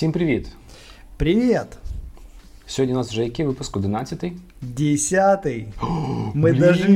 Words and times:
Всім 0.00 0.12
привіт! 0.12 0.48
Привет! 1.16 1.66
Сьогодні 2.66 2.94
у 2.94 2.98
нас 2.98 3.10
вже 3.10 3.24
який 3.24 3.46
випуск? 3.46 3.76
11-й? 3.76 4.32
Десятый. 4.62 5.66
Мы 6.34 6.52
Блін! 6.52 6.60
даже... 6.60 6.88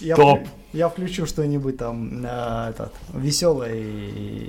Я, 0.00 0.16
Топ. 0.16 0.38
вклю- 0.38 0.46
я 0.72 0.86
включу 0.88 1.26
что-нибудь 1.26 1.76
там 1.76 2.24
э, 2.24 2.68
этот, 2.72 2.90
веселое 3.14 3.74
и 3.74 4.48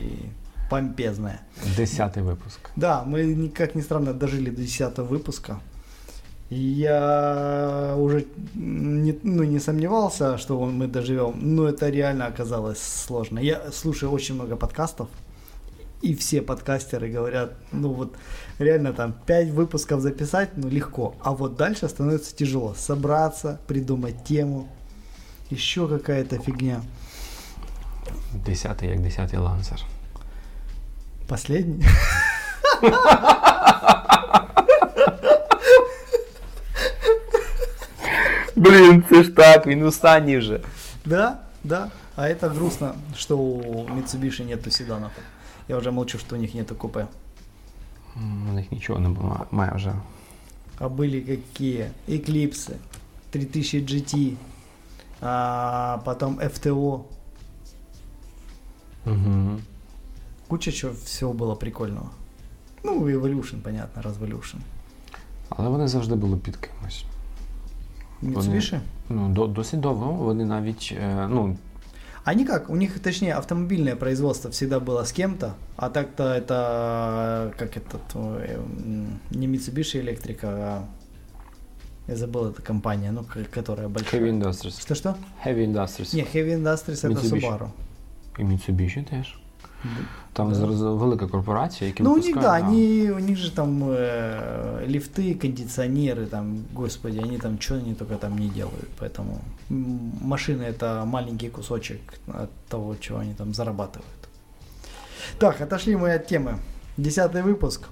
помпезное. 0.70 1.40
Десятий 1.78 2.22
випуск. 2.22 2.70
Да, 2.76 3.04
мы, 3.08 3.24
ни- 3.36 3.48
как 3.48 3.76
ни 3.76 3.82
странно, 3.82 4.14
дожили 4.14 4.50
до 4.52 4.62
десятого 4.62 5.08
выпуска. 5.08 5.60
Я 6.51 7.95
уже 7.99 8.27
не, 8.55 9.19
ну, 9.23 9.43
не 9.43 9.59
сомневался, 9.59 10.39
что 10.39 10.59
мы 10.65 10.87
доживем, 10.87 11.35
но 11.37 11.69
это 11.69 11.91
реально 11.91 12.27
оказалось 12.27 12.81
сложно. 12.81 13.39
Я 13.39 13.71
слушаю 13.71 14.11
очень 14.13 14.35
много 14.35 14.57
подкастов, 14.57 15.09
и 16.01 16.15
все 16.15 16.41
подкастеры 16.41 17.11
говорят, 17.11 17.53
ну 17.71 17.93
вот 17.93 18.17
реально 18.59 18.95
там 18.95 19.15
5 19.27 19.51
выпусков 19.51 20.01
записать, 20.01 20.51
ну 20.57 20.69
легко, 20.71 21.17
а 21.21 21.33
вот 21.33 21.57
дальше 21.57 21.87
становится 21.87 22.35
тяжело. 22.35 22.75
Собраться, 22.75 23.61
придумать 23.67 24.25
тему, 24.25 24.69
еще 25.51 25.87
какая-то 25.87 26.39
фигня. 26.39 26.81
Десятий 28.33 28.87
як 28.87 29.03
десятий 29.03 29.37
лансер. 29.37 29.81
Последний. 31.29 31.85
Блін, 38.58 39.04
це 39.10 39.24
ж 39.24 39.30
так, 39.30 39.68
він 39.68 39.84
останній 39.84 40.38
вже. 40.38 40.60
Да, 41.06 41.38
да. 41.64 41.88
А 42.16 42.22
это 42.30 42.50
грустно, 42.50 42.94
что 43.18 43.38
у 43.38 43.88
Mitsubishi 43.88 44.46
нету 44.46 44.72
седанов. 44.72 45.12
Я 45.68 45.78
уже 45.78 45.92
молчу, 45.92 46.18
что 46.20 46.36
у 46.36 46.40
них 46.40 46.54
нету 46.56 46.76
купе. 46.76 47.08
М, 48.18 48.48
У 48.50 48.54
них 48.54 48.72
нічого 48.72 49.00
не 49.00 49.10
було, 49.10 49.46
має 49.52 49.72
вже. 49.76 49.94
А 50.80 50.88
были 50.90 51.22
какие? 51.22 51.92
Eclipse, 52.10 52.72
3000 53.30 53.80
GT, 53.82 54.34
а 55.22 55.98
потом 56.06 56.40
FTO. 56.40 57.00
Угу. 59.06 59.60
Куча 60.48 60.72
чего 60.72 60.94
всего 60.94 61.34
было 61.34 61.56
прикольного. 61.56 62.10
Ну, 62.84 63.06
Evolution, 63.08 63.62
понятно, 63.62 64.02
Revolution. 64.02 64.56
Але 65.50 65.70
вони 65.70 65.88
завжди 65.88 66.16
були 66.16 66.38
під 66.38 66.56
кимось. 66.58 67.06
Mitsubishi? 68.23 68.81
Ну, 69.09 69.29
до, 69.29 69.47
досить 69.47 69.81
довго. 69.81 70.13
Вони 70.13 70.45
навіть, 70.45 70.97
ну, 71.29 71.57
Они 72.25 72.45
как? 72.45 72.71
У 72.71 72.77
них, 72.77 72.99
точнее, 72.99 73.35
автомобильное 73.35 73.97
производство 73.97 74.51
всегда 74.51 74.81
было 74.81 75.01
с 75.05 75.13
кем-то, 75.13 75.55
а 75.77 75.89
так-то 75.89 76.25
это, 76.25 77.53
как 77.59 77.77
ой, 78.15 78.43
м, 78.87 79.19
не 79.31 79.49
Mitsubishi 79.49 80.03
Electric, 80.03 80.45
а 80.45 80.83
я 82.09 82.17
забыл 82.17 82.47
эта 82.47 82.61
компания, 82.63 83.13
ну, 83.13 83.25
которая 83.55 83.89
большая. 83.89 84.21
Heavy 84.21 84.31
Industries. 84.31 84.81
Что-что? 84.81 85.15
Heavy 85.47 85.65
Industries. 85.73 86.15
Не, 86.17 86.23
Heavy 86.23 86.63
Industries 86.63 87.05
это 87.05 87.15
Mitsubishi. 87.15 87.41
Subaru. 87.41 87.69
І 88.39 88.43
Mitsubishi 88.43 89.05
теж. 89.11 89.39
Там 90.33 90.53
Да. 90.53 90.67
велика 90.93 91.27
корпорація, 91.27 91.89
які 91.89 92.03
Ну, 92.03 92.11
випускають, 92.15 92.41
да, 92.43 92.69
они, 92.69 93.13
у 93.13 93.19
них 93.19 93.37
же 93.37 93.51
там 93.55 93.83
э, 93.85 94.87
лифты, 94.87 95.35
кондиционеры, 95.35 96.27
там, 96.27 96.65
господи, 96.75 97.19
они 97.19 97.39
там 97.39 97.57
что 97.61 97.75
они 97.75 97.95
только 97.95 98.15
там 98.17 98.39
не 98.39 98.49
делают. 98.49 98.89
Поэтому 99.01 99.41
машины 100.25 100.63
это 100.65 101.05
маленький 101.05 101.49
кусочек 101.49 102.01
от 102.27 102.51
того, 102.69 102.97
чего 103.01 103.19
они 103.19 103.35
там 103.35 103.55
зарабатывают. 103.55 104.29
Так, 105.39 105.61
отошли 105.61 105.97
мы 105.97 106.15
от 106.15 106.27
темы. 106.27 106.59
Десятый 106.97 107.43
выпуск. 107.43 107.83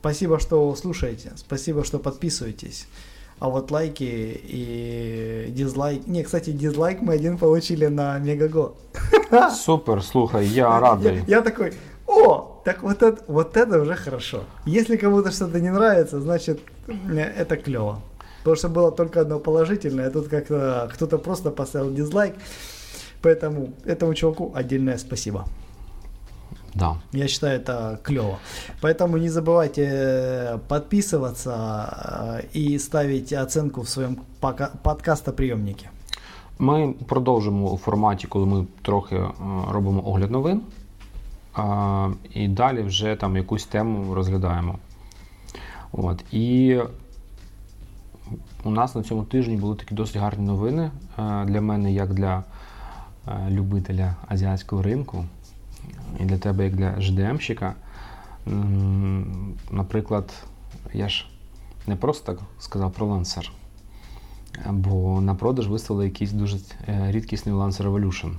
Спасибо, 0.00 0.38
что 0.38 0.74
слушаете. 0.76 1.32
Спасибо, 1.36 1.84
что 1.84 1.98
подписываетесь. 1.98 2.86
А 3.40 3.48
вот 3.48 3.70
лайки 3.70 4.04
и 4.04 5.46
дизлайк... 5.48 6.06
Не, 6.06 6.22
кстати, 6.22 6.50
дизлайк 6.50 7.00
мы 7.00 7.14
один 7.14 7.38
получили 7.38 7.86
на 7.86 8.18
Мегаго. 8.18 8.74
Супер, 9.50 10.02
слухай, 10.02 10.46
я 10.46 10.78
радий. 10.78 11.22
Я, 11.26 11.38
я 11.38 11.40
такой, 11.40 11.72
о, 12.06 12.60
так 12.66 12.82
вот 12.82 13.02
это, 13.02 13.24
вот 13.28 13.56
это 13.56 13.80
уже 13.80 13.94
хорошо. 13.94 14.44
Если 14.66 14.96
кому-то 14.96 15.30
что-то 15.30 15.58
не 15.58 15.70
нравится, 15.70 16.20
значит, 16.20 16.60
э, 16.86 17.18
это 17.18 17.56
клево. 17.56 18.02
Потому 18.40 18.56
что 18.56 18.68
было 18.68 18.92
только 18.92 19.22
одно 19.22 19.38
положительное, 19.38 20.08
а 20.08 20.10
тут 20.10 20.28
как-то 20.28 20.90
кто-то 20.92 21.16
просто 21.16 21.50
поставил 21.50 21.94
дизлайк. 21.94 22.34
Поэтому 23.22 23.72
этому 23.86 24.12
чуваку 24.12 24.52
отдельное 24.54 24.98
спасибо. 24.98 25.46
Да. 26.75 26.95
Я 27.13 27.27
считаю, 27.27 27.59
это 27.59 27.97
клево. 28.03 28.37
Поэтому 28.81 29.17
не 29.17 29.29
забывайте 29.29 29.81
э, 29.81 30.57
подписываться 30.67 32.41
э, 32.53 32.57
и 32.57 32.79
ставить 32.79 33.33
оценку 33.33 33.81
в 33.81 33.89
своем 33.89 34.17
пока- 34.41 34.71
подкастоприемнике. 34.83 35.89
Ми 36.59 36.93
продовжимо 37.07 37.71
у 37.71 37.77
форматі, 37.77 38.27
коли 38.27 38.45
ми 38.45 38.65
трохи 38.81 39.15
е, 39.15 39.29
робимо 39.71 40.01
огляд 40.05 40.31
новин, 40.31 40.61
а, 41.53 42.09
і 42.33 42.47
далі 42.47 42.81
вже 42.81 43.15
там 43.15 43.37
якусь 43.37 43.65
тему 43.65 44.13
розглядаємо. 44.13 44.75
От. 45.91 46.23
І 46.31 46.79
у 48.63 48.69
нас 48.69 48.95
на 48.95 49.03
цьому 49.03 49.23
тижні 49.23 49.57
були 49.57 49.75
такі 49.75 49.95
досить 49.95 50.17
гарні 50.17 50.45
новини 50.45 50.91
е, 51.19 51.45
для 51.45 51.61
мене, 51.61 51.93
як 51.93 52.13
для 52.13 52.43
е, 53.27 53.49
любителя 53.49 54.15
азіатського 54.27 54.81
ринку, 54.81 55.25
і 56.20 56.24
для 56.24 56.38
тебе, 56.38 56.64
як 56.64 56.76
для 56.76 57.00
ЖДМщика. 57.00 57.74
Наприклад, 59.70 60.32
я 60.92 61.08
ж 61.08 61.26
не 61.86 61.96
просто 61.96 62.32
так 62.32 62.40
сказав 62.58 62.92
про 62.92 63.06
лансер. 63.06 63.52
Бо 64.70 65.20
на 65.20 65.34
продаж 65.34 65.68
виставили 65.68 66.04
якийсь 66.04 66.32
дуже 66.32 66.58
е, 66.88 67.12
рідкісний 67.12 67.54
Lancer 67.54 67.82
Revolution. 67.82 68.32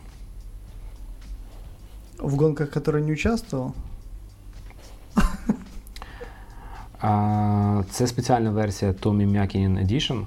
В 2.20 2.36
гонках, 2.36 2.70
в 2.70 2.74
которой 2.74 3.04
не 3.04 3.12
участвовал, 3.14 3.74
А, 7.04 7.84
Це 7.90 8.08
спеціальна 8.08 8.52
версія 8.52 8.92
Tommy 8.92 9.32
Mäkinen 9.32 9.88
Edition. 9.88 10.26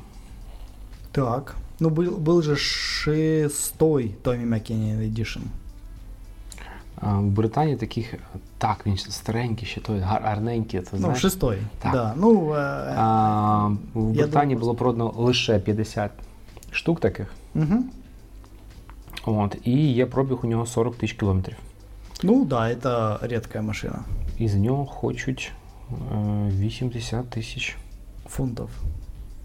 так. 1.12 1.56
Ну, 1.81 1.88
был, 1.91 2.19
был 2.19 2.43
же 2.43 2.56
шестой 2.56 4.15
Томми 4.22 4.44
Маккенни 4.44 4.94
Edition. 4.94 5.43
В 7.03 7.22
Британії 7.22 7.77
таких 7.77 8.15
так, 8.59 8.87
він 8.87 8.97
старенький, 8.97 9.69
ще 9.69 9.81
той 9.81 10.00
гар- 10.00 10.22
гарненький. 10.22 10.81
Це, 10.81 10.97
Ну, 11.00 11.15
шестой. 11.15 11.59
Так. 11.78 11.93
Да. 11.93 12.15
Ну, 12.16 12.49
э, 12.50 12.94
А, 12.97 13.66
в 13.94 14.10
Британії 14.12 14.31
думаю, 14.31 14.59
було 14.59 14.75
продано 14.75 15.12
лише 15.16 15.59
50 15.59 16.10
штук 16.71 17.00
таких. 17.00 17.34
мгм. 17.55 17.84
От, 19.27 19.56
і 19.65 19.93
є 19.93 20.06
пробіг 20.06 20.38
у 20.43 20.47
нього 20.47 20.66
40 20.66 20.97
тисяч 20.97 21.16
кілометрів. 21.16 21.56
Ну, 22.22 22.44
да, 22.44 22.60
это 22.60 23.19
редкая 23.28 23.65
машина. 23.65 23.99
І 24.38 24.49
з 24.49 24.55
нього 24.55 24.87
хочуть 24.87 25.53
е, 25.91 25.94
80 26.59 27.31
тисяч. 27.31 27.76
Фунтов, 28.28 28.71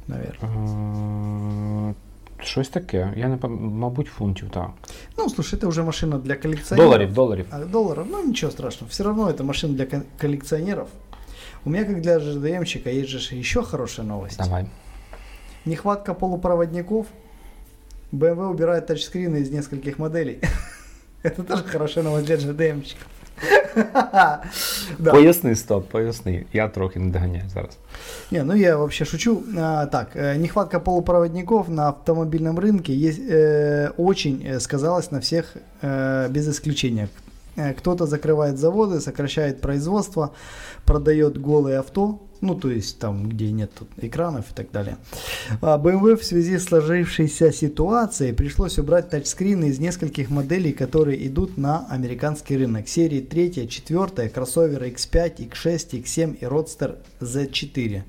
наверное. 0.07 1.93
Е, 2.40 2.44
Щось 2.44 2.68
таке. 2.68 3.12
Я 3.16 3.28
не 3.28 3.36
пам- 3.36 3.60
мабуть, 3.60 4.06
фунтів, 4.06 4.50
так. 4.50 4.70
Ну, 5.18 5.30
слушай, 5.30 5.58
это 5.60 5.66
уже 5.66 5.82
машина 5.82 6.18
для 6.18 6.36
коллекционеров. 6.36 6.90
Доларів, 6.90 7.12
доларів. 7.12 7.46
А, 7.50 7.58
долларов, 7.58 8.06
ну 8.10 8.22
ничего 8.24 8.52
страшного. 8.52 8.90
Все 8.90 9.04
равно 9.04 9.30
это 9.30 9.42
машина 9.42 9.74
для 9.74 9.84
кон- 9.84 10.02
коллекционеров. 10.20 10.88
У 11.64 11.70
меня, 11.70 11.84
как 11.84 12.00
для 12.00 12.18
ЖДМщика, 12.20 12.90
есть 12.90 13.08
же 13.08 13.34
еще 13.36 13.62
хорошая 13.62 14.06
новость. 14.06 14.38
Давай. 14.38 14.66
Нехватка 15.64 16.14
полупроводников. 16.14 17.06
BMW 18.12 18.50
убирает 18.50 18.86
тачскрины 18.86 19.38
из 19.40 19.50
нескольких 19.50 19.98
моделей. 19.98 20.38
Это 21.22 21.42
тоже 21.42 21.64
хорошая 21.64 22.04
новость 22.04 22.26
для 22.26 22.36
ЖДМщиков. 22.36 23.06
Поясни, 25.11 25.55
стоп, 25.55 25.87
поясни. 25.89 26.45
Я 26.53 26.67
трохи 26.67 26.99
не 26.99 27.11
доганяю 27.11 27.49
зараз. 27.53 27.77
Не, 28.31 28.43
ну 28.43 28.55
я 28.55 28.77
вообще 28.77 29.05
шучу. 29.05 29.43
А, 29.57 29.85
так, 29.85 30.15
э, 30.15 30.35
нехватка 30.37 30.79
полупроводников 30.79 31.69
на 31.69 31.87
автомобильном 31.89 32.59
рынке 32.59 32.93
есть, 32.93 33.19
э, 33.29 33.91
очень 33.97 34.43
э, 34.45 34.59
сказалась 34.59 35.11
на 35.11 35.19
всех 35.19 35.57
э, 35.81 36.27
без 36.29 36.47
исключения. 36.47 37.07
Э, 37.57 37.73
Кто-то 37.73 38.05
закрывает 38.05 38.57
заводы, 38.57 38.99
сокращает 38.99 39.61
производство, 39.61 40.31
продает 40.85 41.41
голые 41.41 41.79
авто, 41.79 42.19
ну 42.41 42.55
то 42.55 42.69
есть 42.69 42.99
там, 42.99 43.27
где 43.29 43.51
нет 43.51 43.71
экранов 43.97 44.51
и 44.51 44.53
так 44.53 44.71
далее. 44.71 44.97
А 45.61 45.77
BMW 45.77 46.15
в 46.15 46.23
связи 46.23 46.57
с 46.57 46.65
сложившейся 46.65 47.51
ситуацией 47.51 48.33
пришлось 48.33 48.77
убрать 48.77 49.09
тачскрины 49.09 49.65
из 49.65 49.79
нескольких 49.79 50.29
моделей, 50.29 50.71
которые 50.71 51.27
идут 51.27 51.57
на 51.57 51.87
американский 51.89 52.57
рынок. 52.57 52.87
Серии 52.87 53.21
3, 53.21 53.67
4, 53.67 54.29
кроссоверы 54.29 54.89
X5, 54.89 55.49
X6, 55.49 56.03
X7 56.03 56.37
и 56.39 56.45
Roadster 56.45 56.97
Z4. 57.19 58.03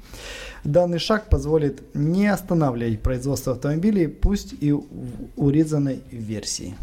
Данный 0.64 0.98
шаг 0.98 1.28
позволит 1.28 1.82
не 1.94 2.26
останавливать 2.26 3.00
производство 3.00 3.54
автомобилей, 3.54 4.08
пусть 4.08 4.54
и 4.60 4.72
в 4.72 4.84
урезанной 5.36 6.00
версии. 6.10 6.74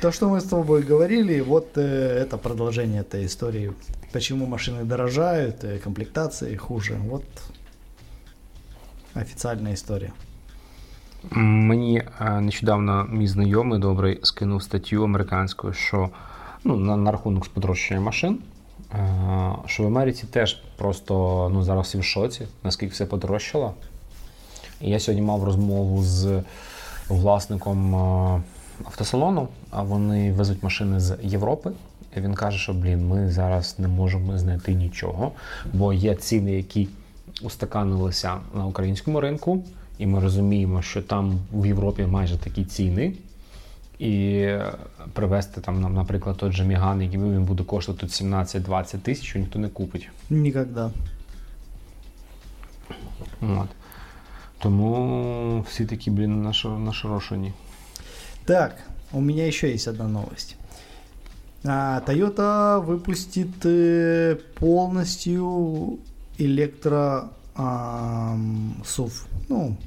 То, 0.00 0.12
что 0.12 0.28
мы 0.28 0.40
с 0.40 0.44
тобой 0.44 0.82
говорили, 0.82 1.40
вот 1.40 1.76
э, 1.76 2.22
это 2.22 2.38
продолжение 2.38 3.00
этой 3.00 3.26
истории. 3.26 3.72
Почему 4.12 4.46
машины 4.46 4.84
дорожают, 4.84 5.64
э, 5.64 5.78
комплектации 5.78 6.56
хуже. 6.56 6.94
Вот 6.94 7.24
официальная 9.14 9.72
історія. 9.72 10.12
Мені 11.30 12.02
е, 12.20 12.40
нещодавно 12.40 13.06
мій 13.10 13.26
знайомий 13.26 13.78
добрий 13.78 14.20
скинув 14.22 14.62
статтю 14.62 15.04
американською, 15.04 15.72
що 15.72 16.08
ну, 16.64 16.76
на, 16.76 16.96
на 16.96 17.10
рахунок 17.12 17.48
подорожчання 17.48 18.00
машин, 18.00 18.38
е, 18.94 19.52
що 19.66 19.82
в 19.82 19.86
Америці 19.86 20.26
теж 20.30 20.62
просто 20.76 21.48
ну, 21.54 21.62
зараз 21.62 21.86
всі 21.86 21.98
в 21.98 22.04
шоці, 22.04 22.46
наскільки 22.64 22.92
все 22.92 23.06
подорожчало. 23.06 23.74
І 24.80 24.90
я 24.90 25.00
сьогодні 25.00 25.26
мав 25.26 25.44
розмову 25.44 26.02
з 26.02 26.42
власником 27.08 27.94
е, 27.94 28.42
автосалону, 28.85 29.47
а 29.71 29.83
вони 29.83 30.33
везуть 30.33 30.63
машини 30.63 30.99
з 30.99 31.17
Європи. 31.23 31.71
І 32.17 32.19
він 32.19 32.33
каже, 32.33 32.57
що 32.57 32.73
блін, 32.73 33.07
ми 33.07 33.31
зараз 33.31 33.75
не 33.79 33.87
можемо 33.87 34.37
знайти 34.37 34.73
нічого, 34.73 35.31
бо 35.73 35.93
є 35.93 36.15
ціни, 36.15 36.51
які 36.51 36.87
устаканилися 37.41 38.37
на 38.55 38.65
українському 38.65 39.21
ринку, 39.21 39.63
і 39.97 40.05
ми 40.05 40.19
розуміємо, 40.19 40.81
що 40.81 41.01
там 41.01 41.39
в 41.53 41.65
Європі 41.65 42.03
майже 42.03 42.37
такі 42.37 42.65
ціни. 42.65 43.13
І 43.99 44.47
привезти 45.13 45.61
там, 45.61 45.93
наприклад, 45.93 46.37
той 46.37 46.51
же 46.51 46.63
Міган, 46.63 47.01
який 47.01 47.19
він 47.19 47.43
буде 47.43 47.63
коштувати 47.63 48.05
17-20 48.05 48.97
тисяч, 48.97 49.35
ніхто 49.35 49.59
не 49.59 49.69
купить. 49.69 50.09
Ніколи. 50.29 50.91
От. 53.41 53.69
Тому 54.59 55.65
всі 55.69 55.85
такі, 55.85 56.11
блін, 56.11 56.51
нашорошені. 56.63 57.53
Так, 58.45 58.81
у 59.11 59.21
меня 59.21 59.47
еще 59.47 59.71
есть 59.71 59.87
одна 59.87 60.07
новость. 60.07 60.57
А, 61.63 62.03
Toyota 62.05 62.83
выпустит 62.83 63.65
э, 63.65 64.37
полностью 64.55 65.99
электро 66.37 67.31
а, 67.55 68.35
SUV, 68.83 69.13
ну, 69.47 69.77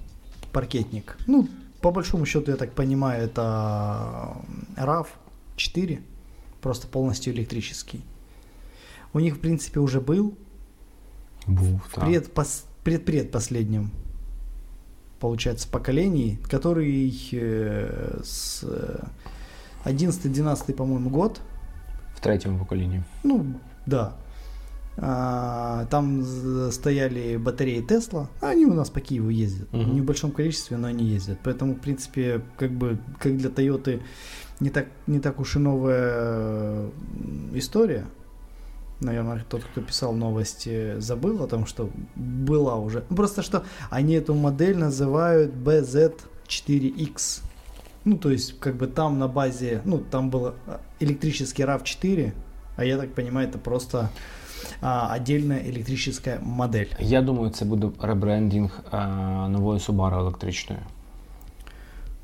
паркетник. 0.53 1.19
Ну, 1.27 1.49
по 1.83 1.91
большому 1.91 2.25
счету, 2.25 2.51
я 2.51 2.57
так 2.57 2.73
понимаю, 2.73 3.25
это 3.25 4.37
RAV4, 4.77 6.01
просто 6.63 6.87
полностью 6.87 7.35
электрический. 7.35 8.03
У 9.13 9.19
них, 9.19 9.37
в 9.37 9.41
принципе, 9.41 9.81
уже 9.81 10.01
был. 10.01 10.37
Был, 11.47 11.79
в 11.79 11.99
предпос- 11.99 12.65
предпредпоследнем, 12.85 13.91
получается, 15.21 15.69
поколении, 15.69 16.39
который 16.49 17.13
э, 17.33 18.21
с 18.25 18.65
11-12, 19.85 20.75
по-моему, 20.75 21.11
год. 21.11 21.41
В 22.15 22.21
третьем 22.21 22.59
поколении. 22.59 23.05
Ну, 23.23 23.47
да. 23.87 24.17
А, 24.99 25.87
там 25.91 26.25
стояли 26.71 27.37
батареи 27.37 27.83
Тесла. 27.83 28.29
Они 28.41 28.65
у 28.65 28.73
нас 28.73 28.89
по 28.89 29.01
Киеву 29.01 29.29
ездят. 29.29 29.69
Угу. 29.73 29.83
Не 29.83 30.01
в 30.01 30.05
большом 30.05 30.31
количестве, 30.31 30.77
но 30.77 30.89
они 30.89 31.05
ездят. 31.05 31.39
Поэтому, 31.45 31.75
в 31.75 31.81
принципе, 31.81 32.41
как 32.57 32.71
бы 32.73 32.99
как 33.19 33.37
для 33.37 33.51
Тойоты 33.51 34.01
не 34.59 34.71
так, 34.71 34.87
не 35.07 35.21
так 35.21 35.39
уж 35.39 35.57
и 35.57 35.59
новая 35.59 36.89
история. 37.53 38.07
Наверное, 39.00 39.44
тот, 39.50 39.64
кто 39.64 39.82
писал 39.82 40.14
новости, 40.14 41.00
забыл 41.00 41.44
о 41.44 41.48
том, 41.48 41.66
что 41.66 41.90
была 42.16 42.76
уже. 42.76 43.04
Ну, 43.10 43.16
просто 43.16 43.42
что 43.42 43.64
они 43.90 44.14
эту 44.14 44.36
модель 44.36 44.78
называют 44.78 45.54
BZ4X. 45.54 47.42
Ну, 48.06 48.18
то 48.18 48.30
есть, 48.30 48.60
как 48.60 48.76
бы 48.76 48.88
там 48.88 49.20
на 49.20 49.28
базе, 49.28 49.82
ну, 49.86 49.98
там 49.98 50.30
был 50.30 50.54
электрический 51.00 51.64
RAV4, 51.64 52.32
а 52.78 52.86
я 52.86 52.98
так 52.98 53.14
понимаю, 53.14 53.48
это 53.48 53.58
просто 53.58 54.10
а, 54.82 55.14
отдельная 55.14 55.60
электрическая 55.70 56.40
модель. 56.40 56.90
Я 57.00 57.22
думаю, 57.22 57.50
це 57.50 57.66
буде 57.66 57.90
ребрендинг 58.02 58.80
а, 58.92 59.48
нової 59.50 59.80
Subaru 59.80 60.20
електричної. 60.20 60.82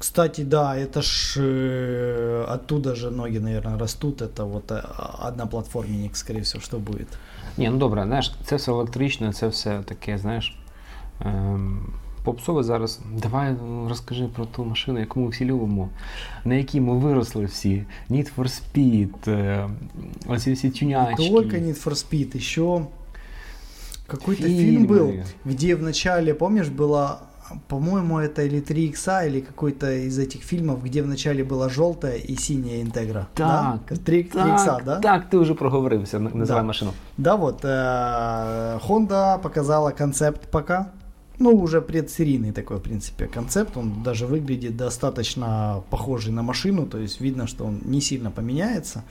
Кстати, 0.01 0.43
да, 0.43 0.77
это 0.77 1.01
ж 1.01 1.37
э, 1.37 2.45
оттуда 2.47 2.95
же 2.95 3.09
ноги, 3.09 3.39
наверное, 3.39 3.79
растут. 3.79 4.21
Это 4.21 4.45
вот 4.45 4.71
э, 4.71 4.79
одноплатформенник, 5.27 6.15
скорее 6.15 6.41
всего, 6.41 6.61
что 6.61 6.77
будет. 6.77 7.07
Ні, 7.57 7.69
ну 7.69 7.77
добре, 7.77 8.03
знаєш, 8.03 8.33
це 8.45 8.55
все 8.55 8.71
електричне, 8.71 9.33
це 9.33 9.47
все 9.47 9.81
таке, 9.85 10.17
знаєш. 10.17 10.57
Ем, 11.21 11.93
попсове 12.23 12.63
зараз. 12.63 12.99
Давай 13.21 13.55
ну, 13.63 13.89
розкажи 13.89 14.27
про 14.35 14.45
ту 14.45 14.65
машину, 14.65 14.99
яку 14.99 15.19
ми 15.19 15.29
всі 15.29 15.45
любимо, 15.45 15.89
на 16.45 16.55
якій 16.55 16.81
ми 16.81 16.97
виросли 16.97 17.45
всі. 17.45 17.85
Need 18.09 18.31
for 18.37 18.61
Speed, 18.61 19.29
е, 19.31 19.69
оці 20.27 20.53
всі 20.53 20.69
тюнячки. 20.69 21.23
Не 21.23 21.29
только 21.29 21.55
Need 21.55 21.83
for 21.85 21.91
Speed, 21.91 22.37
еще 22.37 22.85
какой-то 24.07 24.43
фильм 24.43 24.85
был, 24.87 25.23
где 25.45 25.75
в 25.75 25.83
начале, 25.83 26.33
помнишь, 26.33 26.67
была 26.67 27.17
по-моему, 27.68 28.18
это 28.18 28.42
или 28.42 28.60
3 28.60 28.86
икса, 28.86 29.24
или 29.26 29.40
какой-то 29.40 29.92
из 29.92 30.18
этих 30.18 30.42
фильмов, 30.42 30.82
где 30.82 31.02
вначале 31.02 31.44
была 31.44 31.68
желтая 31.68 32.16
и 32.16 32.36
синяя 32.36 32.82
интегра. 32.82 33.28
Так, 33.34 33.80
да? 33.88 33.96
3, 33.96 34.24
3 34.24 34.40
икса, 34.52 34.80
да? 34.84 35.00
Так, 35.00 35.30
ты 35.30 35.38
уже 35.38 35.54
проговорился, 35.54 36.18
называй 36.18 36.62
да. 36.62 36.66
машину. 36.66 36.92
Да, 37.16 37.36
вот. 37.36 37.60
Э, 37.64 38.78
Honda 38.88 39.40
показала 39.40 39.90
концепт 39.90 40.50
пока. 40.50 40.92
Ну, 41.38 41.50
уже 41.50 41.80
предсерийный 41.80 42.52
такой, 42.52 42.76
в 42.76 42.82
принципе, 42.82 43.26
концепт. 43.26 43.76
Он 43.76 44.02
даже 44.02 44.26
выглядит 44.26 44.76
достаточно 44.76 45.82
похожий 45.90 46.32
на 46.32 46.42
машину, 46.42 46.86
то 46.86 46.98
есть 46.98 47.20
видно, 47.20 47.46
что 47.46 47.64
он 47.64 47.80
не 47.84 48.00
сильно 48.00 48.30
поменяется. 48.30 49.02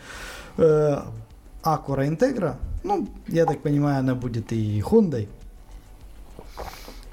Э, 0.57 1.01
Acura 1.63 2.07
Integra, 2.07 2.55
ну, 2.83 3.07
я 3.27 3.45
так 3.45 3.61
понимаю, 3.61 3.99
она 3.99 4.15
будет 4.15 4.51
и 4.51 4.81
Honda. 4.81 5.27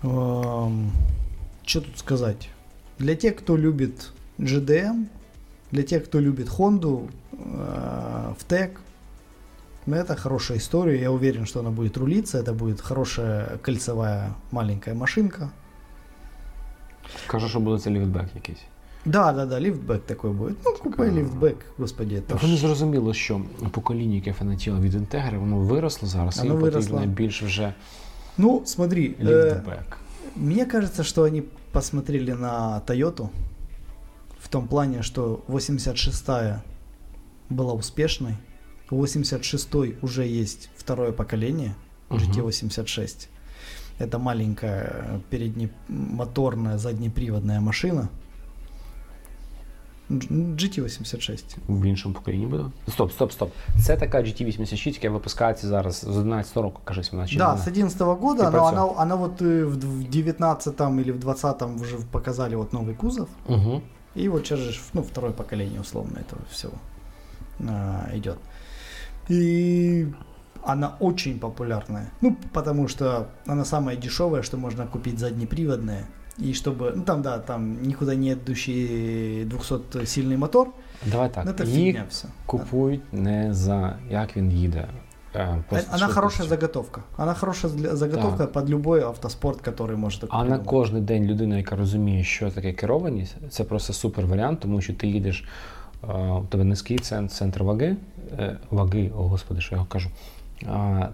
Эм, 0.02 0.90
что 1.67 1.81
тут 1.81 1.97
сказать? 1.97 2.49
Для 2.99 3.15
тех, 3.15 3.35
кто 3.35 3.57
любит 3.57 4.11
GDM, 4.37 5.05
для 5.71 5.83
тех, 5.83 6.05
кто 6.05 6.19
любит 6.19 6.47
Honda, 6.47 7.09
э, 7.31 8.33
в 8.37 8.45
TEC, 8.47 8.77
но 9.85 9.95
это 9.95 10.15
хорошая 10.15 10.57
история, 10.57 11.01
я 11.01 11.11
уверен, 11.11 11.45
что 11.45 11.59
она 11.59 11.69
будет 11.69 11.97
рулиться, 11.97 12.39
это 12.39 12.53
будет 12.53 12.81
хорошая 12.81 13.57
кольцевая 13.61 14.33
маленькая 14.51 14.95
машинка. 14.95 15.49
Каже, 17.27 17.49
що 17.49 17.59
буде 17.59 17.81
це 17.81 17.89
ліфтбек 17.89 18.25
якийсь. 18.35 18.61
Да, 19.05 19.31
да, 19.31 19.45
да, 19.45 19.59
ліфтбек 19.59 20.01
такой 20.05 20.31
буде. 20.31 20.55
Ну, 20.65 20.73
купе 20.83 21.11
ліфтбек, 21.11 21.57
господи. 21.77 22.21
Так 22.21 22.43
не 22.43 22.57
зрозуміло, 22.57 23.13
що 23.13 23.41
покоління, 23.71 24.15
яке 24.15 24.33
фанатіло 24.33 24.79
від 24.79 24.93
інтегри, 24.93 25.37
воно 25.37 25.57
виросло 25.57 26.07
зараз, 26.07 26.39
оно 26.39 26.57
і 26.57 26.61
потрібно 26.61 27.05
більше 27.05 27.45
вже 27.45 27.73
Ну, 28.37 28.63
смотри, 28.65 29.15
э, 29.19 29.61
мне 30.35 30.65
кажется, 30.65 31.03
что 31.03 31.23
они 31.23 31.43
посмотрели 31.72 32.32
на 32.32 32.82
Toyota 32.86 33.30
в 34.38 34.48
том 34.48 34.68
плане, 34.68 35.02
что 35.02 35.44
86-я 35.48 36.62
была 37.50 37.72
успешной, 37.72 38.36
у 38.90 38.96
86 38.96 39.74
уже 40.02 40.26
есть 40.26 40.70
второе 40.76 41.12
поколение 41.12 41.74
GT86. 42.10 43.28
Это 43.98 44.18
маленькая 44.18 45.20
переднемоторная 45.30 46.78
заднеприводная 46.78 47.60
машина. 47.60 48.08
GT86. 50.11 51.43
В 51.67 51.85
іншому 51.85 52.15
поколінні 52.15 52.45
буде? 52.45 52.63
Стоп, 52.89 53.11
стоп, 53.11 53.31
стоп. 53.31 53.51
Це 53.85 53.97
така 53.97 54.17
GT86, 54.17 54.93
яка 54.93 55.09
випускається 55.09 55.67
зараз 55.67 55.95
з 55.99 56.17
11 56.17 56.57
року, 56.57 56.81
кажись, 56.83 57.11
вона 57.11 57.27
чи 57.27 57.37
Да, 57.37 57.57
с 57.57 57.67
11 57.67 58.01
-го 58.01 58.15
года, 58.15 58.51
но 58.51 58.65
она, 58.65 58.85
она 58.85 59.15
вот 59.15 59.41
в 59.41 60.03
19 60.03 60.81
или 60.99 61.11
в 61.11 61.19
20 61.19 61.61
уже 61.81 61.97
показали 62.11 62.55
вот 62.55 62.73
новый 62.73 62.95
кузов. 62.95 63.27
Угу. 63.47 63.81
И 64.15 64.29
вот 64.29 64.45
сейчас 64.45 64.59
же, 64.59 64.79
ну, 64.93 65.01
второе 65.01 65.31
поколение 65.31 65.81
условно 65.81 66.19
этого 66.19 66.41
всего 66.51 66.73
а, 67.67 68.09
идет. 68.13 68.37
И 69.29 70.07
она 70.63 70.95
очень 70.99 71.39
популярная. 71.39 72.11
Ну, 72.21 72.37
потому 72.53 72.87
что 72.87 73.27
она 73.47 73.65
самая 73.65 73.95
дешевая, 73.95 74.43
что 74.43 74.57
можно 74.57 74.87
купить 74.87 75.19
заднеприводная. 75.19 76.05
И 76.39 76.53
чтобы, 76.53 76.93
ну 76.95 77.03
там, 77.03 77.21
да, 77.21 77.39
там 77.39 77.83
никуда 77.83 78.15
не 78.15 78.33
идущий 78.33 79.43
200-сильный 79.45 80.37
мотор. 80.37 80.69
Давай 81.05 81.29
так, 81.29 81.45
это 81.45 81.65
їх 81.65 82.03
все. 82.09 82.27
купують 82.45 83.13
не 83.13 83.53
за 83.53 83.97
як 84.09 84.37
він 84.37 84.51
їде. 84.51 84.87
Она 85.93 86.07
хорошая 86.07 86.49
заготовка. 86.49 87.01
Она 87.17 87.33
хорошая 87.33 87.73
заготовка 87.95 88.37
так. 88.37 88.51
под 88.51 88.69
любой 88.69 89.01
автоспорт, 89.01 89.61
который 89.61 89.95
може 89.95 90.19
А 90.29 90.43
на 90.43 90.59
кожен 90.59 91.05
день 91.05 91.25
людина, 91.25 91.57
яка 91.57 91.75
розуміє, 91.75 92.23
що 92.23 92.51
таке 92.51 92.73
керованість, 92.73 93.35
це 93.49 93.63
просто 93.63 93.93
супер 93.93 94.25
варіант, 94.25 94.59
тому 94.59 94.81
що 94.81 94.93
ти 94.93 95.07
їдеш, 95.07 95.45
у 96.39 96.45
тебе 96.49 96.63
низький 96.63 96.99
центр, 96.99 97.33
центр 97.33 97.63
ваги, 97.63 97.97
е, 98.39 98.57
ваги, 98.71 99.11
о 99.17 99.27
господи, 99.27 99.61
що 99.61 99.75
я 99.75 99.85
кажу. 99.89 100.09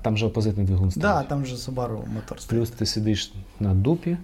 Там 0.01 0.17
же 0.17 0.25
опозитний 0.25 0.65
двигун 0.65 0.91
стоїть. 0.91 1.03
Да, 1.03 1.23
там 1.23 1.45
же 1.45 1.55
Subaru 1.55 2.07
мотор 2.13 2.39
стоїть. 2.39 2.47
Плюс 2.47 2.69
ти 2.69 2.85
сидиш 2.85 3.33
на 3.59 3.73
дупі, 3.73 4.17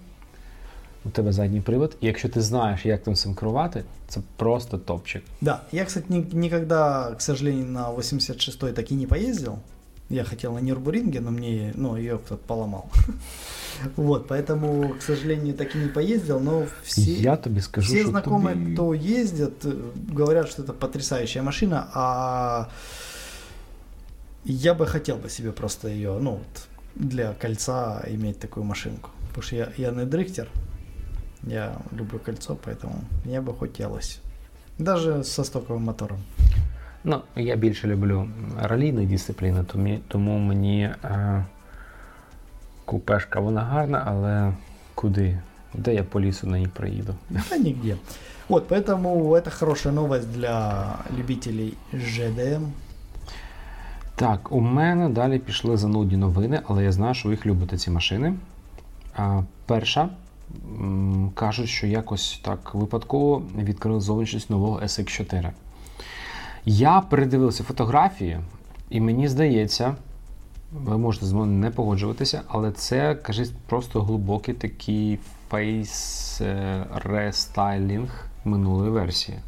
у 1.06 1.10
тебе 1.10 1.32
задній 1.32 1.62
привод, 1.62 1.98
і 2.02 2.08
якщо 2.08 2.30
ти 2.30 2.42
знаєш, 2.42 2.86
як 2.86 3.04
там 3.04 3.16
цим 3.16 3.36
керувати, 3.36 3.84
це 4.08 4.20
просто 4.36 4.78
топчик. 4.78 5.24
Да, 5.42 5.62
я, 5.72 5.86
кстати, 5.86 6.06
ни- 6.10 6.26
никогда, 6.34 7.12
к 7.12 7.20
сожалению, 7.20 7.66
на 7.66 7.92
86-й 7.92 8.72
так 8.74 8.92
и 8.92 8.96
не 8.96 9.06
поездил. 9.08 9.58
Я 10.10 10.24
хотел 10.24 10.54
на 10.54 10.62
Нюрбуринге, 10.62 11.20
но 11.20 11.32
мне, 11.32 11.72
ну, 11.76 11.98
ее 11.98 12.18
кто-то 12.18 12.42
поломал. 12.48 12.86
Вот, 13.96 14.28
поэтому, 14.28 14.94
к 15.00 15.02
сожалению, 15.02 15.54
так 15.54 15.76
и 15.76 15.78
не 15.80 15.88
поездил, 15.88 16.40
но 16.40 16.64
все, 16.84 17.02
Я 17.02 17.36
тобі 17.36 17.62
скажу, 17.62 17.88
все 17.94 18.02
що 18.02 18.12
знакомые, 18.12 18.54
тобі... 18.54 18.74
кто 18.74 18.94
ездят, 18.94 19.66
э, 19.66 19.74
говорят, 20.18 20.50
что 20.50 20.64
это 20.64 20.74
потрясающая 20.74 21.44
машина, 21.44 21.88
а 21.94 22.66
я 24.46 24.74
бы 24.74 24.86
хотел 24.86 25.16
бы 25.18 25.30
себе 25.30 25.52
просто 25.52 25.88
ее, 25.90 26.20
ну, 26.22 26.32
вот, 26.32 26.68
для 26.96 27.34
кольца 27.34 28.04
иметь 28.08 28.40
такую 28.40 28.64
машинку. 28.66 29.10
Потому 29.28 29.44
что 29.44 29.56
я, 29.56 29.68
я 29.78 29.92
не 29.92 30.06
дрифтер, 30.06 30.48
я 31.48 31.72
люблю 31.94 32.20
кольцо, 32.26 32.56
поэтому 32.66 32.94
мне 33.26 33.42
бы 33.42 33.54
хотелось. 33.60 34.20
Даже 34.80 35.24
со 35.24 35.44
стоковым 35.44 35.80
мотором. 35.84 36.18
Ну, 37.04 37.22
я 37.36 37.56
більше 37.56 37.88
люблю 37.88 38.30
ралійні 38.62 39.06
дисципліни, 39.06 39.64
тому, 39.64 39.98
тому 40.08 40.38
мені 40.40 40.82
е, 41.04 41.46
купешка 42.86 43.40
вона 43.40 43.62
гарна, 43.62 44.04
але 44.06 44.54
куди? 44.96 45.40
Де 45.74 45.94
я 45.94 46.04
по 46.04 46.22
лісу 46.22 46.48
на 46.48 46.60
ній 46.60 46.68
проїду? 46.68 47.16
Да 47.30 47.58
нигде. 47.58 47.98
Вот, 48.48 48.68
поэтому 48.68 49.34
это 49.36 49.50
хорошая 49.50 49.96
новость 49.96 50.32
для 50.32 50.86
любителей 51.18 51.74
ЖДМ. 51.94 52.64
Так, 54.16 54.52
у 54.52 54.62
мене 54.62 55.10
далі 55.10 55.40
пішли 55.40 55.78
занудні 55.78 56.18
новини, 56.18 56.62
але 56.68 56.84
я 56.84 56.92
знаю, 56.92 57.14
що 57.14 57.30
ви 57.30 57.34
їх 57.36 57.46
любите 57.46 57.78
ці 57.78 57.92
машини. 57.92 58.34
А, 59.16 59.42
перша 59.66 60.02
м, 60.02 60.10
кажуть, 61.35 61.69
що 61.69 61.87
якось 61.87 62.41
так 62.45 62.75
випадково 62.75 63.43
відкрили 63.59 64.01
зовнішність 64.01 64.51
нового 64.51 64.81
SX4. 64.81 65.51
Я 66.65 67.01
передивився 67.01 67.65
фотографії, 67.65 68.41
і 68.91 69.01
мені 69.01 69.29
здається, 69.29 69.95
ви 70.73 70.99
можете 70.99 71.27
з 71.27 71.33
мною 71.33 71.51
не 71.51 71.71
погоджуватися, 71.71 72.43
але 72.49 72.73
це, 72.73 73.15
кажуть, 73.15 73.53
просто 73.67 74.03
глибокий 74.03 74.55
такий 74.55 75.19
фейс 75.49 76.43
рестайлінг 76.95 78.27
минулої 78.45 78.91
версії. 78.91 79.39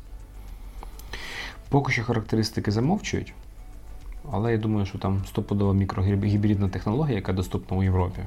Поки 1.69 1.93
що 1.93 2.05
характеристики 2.05 2.71
замовчують. 2.71 3.35
Але 4.31 4.53
я 4.53 4.59
думаю, 4.59 4.87
що 4.87 4.99
там 4.99 5.23
стопудова 5.27 5.75
мікрогібридна 5.75 6.69
технологія, 6.69 7.17
яка 7.17 7.33
доступна 7.33 7.77
у 7.77 7.83
Європі. 7.83 8.23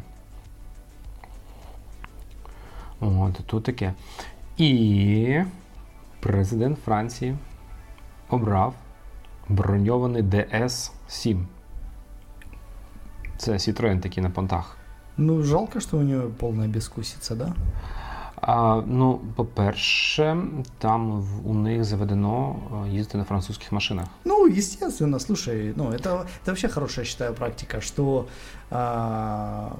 От, 2.99 3.33
тут 3.45 3.63
таке. 3.63 3.93
І 4.57 5.41
президент 6.19 6.79
Франції 6.79 7.35
обрав 8.29 8.73
броньований 9.49 10.23
DS-7. 10.23 11.43
Це 13.37 13.51
Citroën 13.51 13.99
такий 13.99 14.23
на 14.23 14.29
понтах. 14.29 14.77
Ну, 15.17 15.43
жалко, 15.43 15.79
что 15.79 15.97
у 15.97 16.01
нее 16.01 16.29
полная 16.39 16.67
бескусица, 16.67 17.35
да? 17.35 17.53
А, 18.41 18.83
ну, 18.85 19.21
по-перше, 19.35 20.37
там 20.77 21.23
у 21.45 21.53
них 21.53 21.83
заведено 21.83 22.55
е, 22.85 22.89
їздити 22.89 23.17
на 23.17 23.23
французьких 23.23 23.71
машинах. 23.71 24.05
Ну, 24.25 24.47
естественно, 24.47 25.19
слушай, 25.19 25.73
ну, 25.75 25.91
это, 25.91 26.25
это 26.43 26.45
вообще 26.45 26.67
хорошая, 26.67 27.05
я 27.05 27.09
считаю, 27.09 27.33
практика, 27.33 27.81
что 27.81 28.25
а, 28.71 29.71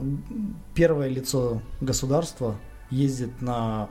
первое 0.74 1.10
лицо 1.10 1.62
государства 1.82 2.56
ездит 2.91 3.43
на 3.43 3.89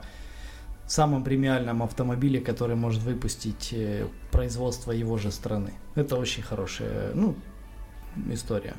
самом 0.88 1.24
премиальном 1.24 1.82
автомобиле, 1.84 2.40
который 2.40 2.76
может 2.76 3.04
выпустить 3.04 3.74
э, 3.74 4.06
производство 4.32 4.92
его 4.94 5.18
же 5.18 5.30
страны. 5.32 5.72
Это 5.96 6.20
очень 6.20 6.44
хорошая, 6.44 7.12
ну, 7.16 7.36
история. 8.34 8.74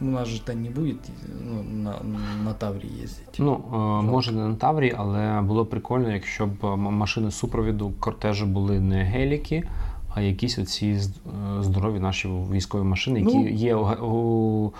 У 0.00 0.04
нас 0.04 0.28
же 0.28 0.40
то 0.42 0.52
не 0.54 0.70
будет 0.70 0.98
ну, 1.44 1.62
на, 1.62 2.00
на 2.44 2.52
Тавре 2.54 2.88
ездить. 3.04 3.38
Ну, 3.38 3.54
е, 3.72 3.76
може 4.10 4.32
не 4.32 4.48
на 4.48 4.54
Таврі, 4.54 4.94
але 4.98 5.40
було 5.40 5.64
б 5.64 5.70
прикольно, 5.70 6.10
якщо 6.12 6.46
б 6.46 6.64
м- 6.64 6.80
машини 6.80 7.30
супровіду 7.30 7.92
кортежу 8.00 8.46
були 8.46 8.80
не 8.80 9.02
геліки, 9.04 9.68
а 10.14 10.20
якісь 10.20 10.58
оці 10.58 10.98
з- 10.98 11.08
е, 11.08 11.62
здорові 11.62 12.00
наші 12.00 12.28
військові 12.28 12.82
машини, 12.82 13.20
які 13.20 13.38
Ну. 13.38 13.48
є 13.48 13.74
у, 13.74 13.84
ге- 13.84 13.96
у 14.02 14.72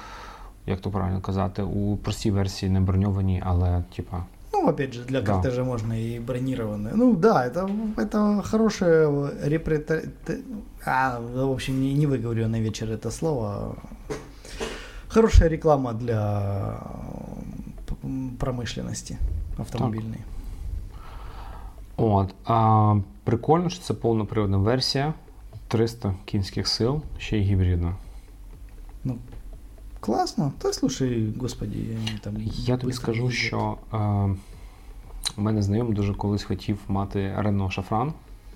як 0.66 0.80
то 0.80 0.90
правильно 0.90 1.20
казати, 1.20 1.62
у 1.62 1.96
простій 1.96 2.30
версії 2.30 2.70
не 2.72 2.80
броньовані, 2.80 3.42
але 3.46 3.84
типа. 3.96 4.24
Ну, 4.62 4.68
опять 4.68 4.94
же, 4.94 5.04
для 5.04 5.20
Да. 5.20 5.32
кортежа 5.32 5.64
можно 5.64 5.92
и 5.92 6.18
бронированные. 6.20 6.94
Ну, 6.94 7.14
да, 7.16 7.46
это, 7.46 7.68
это 7.96 8.42
хорошее 8.42 9.30
репрета... 9.44 10.02
А, 10.86 11.20
в 11.20 11.50
общем, 11.52 11.80
не, 11.80 11.94
не 11.94 12.06
выговорю 12.06 12.48
на 12.48 12.60
вечер 12.60 12.90
это 12.90 13.10
слово. 13.10 13.76
Хорошая 15.08 15.48
реклама 15.50 15.92
для 15.92 16.80
м, 18.04 18.36
промышленности 18.38 19.16
автомобильной. 19.58 20.18
От. 21.96 22.34
А, 22.44 22.96
прикольно, 23.24 23.70
що 23.70 23.82
це 23.82 23.94
повноприводна 23.94 24.56
версія. 24.58 25.14
300 25.68 26.14
кінських 26.24 26.68
сил, 26.68 27.02
ще 27.18 27.38
й 27.38 27.42
гібридна. 27.42 27.94
Классно. 30.00 30.52
Да, 30.62 30.72
слушай, 30.72 31.34
господи, 31.40 31.76
они 31.90 32.18
там 32.22 32.34
Я 32.56 32.76
тобі 32.76 32.92
быстро 32.92 32.96
скажу, 32.96 33.26
ездят. 33.26 33.38
що 33.38 33.76
е, 33.94 33.98
у 35.37 35.41
мене 35.41 35.61
знайомий 35.61 35.93
дуже 35.93 36.13
колись 36.13 36.43
хотів 36.43 36.79
мати 36.87 37.33
Рено 37.37 37.69
Шафран. 37.69 38.13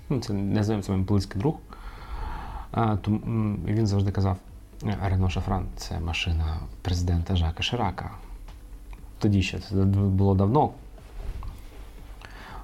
Ну, 0.08 0.20
це 0.20 0.32
не 0.32 0.64
знайомий, 0.64 0.86
це 0.86 0.92
мій 0.92 1.02
близький 1.02 1.40
друг. 1.40 1.56
Е, 2.76 2.98
тому, 3.02 3.56
він 3.66 3.86
завжди 3.86 4.12
казав: 4.12 4.36
Рено 5.04 5.30
Шафран 5.30 5.66
це 5.76 6.00
машина 6.00 6.60
президента 6.82 7.36
Жака 7.36 7.62
Ширака. 7.62 8.10
Тоді 9.18 9.42
ще 9.42 9.58
це 9.58 9.74
було 9.76 10.34
давно. 10.34 10.70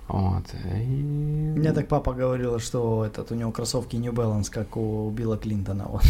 От, 0.09 0.55
і... 0.89 1.61
У 1.61 1.73
так 1.73 1.89
папа 1.89 2.13
говорил, 2.13 2.59
что 2.59 3.05
этот, 3.05 3.33
у 3.33 3.35
него 3.35 3.53
кроссовки 3.53 3.97
New 3.97 4.13
Balance, 4.13 4.51
как 4.51 4.77
у 4.77 5.11
Билла 5.11 5.37
Клинтона. 5.37 5.85
Вот. 5.89 6.03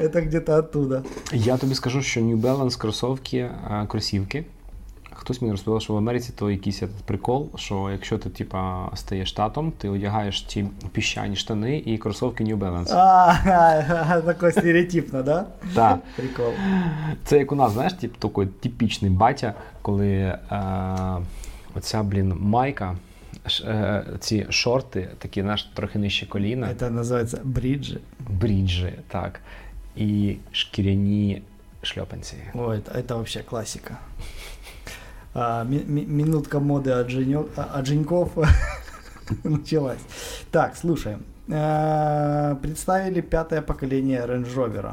Это 0.00 0.20
где-то 0.26 0.56
оттуда. 0.56 1.02
Я 1.32 1.56
тобі 1.56 1.74
скажу, 1.74 2.02
що 2.02 2.20
New 2.20 2.40
Balance 2.40 2.78
кросовки, 2.78 3.38
е, 3.38 3.86
кросівки. 3.88 4.44
Хтось 5.21 5.41
мені 5.41 5.51
розповідав, 5.51 5.81
що 5.81 5.93
в 5.93 5.97
Америці 5.97 6.33
то 6.35 6.51
якийсь 6.51 6.83
этот 6.83 7.01
прикол, 7.05 7.49
що 7.55 7.89
якщо 7.91 8.17
ти 8.17 8.29
типа 8.29 8.89
стаєш 8.95 9.31
татом, 9.31 9.71
ти 9.71 9.89
одягаєш 9.89 10.41
ті 10.41 10.65
піщані 10.91 11.35
штани 11.35 11.77
і 11.85 11.97
кросовки 11.97 12.43
New 12.43 12.57
Balance. 12.57 12.91
А, 12.91 14.21
такой 14.25 14.51
стереотипно, 14.51 15.23
да? 15.23 15.45
Так. 15.75 15.99
Прикол. 16.15 16.53
Це 17.23 17.37
як 17.37 17.51
у 17.51 17.55
нас, 17.55 17.71
знаєш, 17.71 17.93
тип, 17.93 18.17
такий 18.17 18.45
типічний 18.45 19.11
батя, 19.11 19.53
коли 19.81 20.07
е, 20.11 20.37
оця, 21.75 22.03
блін, 22.03 22.33
майка, 22.39 22.95
ш, 23.45 23.63
е, 23.67 24.05
ці 24.19 24.45
шорти, 24.49 25.09
такі, 25.17 25.41
знаєш, 25.41 25.63
трохи 25.63 25.99
нижче 25.99 26.25
коліна, 26.25 26.67
Это 26.67 26.89
называется 27.01 27.39
бриджи. 27.43 27.99
бріджі, 28.29 28.93
так, 29.07 29.39
і 29.95 30.35
шкіряні 30.51 31.41
шльопанці. 31.81 32.35
Ой, 32.53 32.77
это, 32.77 32.97
это 32.97 33.13
вообще 33.13 33.39
классика. 33.49 33.97
А, 35.34 35.64
ми- 35.64 35.84
ми- 35.88 36.06
минутка 36.06 36.58
моды 36.58 36.90
от, 37.00 37.08
Женё- 37.08 37.46
а- 37.56 37.78
от 37.78 37.86
Женьков 37.86 38.28
началась. 39.44 40.00
Так, 40.50 40.76
слушай. 40.76 41.16
А, 41.50 42.54
Представили 42.62 43.20
пятое 43.22 43.62
поколение 43.62 44.26
Range 44.26 44.54
Rover. 44.54 44.92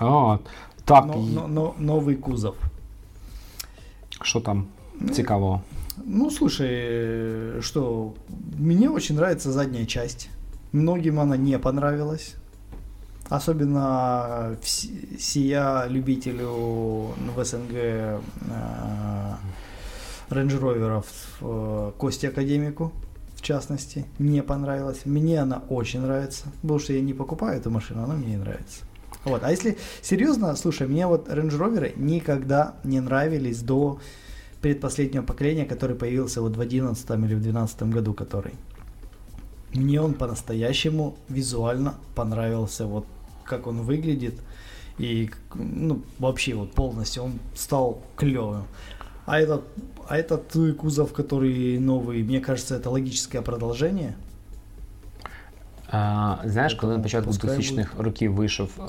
О, 0.00 0.38
так, 0.84 1.06
Но- 1.06 1.16
но- 1.16 1.48
но- 1.48 1.74
новый 1.94 2.16
кузов. 2.16 2.54
що 4.22 4.40
там 4.40 4.66
цікавого? 5.12 5.60
Ну, 6.06 6.30
слушай, 6.30 7.60
что, 7.60 8.12
мне 8.58 8.88
очень 8.88 9.16
нравится 9.16 9.52
задняя 9.52 9.86
часть. 9.86 10.28
Многим 10.72 11.18
она 11.20 11.36
не 11.36 11.58
понравилась. 11.58 12.34
Особенно 13.28 14.56
сия 14.62 15.86
любителю 15.86 17.12
в 17.34 17.44
СНГ 17.44 17.72
э, 17.72 18.18
Rover'ов 20.30 21.04
э, 21.40 21.92
Косте 21.98 22.28
Академику, 22.28 22.92
в 23.34 23.42
частности, 23.42 24.06
не 24.18 24.42
понравилась. 24.42 25.04
Мне 25.04 25.42
она 25.42 25.62
очень 25.68 26.00
нравится, 26.00 26.46
потому 26.62 26.78
что 26.78 26.94
я 26.94 27.02
не 27.02 27.12
покупаю 27.12 27.58
эту 27.58 27.70
машину, 27.70 28.04
она 28.04 28.14
мне 28.14 28.28
не 28.28 28.36
нравится. 28.36 28.84
Вот. 29.24 29.44
А 29.44 29.50
если 29.50 29.76
серьезно, 30.00 30.56
слушай, 30.56 30.86
мне 30.86 31.06
вот 31.06 31.28
Range 31.28 31.50
Rover 31.50 31.92
никогда 31.96 32.76
не 32.82 33.00
нравились 33.00 33.60
до 33.60 34.00
предпоследнего 34.62 35.22
поколения, 35.22 35.66
который 35.66 35.96
появился 35.96 36.40
вот 36.40 36.56
в 36.56 36.60
11 36.60 37.10
или 37.10 37.34
в 37.34 37.42
12 37.42 37.82
году, 37.84 38.14
который. 38.14 38.54
Мне 39.74 40.00
он 40.00 40.14
по-настоящему 40.14 41.16
визуально 41.28 41.96
понравился, 42.14 42.86
вот 42.86 43.04
как 43.47 43.67
он 43.67 43.81
выглядит, 43.81 44.35
и 44.99 45.29
ну, 45.55 46.01
вообще 46.19 46.53
вот 46.53 46.71
полностью 46.73 47.23
он 47.23 47.33
стал 47.55 47.99
клевым. 48.15 48.63
А 49.25 49.39
этот, 49.39 49.61
а 50.09 50.17
этот 50.17 50.77
кузов, 50.77 51.13
который 51.13 51.79
новый, 51.79 52.23
мне 52.23 52.39
кажется, 52.39 52.75
это 52.75 52.89
логическое 52.89 53.41
продолжение. 53.41 54.15
А, 55.91 56.37
знаєш, 56.45 56.73
коли 56.73 56.91
на 56.91 56.95
Тому 56.95 57.03
початку 57.03 57.29
пускай 57.29 57.57
2000-х 57.57 58.03
років 58.03 58.33
вийшов 58.33 58.69
е, 58.79 58.81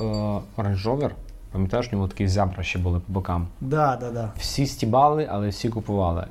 Range 0.63 0.85
Rover, 0.85 1.11
пам'ятаєш, 1.53 1.89
у 1.93 1.97
нього 1.97 2.09
такі 2.09 2.29
зябра 2.29 2.63
ще 2.63 2.79
були 2.79 3.01
по 3.01 3.13
бокам. 3.13 3.49
Да, 3.61 3.97
да, 4.01 4.11
да. 4.11 4.33
Всі 4.39 4.67
стібали, 4.67 5.29
але 5.31 5.49
всі 5.49 5.69
купували. 5.69 6.27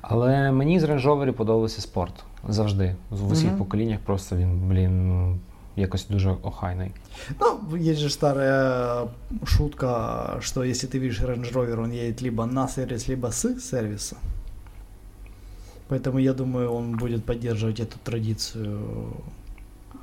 Але 0.00 0.52
мені 0.52 0.80
з 0.80 0.84
Range 0.84 1.04
Rover 1.06 1.30
подобався 1.32 1.80
спорт. 1.80 2.24
Завжди. 2.48 2.96
В 3.10 3.32
усіх 3.32 3.48
Мгм. 3.48 3.58
поколіннях 3.58 3.98
просто 4.00 4.36
він, 4.36 4.68
блін, 4.68 5.08
ну, 5.08 5.38
якось 5.76 6.06
дуже 6.06 6.30
охайний. 6.30 6.92
Ну, 7.40 7.76
есть 7.76 8.00
же 8.00 8.10
старая 8.10 9.08
шутка, 9.44 10.38
что 10.40 10.64
если 10.64 10.88
ты 10.88 10.98
видишь 10.98 11.20
Range 11.20 11.52
Rover, 11.52 11.82
он 11.82 11.92
едет 11.92 12.22
либо 12.22 12.46
на 12.46 12.68
сервис, 12.68 13.08
либо 13.08 13.30
с 13.30 13.60
сервиса. 13.60 14.16
Поэтому 15.88 16.18
я 16.18 16.32
думаю, 16.32 16.72
он 16.72 16.96
будет 16.96 17.24
поддерживать 17.24 17.80
эту 17.80 17.98
традицию 18.04 19.12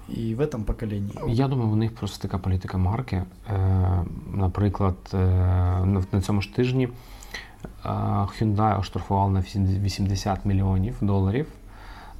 и 0.09 0.35
в 0.35 0.41
этом 0.41 0.63
поколении. 0.63 1.11
Я 1.27 1.47
думаю, 1.47 1.69
у 1.69 1.75
них 1.75 1.95
просто 1.95 2.21
така 2.21 2.37
політика 2.37 2.77
марки. 2.77 3.23
Е, 3.49 4.05
наприклад, 4.33 4.95
е, 5.13 5.17
на, 5.85 6.03
на 6.11 6.21
цьому 6.21 6.41
ж 6.41 6.55
тижні 6.55 6.89
е, 7.85 7.89
Hyundai 7.89 8.79
оштрафував 8.79 9.31
на 9.31 9.39
80 9.39 10.45
мільйонів 10.45 10.95
доларів 11.01 11.47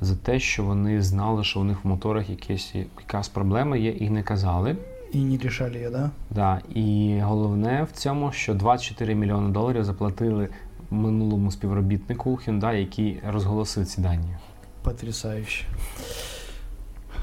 за 0.02 0.16
те, 0.16 0.38
що 0.40 0.64
вони 0.64 1.02
знали, 1.02 1.44
що 1.44 1.60
у 1.60 1.64
них 1.64 1.84
в 1.84 1.88
моторах 1.88 2.30
якась, 2.30 2.74
якась 3.00 3.28
проблема 3.28 3.76
є, 3.76 3.90
і 3.90 4.10
не 4.10 4.22
казали. 4.22 4.76
И 5.14 5.18
не 5.18 5.38
решали 5.38 5.76
ее, 5.76 5.90
да? 5.90 6.10
Да, 6.30 6.60
і 6.74 7.18
головне 7.22 7.86
в 7.92 7.96
цьому, 7.96 8.32
що 8.32 8.54
24 8.54 9.14
мільйони 9.14 9.50
доларів 9.50 9.84
заплатили 9.84 10.48
минулому 10.90 11.50
співробітнику 11.50 12.30
Hyundai, 12.46 12.74
який 12.74 13.20
розголосив 13.28 13.86
ці 13.86 14.00
дані. 14.00 14.36
Потрясающе. 14.82 15.64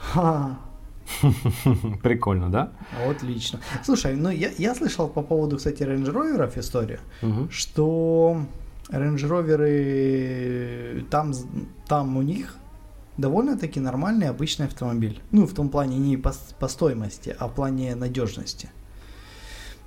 Ха, 0.01 0.55
Прикольно, 2.01 2.50
да? 2.50 2.69
отлично. 3.09 3.59
Слушай, 3.83 4.15
ну 4.15 4.29
я, 4.31 4.51
я 4.57 4.74
слышал 4.74 5.07
по 5.07 5.24
поводу, 5.24 5.57
кстати, 5.57 5.83
Range 5.86 6.12
Rover 6.13 6.59
историю, 6.59 7.00
Угу. 7.24 7.48
что 7.50 8.41
Range 8.93 9.27
Rover 9.27 11.03
там, 11.09 11.33
там 11.88 12.17
у 12.17 12.21
них 12.21 12.55
довольно-таки 13.19 13.79
нормальный 13.79 14.29
обычный 14.29 14.65
автомобиль. 14.65 15.21
Ну, 15.31 15.45
в 15.45 15.53
том 15.53 15.69
плане 15.69 15.97
не 15.97 16.17
по, 16.17 16.33
по 16.59 16.67
стоимости, 16.67 17.35
а 17.38 17.47
в 17.47 17.55
плане 17.55 17.95
надежности. 17.95 18.69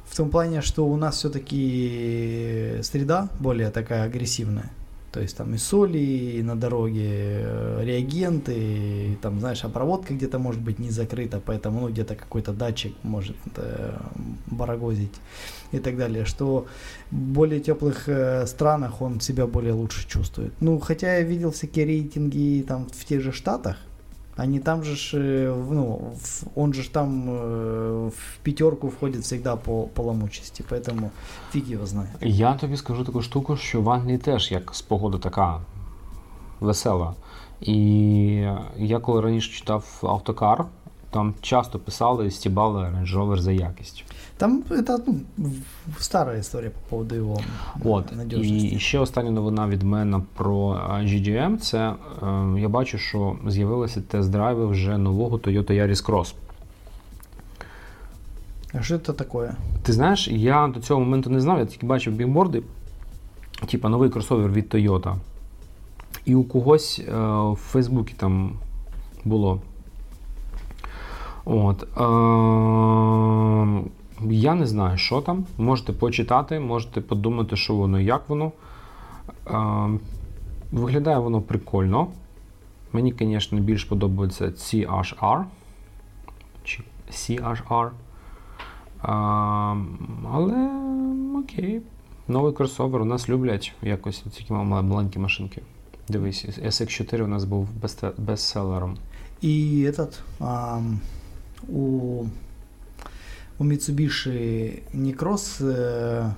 В 0.07 0.17
том 0.17 0.31
плане, 0.31 0.61
что 0.61 0.87
у 0.87 0.97
нас 0.97 1.17
все-таки 1.17 2.81
среда 2.83 3.29
более 3.41 3.71
такая 3.71 4.05
агрессивная. 4.05 4.71
То 5.13 5.21
есть 5.21 5.37
там 5.37 5.55
и 5.55 5.59
соли 5.59 5.99
и 5.99 6.43
на 6.43 6.57
дороге, 6.57 7.43
э, 7.45 7.85
реагенты, 7.85 8.55
и 8.55 9.19
там, 9.21 9.41
знаешь, 9.41 9.63
а 9.63 9.69
проводка 9.69 10.15
где-то 10.15 10.39
может 10.39 10.63
быть 10.63 10.79
не 10.79 10.91
закрыта, 10.91 11.39
поэтому 11.45 11.81
ну, 11.81 11.89
где-то 11.91 12.15
какой-то 12.15 12.53
датчик 12.53 12.95
может 13.03 13.37
э, 13.57 13.95
барагозить 14.47 15.15
и 15.73 15.79
так 15.79 15.99
далее, 15.99 16.25
что 16.25 16.67
в 17.11 17.15
более 17.15 17.61
теплых 17.61 18.09
э, 18.09 18.47
странах 18.47 19.03
он 19.03 19.21
себя 19.21 19.47
более 19.47 19.75
лучше 19.75 20.09
чувствует. 20.09 20.55
Ну, 20.61 20.79
хотя 20.79 21.17
я 21.17 21.21
видел 21.21 21.51
всякие 21.51 21.85
рейтинги 21.85 22.65
там 22.67 22.87
в 22.87 23.05
тех 23.05 23.21
же 23.21 23.33
Штатах, 23.33 23.77
они 24.38 24.60
там 24.60 24.84
же, 24.84 24.96
ж, 24.96 25.18
э, 25.18 25.52
в- 25.52 25.72
ну, 25.74 25.84
в- 26.22 26.44
он 26.56 26.74
же 26.74 26.84
ж 26.84 26.92
там 26.92 27.30
э, 27.30 28.08
в 28.10 28.38
пятерку 28.44 28.88
входит 28.88 29.22
всегда 29.22 29.56
по 29.56 29.84
поломучести, 29.84 30.64
поэтому 30.70 31.10
фиг 31.52 31.72
его 31.72 31.86
знает. 31.86 32.10
Я 32.22 32.54
тобі 32.54 32.78
скажу 32.78 33.04
таку 33.04 33.22
штуку, 33.22 33.58
що 33.58 33.82
в 33.82 33.90
Англії 33.90 34.18
теж 34.18 34.52
як 34.52 34.76
з 34.76 34.82
погода 34.82 35.18
така 35.18 35.62
весела. 36.60 37.14
І 37.62 37.76
я 38.78 39.00
коли 39.00 39.22
раніше 39.22 39.52
читав 39.54 40.00
автокар, 40.04 40.66
там 41.12 41.34
часто 41.42 41.80
писали 41.80 42.28
і 42.28 42.32
стібали 42.32 42.82
Range 42.82 43.16
Rover 43.18 43.38
за 43.38 43.52
якість. 43.52 44.04
Там 44.38 44.64
это 44.70 45.00
ну, 45.38 45.52
в- 45.88 46.04
старая 46.04 46.40
история 46.40 46.70
по 46.70 46.80
поводу 46.90 47.16
его 47.16 47.36
э, 47.36 47.90
От 47.90 48.16
надежности. 48.16 48.76
і 48.76 48.80
ще 48.80 49.00
остання 49.00 49.32
новина 49.32 49.68
від 49.68 49.84
мене 49.84 50.22
про 50.36 50.82
а, 50.90 50.94
GDM. 51.02 51.58
Це 51.58 51.78
е, 51.80 51.96
я 52.60 52.70
бачу, 52.70 52.98
що 52.98 53.36
з'явилися 53.48 54.02
тест-драйви 54.12 54.68
вже 54.68 54.98
нового 54.98 55.38
Toyota 55.38 55.72
Yaris 55.72 56.06
Cross. 56.06 56.34
А 58.74 58.82
что 58.82 58.96
это 58.96 59.14
такое? 59.14 59.54
Ти 59.84 59.94
знаєш, 59.94 60.28
я 60.28 60.68
до 60.68 60.80
цього 60.80 61.00
моменту 61.00 61.30
не 61.30 61.42
знав, 61.42 61.60
я 61.60 61.66
тільки 61.66 61.86
бачив 61.86 62.14
бігборди, 62.14 62.64
типа 63.72 63.90
новий 63.90 64.10
кросовер 64.10 64.52
від 64.52 64.70
Toyota. 64.76 65.16
І 66.26 66.36
у 66.36 66.44
когось 66.44 67.02
е, 67.08 67.12
в 67.52 67.56
Фейсбуці 67.56 68.14
там 68.18 68.52
було. 69.26 69.62
От. 71.46 71.84
Е, 71.84 71.98
я 74.31 74.55
не 74.55 74.67
знаю, 74.67 74.99
що 74.99 75.21
там. 75.21 75.47
Можете 75.59 75.93
почитати, 75.93 76.61
можете 76.61 77.01
подумати, 77.01 77.57
що 77.57 77.75
воно 77.75 78.01
і 78.01 78.05
як 78.05 78.29
воно. 78.29 78.53
Е, 79.47 79.99
виглядає 80.73 81.19
воно 81.19 81.41
прикольно. 81.41 82.09
Мені, 82.93 83.15
звісно, 83.19 83.61
більш 83.61 83.85
подобається 83.85 84.45
CHR. 84.45 85.45
Чи 86.65 86.83
CHR. 87.11 87.91
А, 89.03 89.77
але 90.33 90.71
окей. 91.39 91.81
Новий 92.29 92.53
кросовер 92.53 93.03
у 93.03 93.05
нас 93.05 93.29
люблять 93.29 93.73
якось 93.83 94.21
такі 94.21 94.53
маленькі 94.53 95.19
машинки. 95.19 95.63
Дивись, 96.09 96.45
SX4 96.45 97.23
у 97.23 97.27
нас 97.27 97.45
був 97.45 97.69
бестселером. 98.19 98.97
И 99.43 99.83
этот 99.83 100.21
ам, 100.39 101.01
у 101.69 102.25
у 103.59 103.65
Mitsubishi 103.65 104.83
не 104.93 105.13
кросс 105.13 105.61
э, 105.61 106.31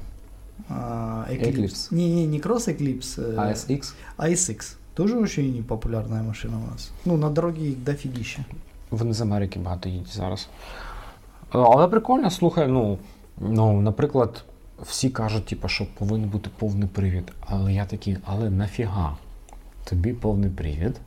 а, 0.69 1.27
Eclipse. 1.31 1.53
Eclipse. 1.53 1.95
Не, 1.95 2.15
не, 2.15 2.27
не 2.27 2.41
кросс 2.41 2.69
Eclipse, 2.69 3.19
э, 3.19 3.53
ASX. 3.53 3.95
а 4.17 4.29
SX. 4.29 4.77
Тоже 4.95 5.19
очень 5.19 5.65
популярная 5.65 6.23
машина 6.23 6.57
у 6.59 6.71
нас. 6.71 6.93
Ну, 7.05 7.17
на 7.17 7.31
дороге 7.31 7.69
их 7.71 7.79
дофигища. 7.85 8.45
Вони 8.91 9.15
з 9.15 9.21
Америки 9.21 9.59
багато 9.59 9.89
їдуть 9.89 10.15
зараз. 10.15 10.49
Е, 11.55 11.59
Але 11.59 11.89
прикольно, 11.89 12.31
слухай, 12.31 12.69
ну, 12.69 12.99
ну, 13.39 13.81
наприклад, 13.81 14.45
всі 14.83 15.11
кажуть, 15.11 15.47
типу, 15.47 15.69
що 15.69 15.87
повинен 15.99 16.29
бути 16.29 16.51
повний 16.59 16.89
привід. 16.89 17.33
Але 17.41 17.73
я 17.73 17.85
такий, 17.85 18.17
але 18.25 18.51
нафіга? 18.51 19.17
Тобі 19.85 20.13
повний 20.13 20.51
привід? 20.51 21.01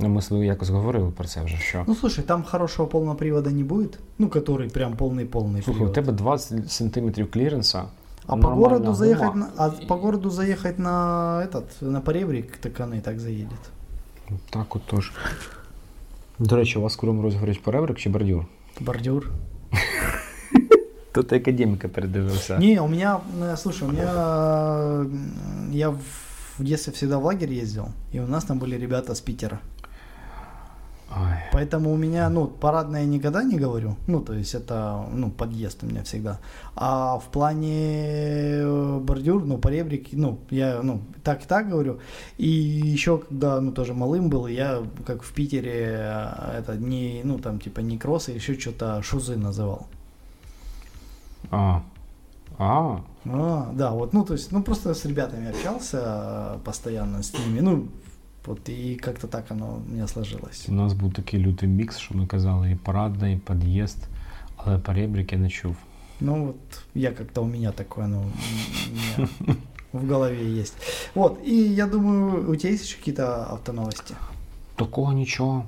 Ну, 0.00 0.08
ми 0.08 0.22
з 0.22 0.28
тобою 0.28 0.46
якось 0.46 0.68
говорили 0.68 1.10
про 1.10 1.24
це 1.24 1.44
вже, 1.44 1.56
що. 1.56 1.84
Ну, 1.86 1.94
слушай, 1.94 2.24
там 2.24 2.44
хорошего 2.44 2.88
полного 2.88 3.16
привода 3.16 3.50
не 3.50 3.64
будет. 3.64 3.98
Ну, 4.18 4.28
который 4.28 4.72
прям 4.72 4.96
полный-полный 4.96 5.62
Слухай, 5.62 5.72
у 5.72 5.74
привод. 5.74 5.92
тебе 5.92 6.12
20 6.12 6.72
см 6.72 7.26
кліренса. 7.32 7.84
А 8.26 8.30
по 8.30 8.36
нормальна 8.36 8.62
городу 8.62 8.84
гума. 8.84 8.94
заехать 8.94 9.34
на, 9.34 9.48
а 9.56 9.70
по 9.70 9.96
городу 9.96 10.30
заехать 10.30 10.78
на 10.78 11.42
этот, 11.44 11.64
на 11.80 12.00
поребрик, 12.00 12.56
так 12.56 12.80
она 12.80 12.96
и 12.96 13.00
так 13.00 13.20
заедет. 13.20 13.70
Так 14.50 14.76
от 14.76 14.82
тож. 14.86 15.12
До 16.38 16.56
речі, 16.56 16.78
у 16.78 16.82
вас 16.82 16.96
в 16.96 17.00
Кривому 17.00 17.22
Розі 17.22 17.36
говорять 17.36 17.62
поребрик 17.62 17.98
чи 17.98 18.10
бордюр? 18.10 18.46
Бордюр. 18.80 19.30
Тут 21.12 21.32
академіка 21.32 21.88
передивився. 21.88 22.58
Не, 22.58 22.80
у 22.80 22.88
меня, 22.88 23.20
э, 23.40 23.56
слушай, 23.56 23.88
у 23.88 23.92
меня, 23.92 24.12
э, 24.12 25.06
я 25.72 25.88
в 25.88 25.98
в 26.58 26.64
детстве 26.64 26.92
всегда 26.92 27.18
в 27.18 27.24
лагерь 27.24 27.52
ездил, 27.52 27.88
и 28.12 28.18
у 28.18 28.26
нас 28.26 28.44
там 28.44 28.58
были 28.58 28.76
ребята 28.76 29.14
с 29.14 29.20
Питера. 29.20 29.60
Ой. 31.15 31.37
Поэтому 31.51 31.91
у 31.91 31.97
меня, 31.97 32.29
ну, 32.29 32.47
парадное 32.47 33.01
я 33.01 33.07
никогда 33.07 33.43
не 33.43 33.57
говорю. 33.57 33.95
Ну, 34.07 34.21
то 34.21 34.33
есть 34.33 34.55
это, 34.55 35.05
ну, 35.11 35.29
подъезд 35.29 35.83
у 35.83 35.85
меня 35.85 36.03
всегда. 36.03 36.39
А 36.75 37.19
в 37.19 37.25
плане 37.25 38.61
э, 38.61 38.99
бордюр, 38.99 39.45
ну, 39.45 39.57
поребрик, 39.57 40.07
ну, 40.13 40.39
я, 40.49 40.81
ну, 40.81 41.01
так 41.23 41.43
и 41.43 41.47
так 41.47 41.69
говорю. 41.69 41.99
И 42.37 42.47
еще, 42.47 43.19
когда, 43.19 43.61
ну, 43.61 43.71
тоже 43.71 43.93
малым 43.93 44.29
был, 44.29 44.47
я, 44.47 44.81
как 45.05 45.21
в 45.21 45.33
Питере, 45.33 45.97
э, 45.99 46.59
это 46.59 46.77
не, 46.77 47.21
ну, 47.23 47.37
там, 47.37 47.59
типа, 47.59 47.81
не 47.81 47.97
кроссы, 47.97 48.31
еще 48.31 48.57
что-то 48.57 49.01
шузы 49.03 49.35
называл. 49.35 49.87
А. 51.51 51.83
А. 52.57 53.03
А, 53.25 53.71
да, 53.73 53.91
вот, 53.91 54.13
ну, 54.13 54.25
то 54.25 54.33
есть, 54.33 54.51
ну, 54.51 54.63
просто 54.63 54.93
с 54.93 55.05
ребятами 55.05 55.49
общался 55.49 55.99
э, 56.01 56.59
постоянно 56.65 57.23
с 57.23 57.33
ними, 57.33 57.59
ну, 57.61 57.87
вот, 58.46 58.68
и 58.68 58.96
как-то 58.96 59.26
так 59.26 59.50
оно 59.50 59.82
у 59.86 59.92
меня 59.92 60.06
сложилось. 60.06 60.68
У 60.68 60.72
нас 60.72 60.92
був 60.92 61.12
такий 61.12 61.40
лютий 61.40 61.68
мікс, 61.68 61.98
що 61.98 62.14
ми 62.14 62.26
казали 62.26 62.70
і 62.70 62.74
парадна, 62.74 63.28
і 63.28 63.36
під'їзд, 63.36 63.98
але 64.56 64.78
поребрик 64.78 65.32
я 65.32 65.38
не 65.38 65.50
чув. 65.50 65.76
Ну, 66.20 66.46
вот, 66.46 66.56
я 66.94 67.12
как-то 67.12 67.42
у 67.42 67.46
меня 67.46 67.72
такое, 67.72 68.06
ну, 68.06 68.20
у 68.20 69.20
меня 69.20 69.28
в 69.92 70.08
голове 70.08 70.60
есть. 70.60 70.74
Вот, 71.14 71.38
и 71.46 71.54
я 71.54 71.86
думаю, 71.86 72.50
у 72.50 72.56
тебя 72.56 72.72
есть 72.72 72.84
еще 72.84 72.98
какие-то 72.98 73.44
автоновости? 73.44 74.14
Такого 74.76 75.12
нічого. 75.12 75.64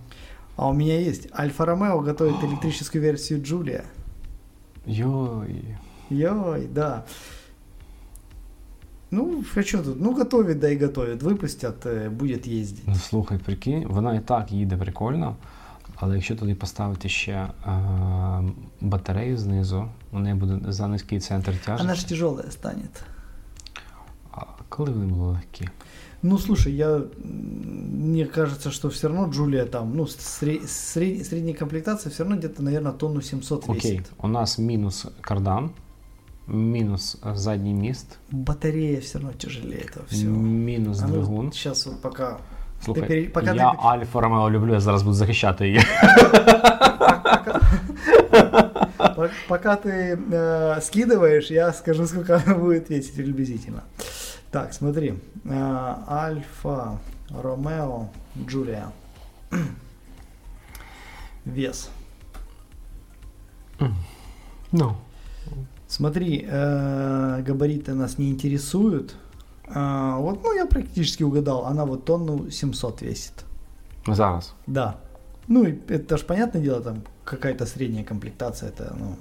А 0.57 0.69
у 0.69 0.75
меня 0.75 0.99
есть. 0.99 1.29
Альфа 1.33 1.65
Ромео 1.65 2.01
готовит 2.01 2.45
электрическую 2.45 3.03
версию 3.03 3.43
Джулия. 3.43 3.85
Йой. 4.87 5.65
Йой, 6.11 6.67
да. 6.67 7.05
Ну, 9.13 9.45
что 9.65 9.79
тут? 9.83 10.01
Ну, 10.01 10.15
готовит, 10.15 10.59
да 10.59 10.69
и 10.69 10.77
готовит. 10.77 11.23
Выпустят, 11.23 11.85
э, 11.87 12.11
будет 12.11 12.47
ездить. 12.47 12.83
Ну, 12.87 12.95
слухай, 12.95 13.39
прикинь, 13.39 13.87
вона 13.89 14.15
і 14.15 14.21
так 14.21 14.53
їде 14.53 14.77
прикольно, 14.77 15.37
але 15.97 16.15
якщо 16.15 16.37
туди 16.37 16.55
поставити 16.55 17.09
ще 17.09 17.33
е, 17.33 17.51
батарею 18.81 19.39
знизу, 19.39 19.89
у 20.13 20.19
неї 20.19 20.35
буде 20.35 20.73
за 20.73 20.89
низький 20.89 21.21
центр 21.21 21.53
тяжесті. 21.59 21.85
Она 21.85 21.95
же 21.95 22.07
тяжелая 22.07 22.51
станет. 22.51 23.03
А 24.33 24.41
коли 24.69 24.91
вони 24.91 25.07
були 25.07 25.33
легкі? 25.33 25.69
Ну, 26.23 26.39
слушай, 26.39 26.77
я, 26.77 26.89
м, 26.97 27.05
мне 27.95 28.25
кажется, 28.27 28.71
что 28.71 28.89
все 28.89 29.09
равно 29.09 29.33
Джулия 29.33 29.65
там, 29.65 29.93
ну, 29.97 30.03
сре- 30.05 30.63
сре- 30.67 31.25
средней 31.25 31.55
комплектации 31.55 32.11
все 32.13 32.23
равно 32.25 32.37
где-то, 32.39 32.63
наверное, 32.63 32.93
тонну 32.93 33.23
700 33.23 33.69
весит. 33.69 33.85
Окей, 33.85 34.01
у 34.23 34.29
нас 34.29 34.59
мінус 34.59 35.07
кардан, 35.21 35.71
мінус 36.49 37.19
е, 37.27 37.37
задній 37.37 37.75
міст, 37.75 38.19
Батарея 38.31 39.01
все 39.01 39.19
равно 39.19 39.33
тяжелее 39.39 39.81
этого 39.81 40.05
всего. 40.11 40.37
мінус 40.37 41.01
двигун. 41.01 41.53
сейчас 41.53 41.87
вот 41.87 42.03
пока... 42.03 42.37
Слухай, 42.85 43.03
Ти 43.03 43.09
пере- 43.09 43.29
поки 43.29 43.47
я 43.47 43.71
ти- 43.73 43.79
Альфа 43.83 44.21
Ромео 44.21 44.51
люблю, 44.51 44.73
я 44.73 44.81
зараз 44.81 45.03
буду 45.03 45.15
захищати 45.15 45.67
її. 45.69 45.81
По- 49.17 49.29
Пока 49.49 49.77
ты 49.77 50.17
э, 50.17 50.81
скидываешь, 50.81 51.53
я 51.53 51.73
скажу, 51.73 52.07
сколько 52.07 52.35
она 52.47 52.55
будет 52.55 52.91
весить 52.91 53.15
приблизительно. 53.15 53.83
Так, 54.51 54.75
смотри. 54.75 55.15
Э, 55.45 55.95
Альфа, 56.09 56.99
Ромео, 57.43 58.09
Джулия. 58.49 58.89
Вес. 61.45 61.91
Ну. 64.73 64.97
Смотри, 65.96 66.46
э, 66.46 67.42
габариты 67.48 67.94
нас 67.94 68.18
не 68.18 68.30
интересуют. 68.30 69.16
А, 69.68 70.18
вот, 70.18 70.44
ну, 70.44 70.54
я 70.54 70.66
практически 70.66 71.24
угадал. 71.24 71.66
Она 71.66 71.86
вот 71.86 72.04
тонну 72.04 72.50
700 72.52 73.02
весит. 73.02 73.46
Зараз. 74.06 74.54
Да. 74.68 74.98
Ну, 75.48 75.64
и 75.64 75.74
это 75.88 76.18
же 76.18 76.26
понятное 76.26 76.62
дело, 76.62 76.82
там 76.82 77.04
какая-то 77.24 77.66
средняя 77.66 78.04
комплектация, 78.04 78.70
это, 78.70 78.94
ну... 79.00 79.16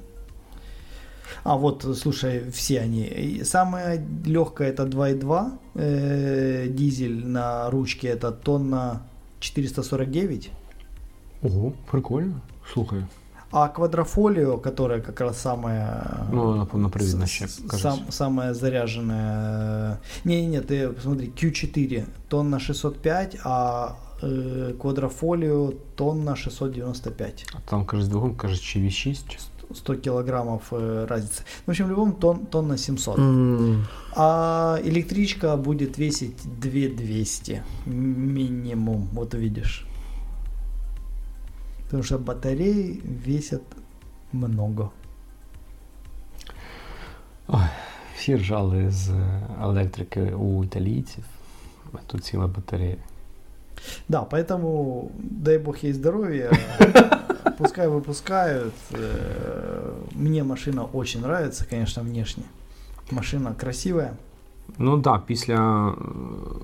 А, 1.44 1.56
вот, 1.56 1.84
слушай, 1.96 2.50
все 2.50 2.80
они. 2.80 3.04
И 3.04 3.44
Самая 3.44 4.04
легкая 4.26 4.70
это 4.70 4.82
2.2, 4.82 5.58
э, 5.74 6.66
дизель 6.68 7.24
на 7.24 7.70
ручке 7.70 8.08
это 8.08 8.32
тонна 8.32 9.02
449, 9.38 10.50
Ого, 11.42 11.72
прикольно. 11.92 12.40
Слухай. 12.72 13.04
А 13.56 13.68
квадрофолио, 13.68 14.58
которая 14.58 15.00
как 15.00 15.20
раз 15.20 15.38
самая... 15.40 16.26
Ну, 16.32 16.56
на 16.56 16.64
повнопривідна 16.64 17.26
с- 17.26 17.30
ще, 17.30 17.46
сам- 17.78 18.10
самая 18.10 18.52
заряженная... 18.54 19.98
Не-не, 20.24 20.60
ты 20.60 20.88
посмотри, 20.88 21.30
Q4 21.42 22.04
тонна 22.28 22.58
605, 22.58 23.36
а 23.44 23.94
э, 24.22 24.72
квадрофолио 24.80 25.72
тонна 25.96 26.36
695. 26.36 27.46
А 27.54 27.70
там, 27.70 27.84
каже, 27.84 28.06
двигун, 28.08 28.34
каже, 28.34 28.58
чи 28.60 28.78
V6. 28.80 29.38
100 29.74 29.94
килограммов 29.96 30.62
э, 30.72 31.06
разница. 31.08 31.42
В 31.66 31.70
общем, 31.70 31.86
в 31.86 31.90
любом 31.90 32.12
тон, 32.12 32.46
тонна 32.46 32.76
700. 32.76 33.18
А 34.16 34.78
электричка 34.84 35.56
будет 35.56 35.98
весить 35.98 36.36
2200 36.60 37.62
минимум, 37.86 39.08
вот 39.12 39.34
увидишь 39.34 39.86
Потому 41.85 42.03
что 42.03 42.17
батареи 42.19 43.01
весят 43.27 43.61
много. 44.33 44.89
Всі 48.15 48.35
ржали 48.35 48.91
з 48.91 49.09
електрики 49.61 50.21
у 50.21 50.63
італійців, 50.63 51.23
а 51.93 51.97
тут 52.07 52.23
ціла 52.23 52.47
батарея. 52.47 52.97
Да, 54.09 54.23
поэтому 54.23 55.09
дай 55.19 55.57
бог 55.57 55.77
ей 55.83 55.93
здоровья. 55.93 56.51
Пускай 57.57 57.87
выпускают. 57.87 58.73
Э, 58.91 59.93
Мне 60.15 60.43
машина 60.43 60.83
очень 60.93 61.21
нравится, 61.21 61.65
конечно, 61.69 62.03
внешне. 62.03 62.43
Машина 63.11 63.53
красивая. 63.53 64.11
Ну 64.77 65.01
так, 65.01 65.01
да, 65.01 65.23
після 65.25 65.87
е, 65.89 65.93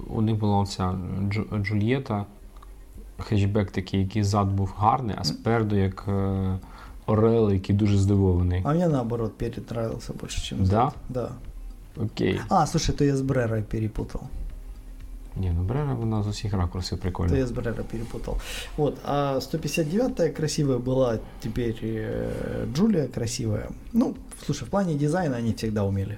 у 0.10 0.21
них 0.21 0.36
була 0.36 0.58
оця 0.58 0.95
Джу- 1.30 1.63
Джульєта, 1.63 2.25
хетчбек 3.19 3.71
такий, 3.71 3.99
який 4.01 4.23
зад 4.23 4.47
був 4.47 4.73
гарний, 4.78 5.15
а 5.19 5.23
спереду 5.23 5.75
як 5.75 6.06
е, 6.08 6.58
Орел, 7.06 7.51
який 7.51 7.75
дуже 7.75 7.97
здивований. 7.97 8.62
А 8.65 8.73
мне 8.73 8.88
наоборот 8.88 9.38
перед 9.38 9.71
нравился 9.71 10.13
больше, 10.13 10.41
чем 10.41 10.58
Да? 10.60 10.65
зад. 10.65 10.93
Да. 11.10 11.32
Окей. 12.04 12.39
А, 12.49 12.65
слушай, 12.67 12.95
то 12.95 13.04
я 13.06 13.13
с 13.15 13.21
Брерой 13.21 13.62
перепутал. 13.63 14.21
Ні, 15.38 15.51
ну 15.56 15.63
Брера 15.63 15.93
вона 15.93 16.23
з 16.23 16.28
усіх 16.28 16.54
ракурсів 16.54 16.97
То 16.97 17.01
прикольна. 17.01 17.38
я 17.38 17.43
с 17.45 17.51
Брера 17.51 17.84
перепутал. 17.84 18.38
Вот, 18.78 18.97
а 19.06 19.39
159-я 19.41 20.30
красивая 20.30 20.78
была, 20.78 21.19
теперь 21.43 21.80
э, 21.84 22.73
Джулия 22.73 23.08
красивая. 23.08 23.69
Ну, 23.93 24.15
слушай, 24.45 24.65
в 24.67 24.69
плане 24.69 24.93
дизайна 24.95 25.38
они 25.38 25.54
всегда 25.54 25.84
умели. 25.84 26.17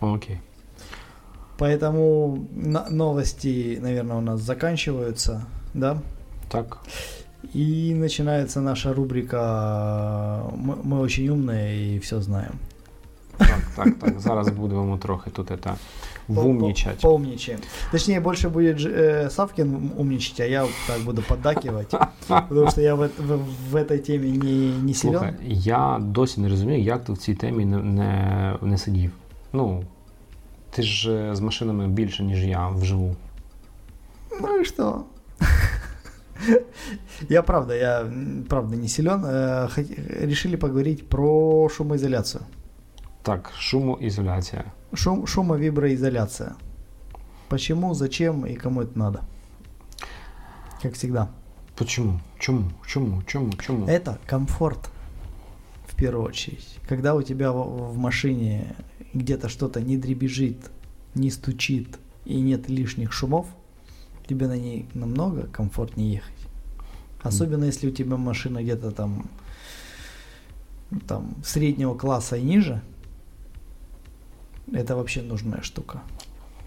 Окей. 0.00 0.38
Поэтому 1.58 2.46
на- 2.54 2.90
новости, 2.90 3.78
наверное, 3.82 4.16
у 4.16 4.20
нас 4.20 4.40
заканчиваются, 4.40 5.46
да? 5.74 5.98
Так. 6.48 6.78
И 7.54 7.94
начинается 7.94 8.60
наша 8.60 8.92
рубрика 8.94 10.42
«Мы, 10.56 10.76
мы 10.84 11.00
очень 11.00 11.28
умные 11.28 11.96
и 11.96 11.98
все 11.98 12.20
знаем». 12.20 12.52
Так, 13.38 13.60
так, 13.76 13.98
так. 13.98 14.20
Зараз 14.20 14.48
будемо 14.48 14.98
трохи 14.98 15.30
тут 15.30 15.50
это 15.50 15.74
вумнічать. 16.28 17.00
По- 17.00 17.08
Поумничаем. 17.08 17.60
Точнее, 17.92 18.20
больше 18.20 18.48
будет 18.48 18.76
Дж- 18.76 18.94
э, 19.26 19.30
Савкин 19.30 19.90
умничать, 19.96 20.40
а 20.40 20.44
я 20.46 20.62
вот 20.62 20.72
так 20.86 21.00
буду 21.04 21.22
поддакивать. 21.22 21.94
Потому 22.28 22.70
что 22.70 22.80
я 22.80 22.94
в, 22.94 23.02
эт- 23.02 23.22
в- 23.22 23.70
в 23.70 23.76
этой 23.76 23.98
теме 23.98 24.30
не, 24.30 24.72
не 24.82 24.94
силен. 24.94 25.18
Слухай, 25.18 25.34
я 25.48 25.98
досі 26.00 26.40
не 26.40 26.48
розумію, 26.48 26.82
як 26.82 27.04
ти 27.04 27.12
в 27.12 27.18
цій 27.18 27.34
темі 27.34 27.64
не, 27.64 27.78
не, 27.78 28.56
не 28.62 28.78
сидів. 28.78 29.10
Ну, 29.52 29.84
ти 30.70 30.82
ж 30.82 31.12
е, 31.12 31.34
з 31.34 31.40
машинами 31.40 31.88
більше, 31.88 32.24
ніж 32.24 32.44
я 32.44 32.68
вживу. 32.68 33.16
Ну 34.40 34.60
и 34.60 34.64
что? 34.64 35.04
Я 37.29 37.43
правда, 37.43 37.75
я 37.75 38.11
правда 38.49 38.75
не 38.75 38.87
силен. 38.87 39.23
Э, 39.25 39.67
Решили 40.25 40.55
поговорить 40.55 41.07
про 41.07 41.69
шумоизоляцию. 41.69 42.43
Так, 43.21 43.51
шумоізоляція. 43.59 44.63
Шум, 44.93 45.27
шумовиброизоляция. 45.27 46.55
Почему, 47.47 47.93
зачем 47.93 48.45
и 48.45 48.55
кому 48.55 48.81
это 48.81 48.97
надо? 48.97 49.19
Как 50.81 50.93
всегда. 50.93 51.27
Почому? 51.77 52.19
Чому? 52.39 52.71
Чому? 52.87 53.21
Чому? 53.23 53.51
Чому? 53.53 53.87
Это 53.87 54.17
комфорт, 54.25 54.89
в 55.87 55.95
первую 55.95 56.25
очередь. 56.25 56.79
Когда 56.87 57.13
у 57.13 57.21
тебя 57.21 57.51
в 57.51 57.97
машине 57.97 58.75
где-то 59.13 59.49
что-то 59.49 59.81
не 59.81 59.97
дребезжит, 59.97 60.71
не 61.15 61.29
стучит 61.31 61.99
и 62.25 62.39
нет 62.41 62.69
лишних 62.69 63.13
шумов, 63.13 63.47
тебе 64.31 64.47
на 64.47 64.57
ней 64.57 64.85
намного 64.93 65.47
комфортнее 65.47 66.13
ехать. 66.13 66.47
Особенно 67.21 67.65
если 67.65 67.89
у 67.89 67.91
тебя 67.91 68.15
машина 68.17 68.63
где-то 68.63 68.91
там, 68.91 69.29
там 71.07 71.35
среднего 71.43 71.95
класса 71.95 72.37
и 72.37 72.41
ниже, 72.41 72.81
это 74.73 74.95
вообще 74.95 75.21
нужная 75.21 75.61
штука. 75.61 76.01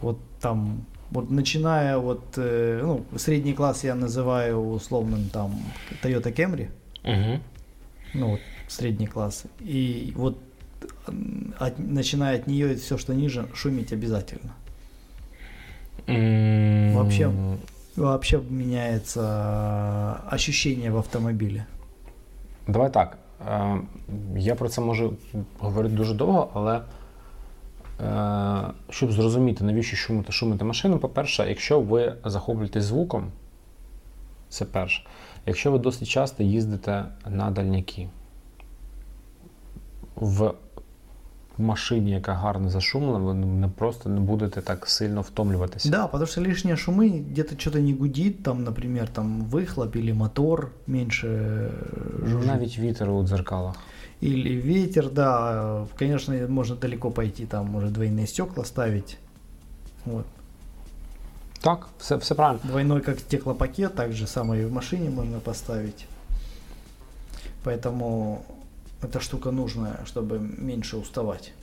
Вот 0.03 0.19
там, 0.43 0.85
вот 1.11 1.31
начиная 1.31 1.97
вот, 1.97 2.25
э, 2.37 2.81
ну, 2.83 3.05
средний 3.17 3.55
класс 3.55 3.85
я 3.85 3.95
называю 3.95 4.59
условным 4.71 5.29
там 5.31 5.59
Toyota 6.03 6.31
Camry, 6.35 6.69
Угу. 7.05 7.41
ну 8.15 8.31
вот 8.33 8.41
средний 8.69 9.07
класс. 9.07 9.45
И 9.61 10.13
вот 10.17 10.39
от- 11.59 11.79
начиная 11.79 12.37
от 12.39 12.47
нее 12.47 12.77
все, 12.77 12.99
что 12.99 13.15
ниже, 13.15 13.47
шуметь 13.55 13.93
обязательно. 13.93 14.53
Вообще. 16.07 17.31
Вообще 17.97 18.41
меняется 18.51 20.21
ощущение 20.31 20.91
в 20.91 20.97
автомобиле. 20.97 21.67
Давай 22.67 22.91
так. 22.91 23.19
Е, 23.49 23.81
я 24.37 24.55
про 24.55 24.69
це 24.69 24.81
можу 24.81 25.15
говорити 25.59 25.95
дуже 25.95 26.15
довго, 26.15 26.51
але 26.55 26.81
е, 28.01 28.73
щоб 28.91 29.13
зрозуміти, 29.13 29.65
навіщо 29.65 29.97
шумити, 29.97 30.33
шумити 30.33 30.65
машину, 30.65 30.99
по-перше, 30.99 31.49
якщо 31.49 31.81
ви 31.81 32.15
захоплюєтесь 32.25 32.85
звуком, 32.85 33.33
це 34.49 34.65
перше. 34.65 35.03
Якщо 35.47 35.73
ви 35.73 35.79
досить 35.79 36.09
часто 36.09 36.43
їздите 36.43 37.05
на 37.27 37.51
дальняки, 37.51 38.09
в 40.17 40.55
в 41.60 41.62
машині, 41.62 42.12
яка 42.12 42.34
гарно 42.34 42.70
зашумлена, 42.70 43.18
ви 43.20 43.34
не 43.34 43.68
просто 43.68 44.10
не 44.10 44.20
будете 44.20 44.62
так 44.62 44.90
сильно 44.90 45.22
втомлюватися. 45.22 45.90
Да, 45.90 46.08
потому 46.08 46.28
что 46.28 46.42
лишние 46.42 46.76
шумы, 46.76 47.10
где-то 47.10 47.60
что-то 47.60 47.80
не 47.80 47.94
гудит, 47.94 48.44
там, 48.44 48.64
например, 48.64 49.08
там 49.08 49.42
выхлоп 49.52 49.96
или 49.96 50.14
мотор 50.14 50.72
меньше 50.88 51.28
э, 51.28 52.28
жужжит. 52.28 52.48
Навіть 52.48 52.80
вітер 52.80 53.10
у 53.10 53.24
дзеркалах. 53.24 53.76
Или 54.24 54.62
ветер, 54.62 55.10
да, 55.10 55.52
э, 55.54 55.86
конечно, 55.98 56.48
можно 56.48 56.76
далеко 56.76 57.12
пойти, 57.12 57.46
там, 57.46 57.66
может, 57.66 57.92
двойные 57.92 58.28
стекла 58.28 58.66
ставить. 58.66 59.18
Вот. 60.06 60.26
Так, 61.62 61.88
все, 61.98 62.18
все 62.18 62.36
правильно. 62.36 62.62
Двойной, 62.64 63.02
как 63.02 63.20
стеклопакет, 63.20 63.96
так 63.96 64.14
же 64.14 64.28
самое 64.28 64.62
и 64.62 64.66
в 64.66 64.72
машине 64.72 65.10
можно 65.10 65.40
поставить. 65.40 66.08
Поэтому 67.66 68.46
эта 69.04 69.20
штука 69.20 69.52
нужная, 69.52 70.00
чтобы 70.06 70.40
меньше 70.40 70.98
уставать. 70.98 71.54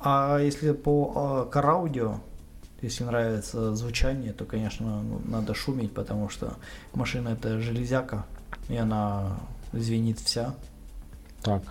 А 0.00 0.38
если 0.38 0.72
по 0.72 1.12
а, 1.14 1.44
кар-аудио, 1.46 2.20
если 2.82 3.04
нравится 3.04 3.74
звучание, 3.74 4.32
то, 4.32 4.44
конечно, 4.44 5.02
ну, 5.02 5.20
надо 5.24 5.54
шуметь, 5.54 5.92
потому 5.92 6.28
что 6.28 6.54
машина 6.94 7.30
это 7.30 7.60
железяка, 7.60 8.24
и 8.68 8.76
она 8.76 9.38
звенит 9.72 10.20
вся. 10.20 10.54
Так. 11.42 11.62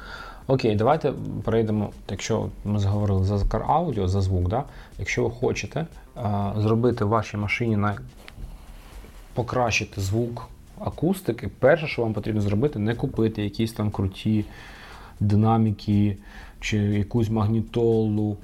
Окей, 0.47 0.75
давайте 0.75 1.13
перейдемо, 1.43 1.91
якщо 2.09 2.49
ми 2.63 2.79
заговорили 2.79 3.23
за 3.23 3.45
кар 3.45 3.63
аудіо, 3.67 4.07
за 4.07 4.21
звук, 4.21 4.49
да? 4.49 4.63
якщо 4.99 5.23
ви 5.23 5.31
хочете 5.31 5.87
а, 6.15 6.53
зробити 6.57 7.05
в 7.05 7.07
вашій 7.07 7.37
машині 7.37 7.77
на 7.77 7.97
покращити 9.33 10.01
звук 10.01 10.49
акустики, 10.80 11.48
перше, 11.48 11.86
що 11.86 12.02
вам 12.02 12.12
потрібно 12.12 12.40
зробити, 12.40 12.78
не 12.78 12.94
купити 12.94 13.42
якісь 13.42 13.72
там 13.72 13.90
круті 13.90 14.44
динаміки 15.20 16.16
чи 16.60 16.76
якусь 16.76 17.30
магнітолу. 17.30 18.36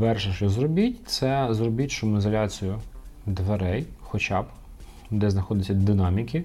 Перше, 0.00 0.32
що 0.32 0.48
зробіть, 0.48 1.08
це 1.08 1.48
зробіть 1.50 1.90
шумоізоляцію 1.90 2.78
дверей, 3.26 3.86
хоча 4.00 4.42
б, 4.42 4.46
де 5.10 5.30
знаходяться 5.30 5.74
динаміки. 5.74 6.44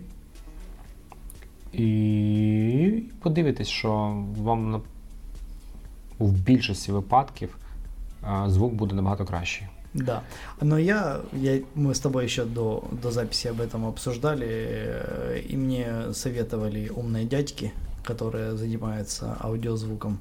І 1.73 3.03
подивитесь, 3.19 3.67
що 3.67 4.23
вам 4.37 4.81
в 6.19 6.31
більшості 6.31 6.91
випадків 6.91 7.57
звук 8.47 8.73
буде 8.73 8.95
набагато 8.95 9.25
кращий. 9.25 9.67
Да. 9.93 10.23
Но 10.59 10.77
я, 10.77 11.21
я, 11.33 11.61
мы 11.75 11.93
с 11.93 11.99
тобой 11.99 12.23
еще 12.23 12.45
до, 12.45 12.87
до 12.91 13.11
записи 13.11 13.47
об 13.47 13.61
этом 13.61 13.85
обсуждали, 13.85 14.47
э, 14.49 15.41
и 15.47 15.55
мне 15.55 16.13
советовали 16.13 16.89
умные 16.89 17.25
дядьки, 17.25 17.73
которые 18.03 18.57
занимаются 18.57 19.37
аудиозвуком, 19.39 20.19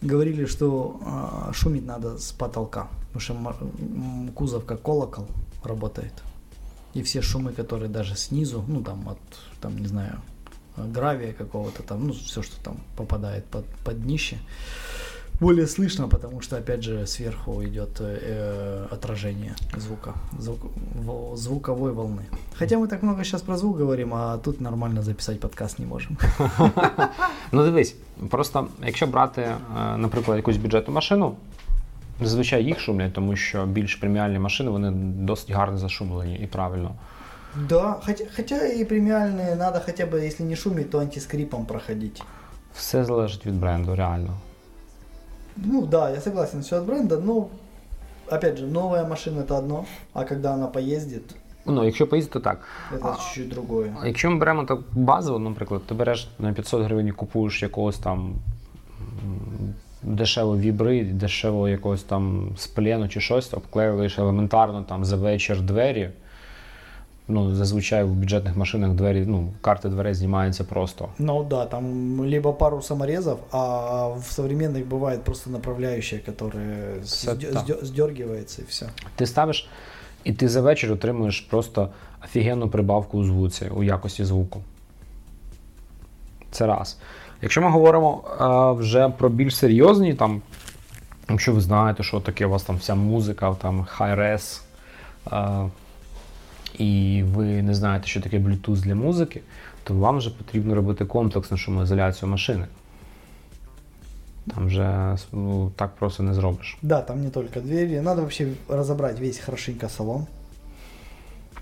говорили, 0.00 0.46
что 0.46 1.00
э, 1.04 1.52
шумить 1.52 1.86
надо 1.86 2.18
с 2.18 2.30
потолка, 2.32 2.88
потому 3.12 3.20
что 3.20 3.56
кузов 4.34 4.64
как 4.64 4.82
колокол 4.82 5.26
работает. 5.64 6.12
И 6.94 7.02
все 7.02 7.20
шумы, 7.20 7.52
которые 7.52 7.88
даже 7.88 8.16
снизу, 8.16 8.64
ну 8.68 8.82
там 8.82 9.08
от, 9.08 9.18
там, 9.60 9.76
не 9.78 9.86
знаю, 9.86 10.20
гравия 10.76 11.32
какого-то 11.32 11.82
там, 11.82 12.06
ну 12.06 12.12
все, 12.12 12.42
что 12.42 12.62
там 12.62 12.78
попадает 12.96 13.44
под, 13.44 13.64
под 13.84 14.02
днище, 14.02 14.38
более 15.39 15.65
слышно, 15.67 16.07
потому 16.07 16.41
что, 16.41 16.57
опять 16.57 16.83
же, 16.83 17.07
сверху 17.07 17.63
идет 17.63 17.99
э, 17.99 18.87
отражение 18.91 19.55
звука, 19.77 20.13
звук, 20.39 20.59
во- 21.05 21.35
звуковой 21.35 21.91
волны. 21.91 22.21
Хотя 22.59 22.77
мы 22.77 22.87
так 22.87 23.03
много 23.03 23.23
сейчас 23.23 23.41
про 23.41 23.57
звук 23.57 23.77
говорим, 23.77 24.13
а 24.13 24.37
тут 24.37 24.61
нормально 24.61 25.01
записать 25.01 25.39
подкаст 25.39 25.79
не 25.79 25.85
можем. 25.85 26.17
Ну 27.51 27.63
дивись, 27.63 27.95
просто 28.29 28.67
якщо 28.85 29.07
брати, 29.07 29.41
е, 29.41 29.97
наприклад, 29.97 30.37
якусь 30.37 30.57
бюджетну 30.57 30.93
машину, 30.93 31.35
зазвичай 32.21 32.63
їх 32.63 32.79
шумлять, 32.79 33.13
тому 33.13 33.35
що 33.35 33.65
більш 33.65 33.95
преміальні 33.95 34.39
машини 34.39 34.69
вони 34.69 34.91
досить 35.25 35.51
гарно 35.51 35.77
зашумлені 35.77 36.35
і 36.43 36.47
правильно. 36.47 36.91
Да, 37.69 37.95
хотя, 38.05 38.25
хотя 38.35 38.55
и 38.67 38.83
премиальные 38.85 39.55
надо 39.55 39.79
хотя 39.85 40.05
бы, 40.05 40.25
если 40.27 40.45
не 40.45 40.55
шумить, 40.55 40.89
то 40.89 40.99
антискрипом 40.99 41.65
проходить. 41.65 42.23
Все 42.73 43.05
залежить 43.05 43.45
від 43.45 43.59
бренду, 43.59 43.95
реально. 43.95 44.33
Ну 45.56 45.86
да, 45.86 46.10
я 46.10 46.20
согласен, 46.20 46.60
все 46.60 46.76
от 46.78 46.84
бренда, 46.86 47.18
но 47.18 47.48
опять 48.30 48.58
же, 48.58 48.66
новая 48.66 49.04
машина 49.04 49.40
это 49.40 49.58
одно, 49.58 49.84
а 50.12 50.24
когда 50.24 50.54
она 50.54 50.66
поездит, 50.66 51.22
Ну, 51.66 51.84
якщо 51.84 52.06
поїздити, 52.06 52.32
то 52.32 52.40
так. 52.40 52.60
это 52.92 53.16
чуть-чуть 53.16 53.48
другое. 53.48 53.94
А 54.02 54.06
Якщо 54.06 54.30
ми 54.30 54.36
беремо 54.38 54.64
так 54.64 54.78
базово, 54.92 55.38
наприклад, 55.38 55.82
ти 55.86 55.94
береш 55.94 56.28
на 56.38 56.52
500 56.52 56.82
гривень 56.84 57.06
і 57.06 57.12
купуєш 57.12 57.62
якогось 57.62 57.98
там 57.98 58.34
м, 59.24 59.74
дешевого 60.02 60.58
вібри, 60.58 61.04
дешевого 61.04 61.68
якогось 61.68 62.02
там 62.02 62.48
сплену 62.56 63.08
чи 63.08 63.20
щось, 63.20 63.54
обклеюєш 63.54 64.18
елементарно 64.18 64.82
там 64.88 65.04
за 65.04 65.16
вечір 65.16 65.60
двері 65.60 66.10
Ну, 67.29 67.55
зазвичай 67.55 68.03
в 68.03 68.09
бюджетних 68.09 68.55
машинах 68.55 68.91
двері, 68.91 69.23
ну, 69.27 69.49
карти 69.61 69.89
дверей 69.89 70.13
знімаються 70.13 70.63
просто. 70.63 71.09
Ну 71.19 71.43
да, 71.43 71.65
там 71.65 72.19
либо 72.19 72.53
пару 72.53 72.81
саморезов, 72.81 73.39
а 73.51 74.07
в 74.07 74.23
современных 74.31 74.85
бывает 74.87 75.17
просто 75.17 75.49
направляющая, 75.49 76.19
которая 76.25 76.93
Всё 77.03 77.31
сдё- 77.35 77.53
так. 77.53 77.65
сдё- 77.65 77.85
сдергивается 77.85 78.61
и 78.61 78.65
все. 78.69 78.85
Ти 79.15 79.25
ставиш, 79.25 79.67
і 80.23 80.33
ти 80.33 80.49
за 80.49 80.61
вечір 80.61 80.91
отримуєш 80.91 81.39
просто 81.41 81.89
офігенну 82.25 82.69
прибавку 82.69 83.17
у 83.17 83.23
звуці, 83.23 83.65
у 83.75 83.83
якості 83.83 84.25
звуку. 84.25 84.61
Це 86.51 86.65
раз. 86.67 86.97
Якщо 87.41 87.61
ми 87.61 87.69
говоримо 87.69 88.23
е, 88.77 88.79
вже 88.81 89.09
про 89.09 89.29
більш 89.29 89.55
серйозні, 89.57 90.13
там, 90.13 90.41
якщо 91.29 91.53
ви 91.53 91.61
знаєте, 91.61 92.03
що 92.03 92.19
таке 92.19 92.45
у 92.45 92.49
вас 92.49 92.63
там 92.63 92.77
вся 92.77 92.95
музика, 92.95 93.55
там 93.61 93.87
high-res, 93.99 94.61
е, 95.31 95.69
і 96.78 97.22
ви 97.26 97.62
не 97.62 97.74
знаєте, 97.74 98.06
що 98.06 98.20
таке 98.20 98.38
Bluetooth 98.38 98.80
для 98.80 98.94
музики, 98.94 99.40
то 99.84 99.94
вам 99.94 100.18
вже 100.18 100.30
потрібно 100.30 100.74
робити 100.74 101.04
комплексну 101.04 101.56
шумоізоляцію 101.56 102.28
машини. 102.28 102.66
Там 104.54 104.66
вже 104.66 105.16
ну, 105.32 105.70
так 105.76 105.90
просто 105.96 106.22
не 106.22 106.34
зробиш. 106.34 106.78
Да, 106.82 107.02
там 107.02 107.22
не 107.22 107.30
только 107.30 107.60
двери. 107.60 108.00
Надо 108.00 108.22
вообще 108.22 108.54
разобрать 108.68 109.20
весь 109.20 109.38
хорошенько 109.38 109.88
салон. 109.88 110.26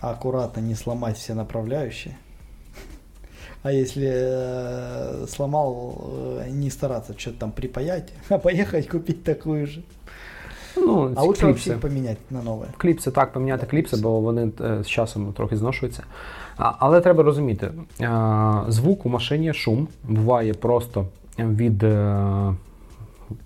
Аккуратно 0.01 0.61
не 0.61 0.75
сломать 0.75 1.16
все 1.16 1.35
направляющие. 1.35 2.16
А 3.62 3.73
если 3.73 4.09
э, 4.09 5.27
сломал, 5.29 5.97
э, 6.40 6.49
не 6.51 6.71
стараться 6.71 7.18
что-то 7.18 7.38
там 7.38 7.53
припаять, 7.53 8.12
а 8.29 8.38
поехать 8.38 8.88
купить 8.88 9.25
такую 9.25 9.66
же. 9.66 9.83
Ну, 10.76 11.12
А 11.16 11.22
лучше 11.22 11.46
вообще 11.46 11.70
кліпси. 11.70 11.88
поменять 11.88 12.18
на 12.31 12.42
новое. 12.42 12.68
Кліпси 12.76 13.11
так, 13.11 13.33
поміняти 13.33 13.66
кліпси, 13.66 13.96
бо 13.96 14.20
вони 14.20 14.50
е, 14.61 14.83
з 14.85 14.87
часом 14.88 15.33
трохи 15.33 15.57
зношуються. 15.57 16.02
А, 16.57 16.72
але 16.78 17.00
треба 17.00 17.22
розуміти, 17.22 17.70
е, 18.00 18.11
звук 18.68 19.07
у 19.07 19.09
машині, 19.09 19.54
шум 19.54 19.88
буває 20.04 20.54
просто 20.54 21.07
від, 21.38 21.83
е, 21.83 22.54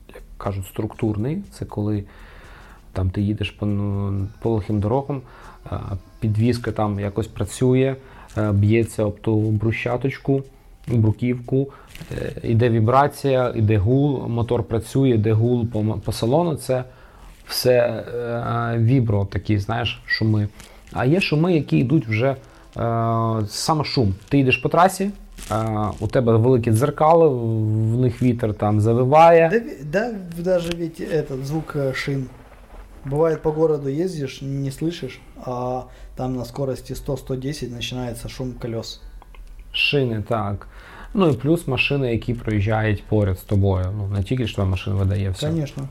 як 0.08 0.22
кажуть, 0.38 0.66
структурний. 0.66 1.42
Це 1.52 1.64
коли 1.64 2.04
там 2.92 3.11
ти 3.11 3.22
їдеш 3.22 3.50
по, 3.50 3.66
ну, 3.66 4.28
по 4.42 4.50
лихим 4.50 4.80
дорогам, 4.80 5.22
підвізка 6.20 6.72
там 6.72 7.00
якось 7.00 7.26
працює, 7.26 7.96
б'ється 8.52 9.04
об 9.04 9.20
ту 9.20 9.40
брусчаточку, 9.40 10.42
бруківку, 10.88 11.68
іде 12.42 12.70
вібрація, 12.70 13.52
іде 13.56 13.78
гул, 13.78 14.28
мотор 14.28 14.62
працює, 14.62 15.08
іде 15.11 15.32
гул 15.32 15.66
по, 15.66 15.85
по 16.04 16.12
салону. 16.12 16.54
Це 16.56 16.85
все 17.51 17.71
е, 17.73 18.77
вібро, 18.77 19.25
такі, 19.25 19.60
знаєш, 19.60 20.01
шуми. 20.06 20.47
А 20.93 21.06
є 21.06 21.21
шуми, 21.21 21.53
які 21.53 21.77
йдуть 21.77 22.08
вже 22.08 22.27
е, 22.30 22.36
саме 23.47 23.84
шум. 23.84 24.15
Ти 24.30 24.39
йдеш 24.39 24.58
по 24.58 24.69
трасі, 24.69 25.10
е, 25.51 25.56
у 25.99 26.08
тебе 26.08 26.38
великі 26.38 26.71
дзеркали, 26.71 27.30
в 27.30 27.97
них 27.97 28.21
вітер 28.21 28.53
там 28.53 28.82
завиває. 28.82 29.49
Да, 29.51 29.60
ви- 29.60 29.77
да, 29.84 30.13
даже 30.43 30.69
ведь 30.77 31.01
этот 31.01 31.43
звук 31.43 31.75
э, 31.75 31.93
шин. 31.93 32.25
Бывает 33.06 33.38
по 33.41 33.51
городу 33.51 33.89
ездишь, 33.89 34.41
не 34.41 34.69
слышишь, 34.69 35.19
а 35.45 35.82
там 36.15 36.36
на 36.36 36.45
скорости 36.45 36.93
100-110 36.93 37.71
начинается 37.71 38.30
шум 38.30 38.53
колес. 38.62 39.01
Шини, 39.71 40.23
так. 40.27 40.67
Ну 41.13 41.30
і 41.30 41.34
плюс 41.34 41.67
машини, 41.67 42.12
які 42.12 42.34
проїжджають 42.34 43.03
поряд 43.03 43.39
з 43.39 43.41
тобою. 43.41 43.86
Ну, 43.97 44.08
не 44.08 44.23
тільки 44.23 44.47
ж 44.47 44.56
твоя 44.56 44.69
машина 44.69 44.95
видає 44.95 45.30
все. 45.30 45.47
Конечно. 45.47 45.84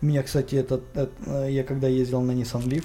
Меня, 0.00 0.22
кстати, 0.22 0.54
этот, 0.56 0.82
э, 0.94 1.06
э, 1.26 1.48
я 1.50 1.62
когда 1.64 1.86
ездил 1.88 2.20
на 2.22 2.32
Nissan 2.32 2.64
Leaf, 2.64 2.84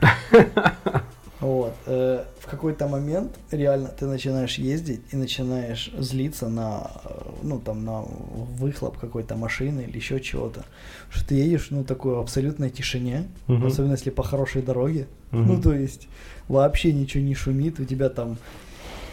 вот, 1.40 1.74
э, 1.86 2.24
в 2.40 2.46
какой-то 2.46 2.86
момент 2.88 3.32
реально 3.50 3.88
ты 3.88 4.06
начинаешь 4.06 4.58
ездить 4.58 5.00
и 5.12 5.16
начинаешь 5.16 5.90
злиться 5.98 6.48
на, 6.48 6.90
э, 7.04 7.08
ну 7.42 7.60
там 7.60 7.84
на 7.84 8.02
выхлоп 8.02 8.98
какой-то 8.98 9.36
машины 9.36 9.82
или 9.88 9.96
еще 9.96 10.20
чего-то, 10.20 10.64
что 11.10 11.26
ты 11.28 11.34
едешь, 11.36 11.68
ну 11.70 11.82
такой 11.84 12.20
абсолютной 12.20 12.70
тишине, 12.70 13.28
Мгм. 13.46 13.66
особенно 13.66 13.92
если 13.92 14.10
по 14.10 14.22
хорошей 14.22 14.62
дороге, 14.62 15.06
Мгм. 15.30 15.46
ну 15.46 15.62
то 15.62 15.72
есть 15.72 16.08
вообще 16.48 16.92
ничего 16.92 17.22
не 17.24 17.34
шумит, 17.34 17.80
у 17.80 17.84
тебя 17.84 18.10
там, 18.10 18.36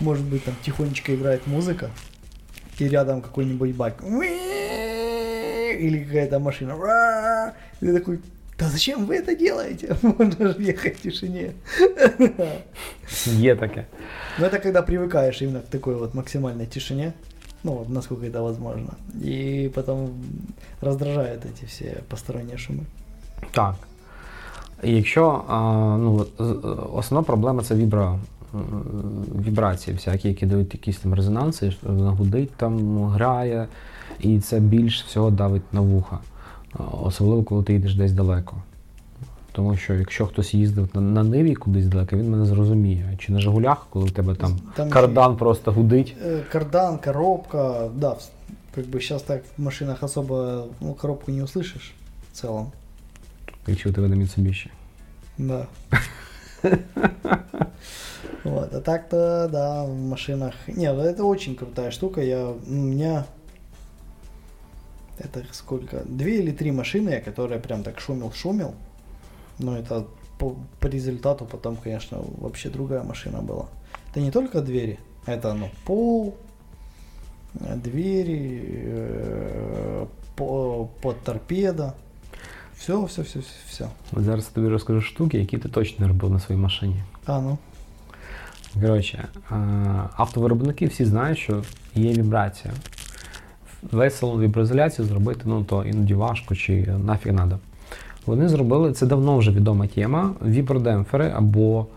может 0.02 0.26
быть, 0.26 0.44
там 0.44 0.56
тихонечко 0.66 1.16
играет 1.16 1.48
музыка, 1.48 1.92
и 2.80 2.88
рядом 2.88 3.22
какой-нибудь 3.22 3.76
байк 3.76 4.02
или 5.81 6.05
какая-то 6.05 6.39
машина. 6.39 6.75
«Ра!» 6.81 7.53
И 7.83 7.87
ты 7.87 7.93
такой, 7.99 8.19
да 8.59 8.69
зачем 8.69 9.07
вы 9.07 9.15
это 9.17 9.37
делаете? 9.39 9.97
Можно 10.03 10.53
же 10.53 10.63
ехать 10.63 10.97
в 10.97 11.01
тишине. 11.03 11.51
Є 13.27 13.57
таке. 13.57 13.85
Но 14.39 14.47
это 14.47 14.59
когда 14.63 14.83
привыкаешь 14.83 15.43
именно 15.43 15.61
к 15.61 15.67
такой 15.71 15.95
вот 15.95 16.15
максимальной 16.15 16.67
тишине, 16.67 17.13
ну 17.65 17.73
вот 17.73 17.89
насколько 17.89 18.27
это 18.27 18.43
возможно. 18.43 18.89
И 19.25 19.71
потом 19.75 20.11
раздражают 20.81 21.45
эти 21.45 21.67
все 21.67 21.85
посторонние 22.09 22.57
шумы. 22.57 22.81
Так. 23.53 23.75
І 24.83 24.97
Якщо 24.97 25.45
а, 25.49 25.61
ну, 26.01 26.17
от, 26.17 26.29
з- 26.39 26.87
основна 26.93 27.23
проблема 27.27 27.63
це 27.63 27.75
вібра, 27.75 28.19
м, 28.55 28.85
вібрації, 29.47 29.97
всякі, 29.97 30.29
які 30.29 30.47
дають 30.47 30.75
якісь 30.75 30.97
там 30.99 31.15
резонанси, 31.15 31.71
що 31.71 31.81
вона 31.83 32.11
гудить, 32.11 32.51
там 32.57 33.05
грає, 33.05 33.67
і 34.21 34.41
це 34.41 34.61
більш 34.61 35.05
всього 35.05 35.31
давить 35.31 35.73
на 35.75 35.81
вуха. 35.81 36.19
А, 36.73 36.83
Особливо, 36.83 37.43
коли 37.43 37.63
ти 37.65 37.75
йдеш 37.75 37.95
десь 37.95 38.13
далеко. 38.13 38.57
Тому 39.53 39.77
що 39.77 39.95
якщо 39.95 40.27
хтось 40.27 40.55
їздив 40.55 40.89
на, 40.95 41.01
на 41.01 41.23
Ниві 41.23 41.55
кудись 41.55 41.87
далеко, 41.87 42.17
він 42.17 42.31
мене 42.31 42.47
зрозуміє. 42.47 43.17
Чи 43.19 43.33
на 43.33 43.41
Жигулях, 43.41 43.87
коли 43.91 44.05
в 44.07 44.11
тебе 44.11 44.35
там, 44.35 44.59
Там 44.75 44.91
кардан 44.91 45.37
просто 45.37 45.73
гудить. 45.73 46.17
Э, 46.27 46.41
Кардан, 46.53 46.99
коробка, 46.99 47.89
да, 47.95 48.11
в- 48.11 48.29
как 48.75 48.85
бы 48.87 48.93
сейчас 49.01 49.23
так 49.23 49.43
в 49.59 49.63
машинах 49.63 50.03
особо 50.03 50.65
ну, 50.81 50.95
коробку 50.95 51.33
не 51.33 51.43
услышишь 51.43 51.95
в 52.33 52.37
целом. 52.37 52.67
Якщо 53.67 53.91
у 53.91 53.93
тебе 53.93 54.09
на 54.09 54.17
Mitsubishi. 54.17 54.69
Да. 55.39 55.67
Вот, 58.45 58.75
а 58.75 58.81
так-то, 58.81 59.49
да, 59.53 59.85
в 59.85 59.95
машинах... 59.95 60.55
Не, 60.69 60.93
ну 60.93 61.01
это 61.03 61.25
очень 61.25 61.57
крутая 61.57 61.91
штука. 61.91 62.21
Я, 62.23 62.47
у 62.49 62.73
меня... 62.73 63.25
Это 65.21 65.45
сколько? 65.53 66.03
Две 66.05 66.41
или 66.41 66.53
три 66.53 66.73
машины, 66.73 67.21
которые 67.21 67.59
прям 67.59 67.83
так 67.83 68.01
шумел-шумел. 68.01 68.75
Но 69.59 69.77
это 69.77 70.07
по, 70.39 70.57
по 70.81 70.87
результату 70.87 71.45
потом, 71.45 71.77
конечно, 71.77 72.19
вообще 72.39 72.69
другая 72.69 73.03
машина 73.03 73.39
была. 73.39 73.67
Это 74.11 74.21
не 74.21 74.31
только 74.31 74.61
двери, 74.61 74.99
это, 75.27 75.55
ну, 75.55 75.71
пол, 75.85 76.37
э, 77.61 77.77
двери, 77.77 78.63
э, 78.67 80.07
по, 80.37 80.91
под 81.01 81.21
торпеда. 81.23 81.95
Все, 82.77 83.07
все, 83.07 83.23
все, 83.23 83.41
все. 83.69 83.89
От 84.13 84.25
зараз 84.25 84.45
я 84.45 84.55
тобі 84.55 84.69
розкажу 84.69 85.01
штуки, 85.01 85.39
які 85.39 85.59
ти 85.59 85.69
точно 85.69 86.07
не 86.07 86.13
робив 86.13 86.31
на 86.31 86.41
своїй 86.41 86.61
машині. 86.61 87.03
А, 87.27 87.41
ну. 87.41 87.59
Коротше, 88.81 89.29
е, 89.51 89.55
автовиробники 90.17 90.87
всі 90.87 91.05
знають, 91.05 91.39
що 91.39 91.63
є 91.95 92.13
вібрація. 92.13 92.75
Весь 93.92 94.16
салон 94.16 94.42
віброізоляції 94.42 95.08
зробити, 95.08 95.42
ну 95.46 95.64
то 95.64 95.84
іноді 95.84 96.14
важко 96.14 96.56
чи 96.56 96.88
нафіг 97.06 97.34
надо. 97.34 97.60
Вони 98.26 98.50
зробили, 98.50 98.92
це 98.94 99.06
давно 99.06 99.38
вже 99.38 99.52
відома 99.52 99.88
тема, 99.88 100.32
вібродемпфери 100.46 101.32
або 101.36 101.88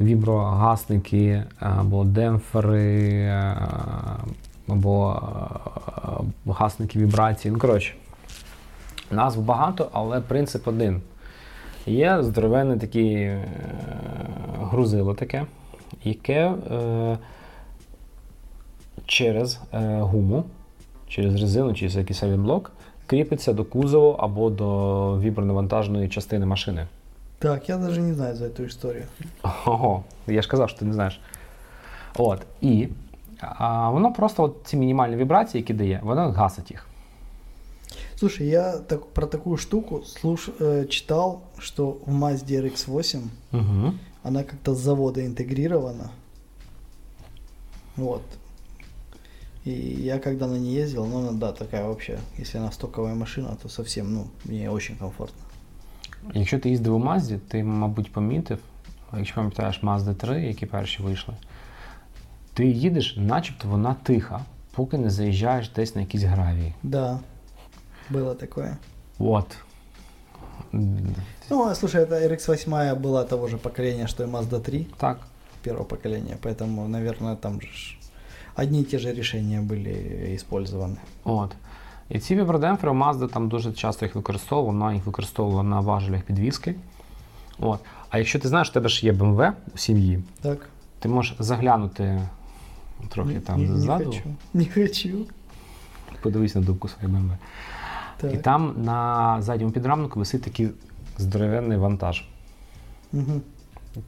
віброгасники, 0.00 1.42
або 1.58 2.04
демпфери, 2.04 3.08
е, 3.08 3.56
або 4.68 5.22
гасники 6.46 6.98
вібрації. 6.98 7.52
Ну, 7.52 7.58
коротше, 7.58 7.94
назв 9.10 9.40
багато, 9.40 9.88
але 9.92 10.20
принцип 10.20 10.68
один. 10.68 11.00
Є 11.86 12.22
здоровенне 12.22 12.78
такі 12.78 13.04
е, 13.04 13.44
грузило 14.60 15.14
таке, 15.14 15.44
яке 16.04 16.52
е, 16.70 17.18
через 19.06 19.60
е, 19.72 19.78
гуму, 20.00 20.44
через 21.08 21.40
резину, 21.40 21.74
через 21.74 21.96
якийсь 21.96 22.22
авіаблок 22.22 22.72
кріпиться 23.06 23.52
до 23.52 23.64
кузову 23.64 24.10
або 24.10 24.50
до 24.50 25.20
вібронавантажної 25.20 26.08
частини 26.08 26.46
машини. 26.46 26.86
Так, 27.38 27.68
я 27.68 27.76
даже 27.78 28.00
не 28.00 28.14
знаю 28.14 28.36
за 28.36 28.44
эту 28.44 28.66
историю. 28.66 29.04
Ого, 29.66 30.04
я 30.26 30.42
ж 30.42 30.48
казав, 30.48 30.68
що 30.68 30.78
ти 30.78 30.84
не 30.84 30.92
знаєш. 30.92 31.20
От. 32.16 32.40
І 32.60 32.88
а, 33.40 33.90
воно 33.90 34.12
просто 34.12 34.42
от 34.42 34.56
ці 34.64 34.76
мінімальні 34.76 35.16
вібрації, 35.16 35.60
які 35.62 35.74
дає, 35.74 36.00
воно 36.02 36.30
гасить 36.30 36.70
їх. 36.70 36.86
Слушай, 38.16 38.46
я 38.46 38.72
так, 38.72 39.06
про 39.06 39.26
такую 39.26 39.56
штуку 39.56 40.02
слуш, 40.04 40.48
э, 40.48 40.86
читал, 40.86 41.40
что 41.58 41.96
в 42.06 42.24
Mazda 42.24 42.62
RX-8 42.62 43.20
Угу. 43.52 43.92
она 44.22 44.42
как-то 44.42 44.72
с 44.72 44.78
завода 44.78 45.20
интегрирована. 45.20 46.10
Вот. 47.96 48.22
И 49.67 49.71
я 49.71 50.19
когда 50.19 50.47
на 50.47 50.57
ней 50.57 50.75
ездил, 50.75 51.05
ну 51.05 51.19
она, 51.19 51.31
да, 51.31 51.51
такая 51.53 51.83
вообще, 51.85 52.19
если 52.39 52.59
она 52.59 52.71
стоковая 52.71 53.15
машина, 53.15 53.57
то 53.61 53.69
совсем, 53.69 54.13
ну, 54.13 54.27
мне 54.45 54.69
очень 54.69 54.97
комфортно. 54.97 55.41
Якщо 56.33 56.59
ти 56.59 56.69
їздив 56.69 56.95
у 56.95 56.99
Мазді, 56.99 57.39
ти, 57.47 57.63
мабуть, 57.63 58.11
помітив, 58.11 58.59
якщо 59.17 59.35
пам'ятаєш 59.35 59.83
Mazda 59.83 60.15
3, 60.15 60.41
які 60.41 60.65
перші 60.65 61.03
вийшли, 61.03 61.33
ти 62.53 62.65
їдеш, 62.65 63.15
начебто 63.17 63.67
вона 63.67 63.95
тиха, 64.03 64.41
поки 64.71 64.97
не 64.97 65.09
заїжджаєш 65.09 65.69
десь 65.69 65.95
на 65.95 66.01
якісь 66.01 66.23
гравії. 66.23 66.73
Да, 66.83 67.19
было 68.11 68.35
такое. 68.35 68.77
От. 69.19 69.47
Ну, 71.49 71.63
а 71.63 71.75
слушай, 71.75 72.03
это 72.03 72.27
RX-8 72.27 72.95
была 72.95 73.23
того 73.27 73.47
же 73.47 73.57
поколения, 73.57 74.07
что 74.07 74.23
и 74.23 74.27
Mazda 74.27 74.59
3, 74.59 74.85
Так. 74.97 75.17
первого 75.63 75.85
поколения, 75.85 76.37
поэтому, 76.41 76.87
наверное, 76.87 77.35
там 77.35 77.61
же 77.61 77.67
ж 78.58 78.62
одни 78.62 78.80
и 78.80 78.84
те 78.84 78.98
же 78.98 79.12
решения 79.12 79.60
были 79.60 80.34
использованы. 80.34 80.96
От. 81.24 81.56
І 82.08 82.18
ці 82.18 82.36
вібродемпфери 82.36 82.92
Mazda 82.92 83.28
там 83.28 83.48
дуже 83.48 83.72
часто 83.72 84.06
їх 84.06 84.14
використовувала, 84.14 84.78
вона 84.78 84.94
їх 84.94 85.06
використовувала 85.06 85.62
на 85.62 85.80
важелях 85.80 86.22
підвіски. 86.22 86.74
От. 87.58 87.80
А 88.10 88.18
якщо 88.18 88.38
ти 88.38 88.48
знаєш, 88.48 88.70
у 88.70 88.72
тебе 88.72 88.88
ж 88.88 89.06
є 89.06 89.12
BMW 89.12 89.52
у 89.74 89.78
сім'ї, 89.78 90.22
Так. 90.40 90.68
ти 90.98 91.08
можеш 91.08 91.36
заглянути 91.38 92.20
трохи 93.08 93.40
там 93.40 93.62
не, 93.62 93.70
не 93.70 93.78
ззаду, 93.78 94.04
хочу. 94.04 94.22
Не 94.54 94.66
хочу. 94.74 95.26
подивись 96.22 96.54
на 96.54 96.60
дубку 96.60 96.88
своєї 96.88 97.18
BMW. 97.18 97.36
Так. 98.16 98.34
І 98.34 98.36
там 98.36 98.74
на 98.78 99.42
задньому 99.42 99.72
підрамнику 99.72 100.18
висить 100.18 100.42
такий 100.42 100.68
здоровенний 101.18 101.78
вантаж. 101.78 102.24
Мгм. 103.12 103.42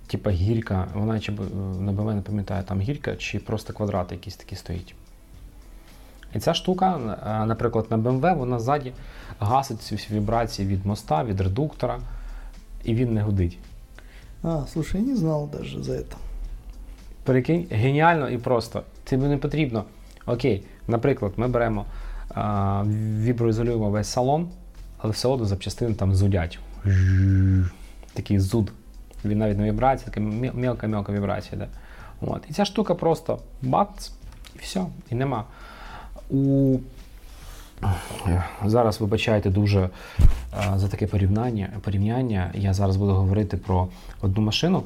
Типа 0.06 0.30
гірка, 0.30 0.88
вона 0.94 1.20
чи 1.20 1.32
б- 1.32 1.54
на 1.80 1.92
БМ 1.92 2.16
не 2.16 2.22
пам'ятаю, 2.22 2.64
там 2.64 2.80
гірка 2.80 3.16
чи 3.16 3.38
просто 3.38 3.72
квадрат 3.72 4.12
якийсь 4.12 4.36
такий 4.36 4.58
стоїть. 4.58 4.94
І 6.34 6.38
ця 6.38 6.54
штука, 6.54 6.98
е, 7.42 7.46
наприклад, 7.46 7.86
на 7.90 7.98
BMW, 7.98 8.36
вона 8.38 8.58
ззаді 8.60 8.92
гасить 9.40 9.82
ці 9.82 9.94
всі 9.94 10.14
вібрації 10.14 10.68
від 10.68 10.86
моста, 10.86 11.24
від 11.24 11.40
редуктора, 11.40 12.00
і 12.84 12.94
він 12.94 13.14
не 13.14 13.22
гудить. 13.22 13.58
А, 14.42 14.62
слушай, 14.72 15.00
я 15.00 15.06
не 15.06 15.16
знал 15.16 15.48
даже 15.52 15.82
за 15.82 15.92
это. 15.92 16.14
Перекинь, 17.24 17.66
геніально 17.70 18.28
і 18.30 18.38
просто. 18.38 18.82
Тобі 19.04 19.22
не 19.26 19.36
потрібно. 19.36 19.84
Окей, 20.26 20.64
наприклад, 20.88 21.32
ми 21.36 21.48
беремо, 21.48 21.84
а, 22.34 22.84
віброізолюємо 23.20 23.90
весь 23.90 24.08
салон, 24.08 24.48
але 24.98 25.12
все 25.12 25.28
одно 25.28 25.46
запчастини 25.46 25.94
там 25.94 26.14
зудять. 26.14 26.58
Такий 28.14 28.38
зуд. 28.38 28.72
Він 29.24 29.38
навіть 29.38 29.58
не 29.58 29.64
вібрація, 29.64 30.06
така 30.10 30.20
мелка-мелка 30.54 31.12
вібрація. 31.12 31.58
Да? 31.58 31.68
От. 32.20 32.42
І 32.48 32.52
ця 32.52 32.64
штука 32.64 32.94
просто 32.94 33.38
бац, 33.62 34.12
і 34.56 34.58
все, 34.58 34.84
і 35.10 35.14
нема. 35.14 35.44
У... 36.30 36.76
Зараз 38.64 39.00
вибачайте 39.00 39.50
дуже 39.50 39.80
е, 39.80 40.72
за 40.76 40.88
таке 40.88 41.06
порівняння. 41.06 41.68
порівняння. 41.80 42.50
Я 42.54 42.74
зараз 42.74 42.96
буду 42.96 43.12
говорити 43.12 43.56
про 43.56 43.88
одну 44.20 44.42
машину. 44.42 44.82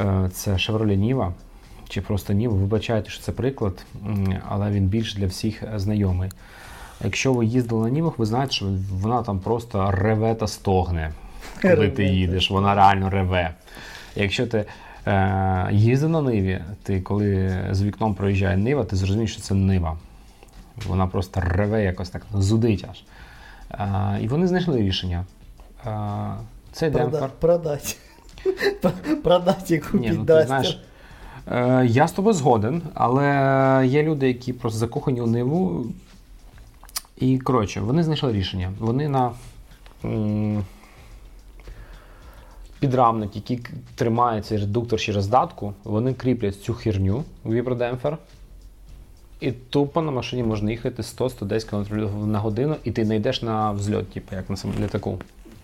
Е, 0.00 0.30
Це 0.32 0.50
Chevrolet 0.52 0.98
Niva 0.98 1.32
чи 1.88 2.00
просто 2.00 2.32
Niva. 2.32 2.48
Вибачайте, 2.48 3.10
що 3.10 3.22
це 3.22 3.32
приклад, 3.32 3.86
але 4.48 4.70
він 4.70 4.86
більш 4.86 5.14
для 5.14 5.26
всіх 5.26 5.62
знайомий. 5.76 6.30
Якщо 7.04 7.32
ви 7.32 7.46
їздили 7.46 7.82
на 7.82 7.90
Нівах, 7.90 8.18
ви 8.18 8.26
знаєте, 8.26 8.52
що 8.52 8.66
вона 8.92 9.22
там 9.22 9.38
просто 9.38 9.90
реве 9.90 10.34
та 10.34 10.46
стогне, 10.46 11.12
коли 11.62 11.88
ти 11.88 12.04
їдеш. 12.04 12.50
Вона 12.50 12.74
реально 12.74 13.10
реве. 13.10 13.50
Якщо 14.16 14.46
ти 14.46 14.64
е, 15.06 15.68
їздив 15.72 16.08
на 16.10 16.20
Ниві, 16.22 16.60
ти 16.82 17.00
коли 17.00 17.58
з 17.70 17.82
вікном 17.82 18.14
проїжджає 18.14 18.56
Нива, 18.56 18.84
ти 18.84 18.96
зрозумієш, 18.96 19.32
що 19.32 19.42
це 19.42 19.54
Нива. 19.54 19.96
Вона 20.86 21.06
просто 21.06 21.40
реве 21.40 21.82
якось 21.84 22.10
так, 22.10 22.22
зудить 22.34 22.84
аж. 22.90 23.02
Е, 23.80 24.18
і 24.22 24.28
вони 24.28 24.46
знайшли 24.46 24.78
рішення. 24.82 25.24
Е, 25.86 25.90
Прода- 26.80 26.90
демпфер. 26.90 27.28
продать. 27.40 27.96
Продать 29.24 29.70
и 29.70 29.78
купить 29.78 30.00
Ні, 30.00 30.10
ну 30.16 30.24
ти 30.24 30.42
знаєш, 30.46 30.82
е, 31.52 31.86
я 31.86 32.08
з 32.08 32.12
тобою 32.12 32.34
згоден, 32.34 32.82
але 32.94 33.82
є 33.86 34.02
люди, 34.02 34.28
які 34.28 34.52
просто 34.52 34.78
закохані 34.78 35.20
у 35.20 35.26
ниву. 35.26 35.86
І 37.18 37.38
коротше, 37.38 37.80
вони 37.80 38.02
знайшли 38.02 38.32
рішення. 38.32 38.72
Вони 38.78 39.08
на 39.08 39.30
м, 40.04 40.64
підрамник, 42.85 43.35
який 43.35 43.57
к- 43.57 43.73
тримає 43.95 44.41
цей 44.41 44.57
редуктор 44.57 44.99
через 44.99 45.27
датку, 45.27 45.73
вони 45.83 46.13
кріплять 46.13 46.61
цю 46.63 46.73
херню 46.73 47.23
у 47.45 47.53
вібродемпфер. 47.53 48.17
І 49.39 49.51
тупо 49.51 50.01
на 50.01 50.11
машині 50.11 50.43
можна 50.43 50.71
їхати 50.71 51.01
100-110 51.01 51.69
км 51.69 52.31
на 52.31 52.39
годину, 52.39 52.75
і 52.83 52.91
ти 52.91 53.05
не 53.05 53.15
йдеш 53.15 53.41
на 53.41 53.71
взльот, 53.71 54.09
типу, 54.09 54.35
як 54.35 54.49
на 54.49 54.57
самому 54.57 54.79
літаку. 54.79 55.17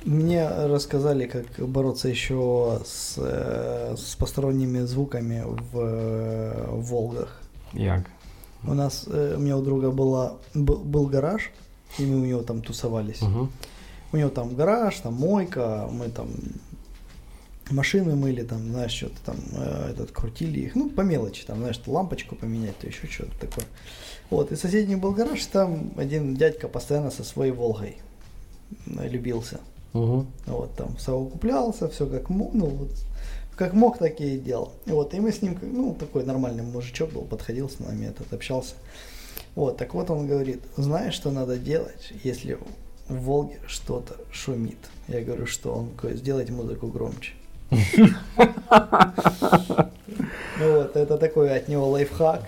Мне 0.06 0.50
рассказали, 0.68 1.26
как 1.26 1.68
бороться 1.68 2.10
еще 2.10 2.80
с, 2.86 3.18
э, 3.18 3.94
с 3.98 4.16
посторонними 4.16 4.86
звуками 4.86 5.44
в, 5.72 5.80
э, 5.80 6.72
в 6.72 6.82
Волгах. 6.86 7.42
Як? 7.74 8.02
У 8.68 8.74
нас, 8.74 9.08
э, 9.08 9.36
у 9.36 9.40
меня 9.40 9.56
у 9.56 9.62
друга 9.62 9.90
была, 9.90 10.32
был, 10.56 10.78
был 10.84 11.06
гараж, 11.14 11.52
и 12.00 12.04
мы 12.04 12.16
у 12.22 12.26
него 12.26 12.42
там 12.42 12.62
тусовались. 12.62 13.22
Угу. 13.22 13.48
У 14.14 14.18
него 14.18 14.30
там 14.30 14.56
гараж, 14.56 15.00
там 15.00 15.14
мойка, 15.14 15.88
мы 15.92 16.10
там 16.10 16.28
машины 17.71 18.15
мыли, 18.15 18.43
там, 18.43 18.71
знаешь, 18.71 18.93
что-то 18.93 19.21
там, 19.25 19.37
э, 19.53 19.91
этот, 19.93 20.13
крутили 20.13 20.61
их, 20.61 20.75
ну, 20.75 20.91
по 20.91 21.03
мелочи, 21.03 21.45
там, 21.47 21.59
знаешь, 21.59 21.81
лампочку 21.87 22.35
поменять, 22.35 22.77
то 22.79 22.87
еще 22.87 23.07
что-то 23.07 23.39
такое. 23.39 23.65
Вот, 24.31 24.53
и 24.53 24.57
соседний 24.57 24.97
был 24.97 25.13
гараж, 25.13 25.45
там 25.47 25.93
один 25.97 26.35
дядька 26.35 26.69
постоянно 26.69 27.11
со 27.11 27.25
своей 27.25 27.53
Волгой 27.53 27.99
э, 28.87 29.09
любился. 29.09 29.61
Угу. 29.93 30.27
Вот, 30.47 30.75
там, 30.77 30.99
совокуплялся, 30.99 31.89
все 31.89 32.07
как 32.07 32.31
мог, 32.31 32.55
ну, 32.55 32.67
вот, 32.67 32.91
как 33.57 33.75
мог, 33.75 33.99
так 33.99 34.21
и 34.21 34.39
делал. 34.39 34.73
И 34.87 34.91
вот, 34.91 35.15
и 35.15 35.21
мы 35.21 35.33
с 35.33 35.43
ним, 35.43 35.59
ну, 35.61 35.95
такой 35.95 36.25
нормальный 36.25 36.63
мужичок 36.63 37.13
был, 37.13 37.23
подходил 37.23 37.69
с 37.69 37.79
нами, 37.79 38.07
этот, 38.07 38.33
общался. 38.33 38.75
Вот, 39.55 39.77
так 39.77 39.93
вот 39.95 40.11
он 40.11 40.27
говорит, 40.27 40.63
знаешь, 40.77 41.15
что 41.15 41.31
надо 41.31 41.59
делать, 41.59 42.13
если 42.25 42.59
в 43.09 43.17
Волге 43.17 43.61
что-то 43.67 44.17
шумит? 44.33 44.79
Я 45.09 45.21
говорю, 45.21 45.47
что? 45.47 45.75
Он 45.75 45.91
такой, 45.91 46.17
сделать 46.17 46.49
музыку 46.49 46.87
громче. 46.87 47.33
Ну 50.61 50.75
Вот, 50.75 50.97
это 50.97 51.19
такой 51.19 51.57
от 51.57 51.69
него 51.69 51.89
лайфхак. 51.89 52.41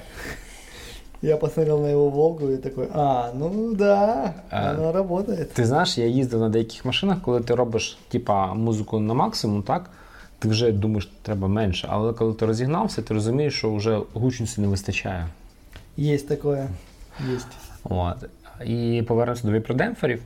Я 1.23 1.37
посмотрел 1.37 1.81
на 1.81 1.87
его 1.87 2.11
Волгу 2.11 2.51
и 2.51 2.57
такой, 2.57 2.89
а, 2.93 3.33
ну 3.35 3.75
да, 3.75 4.35
А. 4.51 4.75
она 4.75 4.93
работает. 4.93 5.53
Ти 5.53 5.65
знаєш, 5.67 5.99
я 5.99 6.07
їздив 6.07 6.41
на 6.41 6.49
деяких 6.49 6.85
машинах, 6.85 7.21
коли 7.23 7.41
ти 7.41 7.55
робиш 7.55 7.99
типа, 8.09 8.55
музику 8.55 9.01
на 9.01 9.15
максимум, 9.15 9.63
так? 9.63 9.91
Ти 10.39 10.49
вже 10.49 10.73
думаєш, 10.73 11.11
треба 11.23 11.49
менше. 11.49 11.89
Але 11.91 12.13
коли 12.13 12.35
ти 12.35 12.47
розігнався, 12.47 13.03
ти 13.03 13.15
розумієш, 13.15 13.55
що 13.55 13.75
вже 13.75 14.01
гучності 14.15 14.61
не 14.61 14.69
вистачає. 14.69 15.27
Есть 15.99 16.29
такое, 16.29 16.69
есть. 17.35 17.47
От. 17.85 18.17
І 18.65 19.03
повернемося 19.09 19.47
до 19.47 19.53
вібродемпферів. 19.53 20.23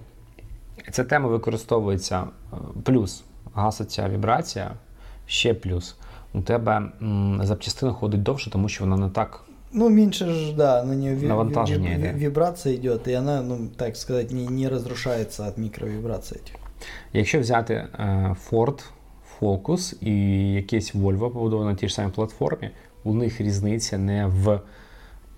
Ця 0.93 1.05
тема 1.05 1.29
використовується 1.29 2.23
е, 2.53 2.57
плюс 2.85 3.23
гаситься 3.55 4.09
вібрація, 4.09 4.71
ще 5.29 5.55
плюс. 5.55 5.97
У 6.35 6.41
тебе 6.43 6.83
м, 7.03 7.41
запчастина 7.45 7.93
ходить 7.93 8.23
довше, 8.23 8.51
тому 8.51 8.69
що 8.69 8.85
вона 8.85 8.97
не 8.97 9.11
так. 9.11 9.45
Ну, 9.73 9.91
меньше 9.91 10.27
же, 10.33 10.53
да, 10.53 10.85
на 10.85 10.95
нее 10.95 11.15
ви- 11.15 11.27
Навантажение, 11.27 11.99
ви- 11.99 12.19
вибрация 12.19 12.75
идет, 12.75 13.09
и 13.09 13.15
она, 13.19 13.43
ну, 13.43 13.59
так 13.77 13.97
сказать, 13.97 14.31
не, 14.33 14.47
не 14.51 14.69
разрушается 14.69 15.49
от 15.49 15.59
микровибраций 15.59 16.39
этих. 16.39 16.55
Якщо 17.13 17.41
взяти 17.41 17.75
е, 17.75 18.37
Ford 18.51 18.83
Focus 19.41 20.03
і 20.03 20.13
якийсь 20.53 20.95
Volvo 20.95 21.31
побудований 21.31 21.73
на 21.73 21.79
тій 21.79 21.89
ж 21.89 21.95
самій 21.95 22.11
платформі, 22.11 22.71
у 23.05 23.15
них 23.15 23.41
різниця 23.41 23.99
не 23.99 24.27
в 24.27 24.61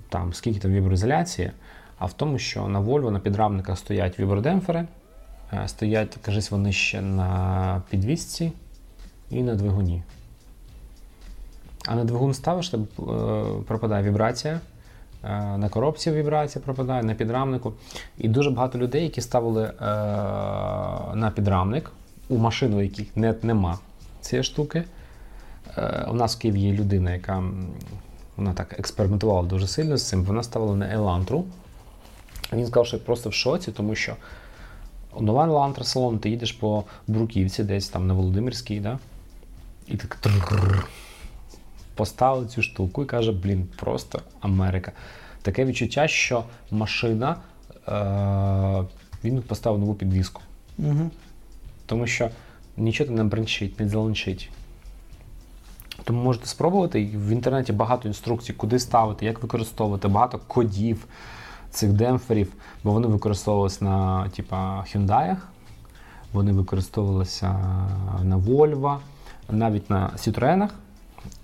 там, 0.08 0.32
скільки 0.34 0.60
там 0.60 0.72
віброізоляції, 0.72 1.50
а 1.98 2.06
в 2.06 2.12
тому, 2.12 2.38
що 2.38 2.68
на 2.68 2.80
Volvo 2.80 3.10
на 3.10 3.18
підрамниках 3.20 3.78
стоять 3.78 4.18
вібродемпфери, 4.18 4.86
е, 5.52 5.68
стоять, 5.68 6.16
кажись, 6.22 6.50
вони 6.50 6.72
ще 6.72 7.00
на 7.00 7.82
підвісці 7.90 8.52
і 9.30 9.42
на 9.42 9.54
двигуні. 9.54 10.02
А 11.86 11.94
на 11.94 12.04
двигун 12.04 12.34
ставиш, 12.34 12.74
е, 12.74 12.78
пропадає 13.66 14.04
вібрація. 14.04 14.60
е, 15.24 15.56
На 15.58 15.68
коробці 15.68 16.10
вібрація 16.10 16.64
пропадає, 16.64 17.02
на 17.02 17.14
підрамнику. 17.14 17.72
І 18.18 18.28
дуже 18.28 18.50
багато 18.50 18.78
людей, 18.78 19.02
які 19.02 19.20
ставили 19.20 19.64
е, 19.64 19.72
на 21.14 21.32
підрамник 21.34 21.90
у 22.28 22.36
машину, 22.38 22.82
яких 22.82 23.16
не, 23.16 23.34
нема 23.42 23.78
цієї 24.20 24.44
штуки. 24.44 24.84
Е, 25.78 26.06
у 26.10 26.14
нас 26.14 26.36
в 26.36 26.38
Києві 26.38 26.60
є 26.60 26.72
людина, 26.72 27.12
яка 27.12 27.42
вона 28.36 28.52
так 28.52 28.78
експериментувала 28.78 29.42
дуже 29.48 29.66
сильно 29.66 29.96
з 29.96 30.08
цим. 30.08 30.24
Вона 30.24 30.42
ставила 30.42 30.76
на 30.76 30.92
Елантру. 30.92 31.44
Він 32.52 32.66
сказав, 32.66 32.86
що 32.86 33.04
просто 33.04 33.28
в 33.30 33.34
шоці, 33.34 33.72
тому 33.72 33.94
що 33.94 34.16
нова 35.20 35.44
Елантра 35.44 35.84
салон, 35.84 36.18
ти 36.18 36.30
їдеш 36.30 36.52
по 36.52 36.84
Бруківці, 37.06 37.64
десь 37.64 37.88
там 37.88 38.06
на 38.06 38.14
Володимирській, 38.14 38.80
да? 38.80 38.98
І 39.90 39.96
так 39.96 40.16
поставили 41.94 42.46
цю 42.46 42.62
штуку 42.62 43.02
і 43.02 43.06
каже: 43.06 43.32
блін, 43.32 43.68
просто 43.76 44.20
Америка. 44.40 44.92
Таке 45.42 45.64
відчуття, 45.64 46.08
що 46.08 46.44
машина 46.70 47.36
е- 47.88 48.84
він 49.24 49.42
поставив 49.42 49.80
нову 49.80 49.94
підвіску. 49.94 50.42
Мгм. 50.78 51.10
Тому 51.86 52.06
що 52.06 52.30
нічого 52.76 53.10
не 53.10 53.24
бренчить, 53.24 53.80
не 53.80 53.86
дзеленчить. 53.86 54.50
Тому 56.04 56.22
можете 56.22 56.46
спробувати. 56.46 57.04
В 57.14 57.28
інтернеті 57.28 57.72
багато 57.72 58.08
інструкцій, 58.08 58.52
куди 58.52 58.78
ставити, 58.78 59.26
як 59.26 59.42
використовувати, 59.42 60.08
багато 60.08 60.40
кодів 60.46 61.06
цих 61.70 61.92
демпферів, 61.92 62.52
бо 62.84 62.92
вони 62.92 63.06
використовувалися 63.06 63.84
на 63.84 64.28
типа, 64.28 64.80
Hyundai, 64.80 65.36
вони 66.32 66.52
використовувалися 66.52 67.48
на 68.22 68.36
Volvo, 68.36 68.98
навіть 69.52 69.90
на 69.90 70.10
Citroenах. 70.16 70.68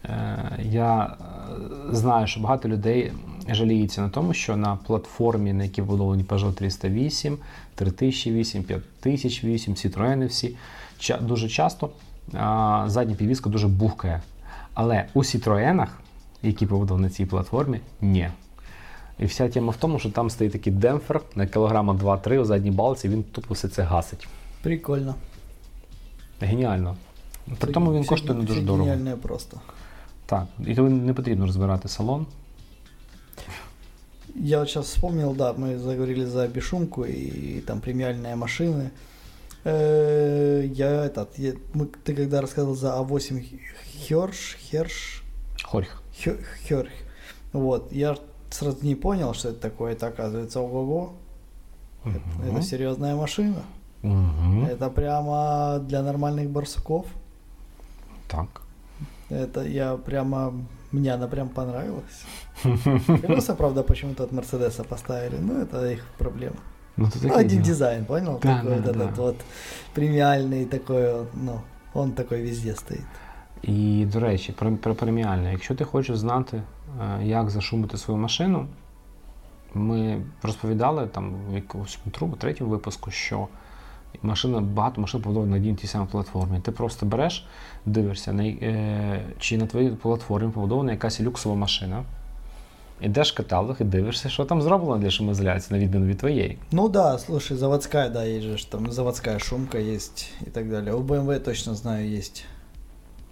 Е, 0.04 0.58
Я 0.62 1.04
е, 1.04 1.14
знаю, 1.92 2.26
що 2.26 2.40
багато 2.40 2.68
людей 2.68 3.12
жаліються 3.50 4.00
на 4.00 4.08
тому, 4.08 4.34
що 4.34 4.56
на 4.56 4.76
платформі, 4.76 5.52
на 5.52 5.64
якій 5.64 5.82
побудовані 5.82 6.24
Peugeot 6.24 6.52
308, 6.52 7.38
3008, 7.74 8.64
5008, 9.02 9.74
Citroen 9.74 10.26
всі, 10.26 10.56
дуже 11.20 11.48
часто 11.48 11.90
задня 12.86 13.14
підвіска 13.18 13.50
дуже 13.50 13.68
бухкає. 13.68 14.22
Але 14.74 15.04
у 15.14 15.22
Citroenах, 15.22 15.88
які 16.42 16.66
побудовані 16.66 17.06
на 17.06 17.10
цій 17.10 17.26
платформі, 17.26 17.80
ні. 18.00 18.28
І 19.18 19.26
вся 19.26 19.48
тема 19.48 19.72
в 19.72 19.76
тому, 19.76 19.98
що 19.98 20.10
там 20.10 20.30
стоїть 20.30 20.52
такий 20.52 20.72
демпфер 20.72 21.20
на 21.34 21.46
кілограма 21.46 21.94
2-3 21.94 22.38
у 22.38 22.44
задній 22.44 22.70
балці, 22.70 23.08
він 23.08 23.22
тупо 23.22 23.54
все 23.54 23.68
це 23.68 23.82
гасить. 23.82 24.28
Прикольно. 24.62 25.14
Геніально. 26.40 26.96
При 27.59 27.73
тому 27.73 27.93
він 27.93 28.01
Всё- 28.01 28.09
коштує 28.09 28.39
не 28.39 28.45
дуже 28.45 28.59
всё 28.59 28.65
дорого. 28.65 28.83
гениальное 28.89 29.15
просто. 29.15 29.61
Так, 30.25 30.45
і 30.67 30.75
тобі 30.75 30.89
не 30.89 31.13
потрібно 31.13 31.45
розбирати 31.45 31.87
салон. 31.87 32.25
Я 34.35 34.59
вот 34.59 34.69
сейчас 34.69 34.85
вспомнил, 34.85 35.35
да, 35.35 35.51
мы 35.53 35.77
заговорили 35.77 36.25
за 36.25 36.47
бешумку 36.47 37.05
и 37.05 37.61
там 37.67 37.79
премиальные 37.81 38.35
машины. 38.35 38.89
Э, 39.65 40.69
Я 40.73 40.87
этот, 41.05 41.27
я- 41.37 41.53
мы, 41.73 41.87
ты 42.05 42.15
когда 42.15 42.41
рассказывал 42.41 42.75
за 42.75 42.87
А8 43.01 43.43
Херш, 44.07 44.57
Херш, 44.71 45.23
Хорх. 45.63 46.01
Хё- 46.25 46.39
Хёрх, 46.69 46.89
вот, 47.53 47.91
я 47.93 48.15
сразу 48.49 48.77
не 48.81 48.95
понял, 48.95 49.33
что 49.33 49.49
это 49.49 49.59
такое, 49.59 49.93
это 49.95 50.07
оказывается 50.07 50.59
ого-го, 50.59 51.11
это, 52.05 52.21
это 52.47 52.61
серьезная 52.61 53.15
машина, 53.15 53.61
Угу. 54.03 54.65
это 54.69 54.89
прямо 54.89 55.79
для 55.89 56.01
нормальных 56.01 56.49
барсуков, 56.49 57.05
Так. 58.27 58.61
это 59.29 59.61
я 59.67 59.95
прямо, 59.97 60.53
мне 60.91 61.13
она 61.13 61.27
прям 61.27 61.49
понравилась. 61.49 62.25
Колеса, 63.21 63.55
правда, 63.55 63.83
почему-то 63.83 64.23
от 64.23 64.31
Мерседеса 64.31 64.83
поставили, 64.83 65.37
но 65.41 65.53
это 65.61 65.91
их 65.93 66.05
проблема. 66.17 66.55
Ну, 66.97 67.05
то 67.07 67.11
Ну, 67.21 67.29
таке 67.29 67.39
один 67.39 67.49
діло. 67.49 67.63
дизайн, 67.63 68.05
понял? 68.05 68.39
Да, 68.43 68.55
такой 68.57 68.79
да, 68.79 68.87
вот 68.91 68.97
да. 68.97 69.03
этот 69.05 69.17
вот 69.17 69.35
премиальный 69.95 70.65
такой, 70.65 71.13
вот, 71.13 71.27
ну, 71.33 71.61
он 71.93 72.11
такой 72.11 72.41
везде 72.41 72.75
стоит. 72.75 73.05
І, 73.61 74.05
до 74.13 74.19
речі, 74.19 74.51
про, 74.51 74.75
про 74.77 74.95
преміальне. 74.95 75.51
Якщо 75.51 75.75
ти 75.75 75.83
хочеш 75.83 76.17
знати, 76.17 76.61
е, 77.01 77.23
як 77.23 77.49
зашумити 77.49 77.97
свою 77.97 78.19
машину, 78.19 78.67
ми 79.73 80.21
розповідали 80.43 81.07
там 81.07 81.35
в 81.49 81.55
якомусь 81.55 81.99
другому, 82.05 82.35
третьому 82.37 82.71
випуску, 82.71 83.11
що 83.11 83.47
машина, 84.22 84.60
багато 84.60 85.00
машин 85.00 85.20
побудовані 85.20 85.50
на 85.50 85.56
одній 85.56 85.74
тій 85.74 85.86
самій 85.86 86.06
платформі. 86.06 86.60
Ти 86.60 86.72
просто 86.72 87.06
береш, 87.06 87.46
дивишся, 87.86 88.32
на, 88.32 88.44
е, 88.44 89.24
чи 89.38 89.58
на 89.58 89.66
твоїй 89.66 89.90
платформі 89.90 90.52
побудована 90.52 90.92
якась 90.92 91.20
люксова 91.20 91.54
машина. 91.54 92.04
Ідеш 93.00 93.32
в 93.32 93.36
каталог 93.36 93.76
і 93.80 93.84
дивишся, 93.84 94.28
що 94.28 94.44
там 94.44 94.62
зроблено 94.62 94.98
для 95.02 95.10
шумоізоляції, 95.10 95.78
на 95.78 95.84
відміну 95.84 96.06
від 96.06 96.18
твоєї. 96.18 96.58
Ну 96.72 96.88
да, 96.88 97.18
слушай, 97.18 97.56
заводская, 97.56 98.08
да, 98.08 98.40
же, 98.40 98.56
ж 98.58 98.70
там 98.70 98.92
заводская 98.92 99.38
шумка 99.38 99.78
есть 99.78 100.30
и 100.46 100.50
так 100.50 100.70
далее. 100.70 100.94
У 100.94 101.02
BMW 101.02 101.40
точно 101.40 101.74
знаю 101.74 102.18
есть. 102.18 102.44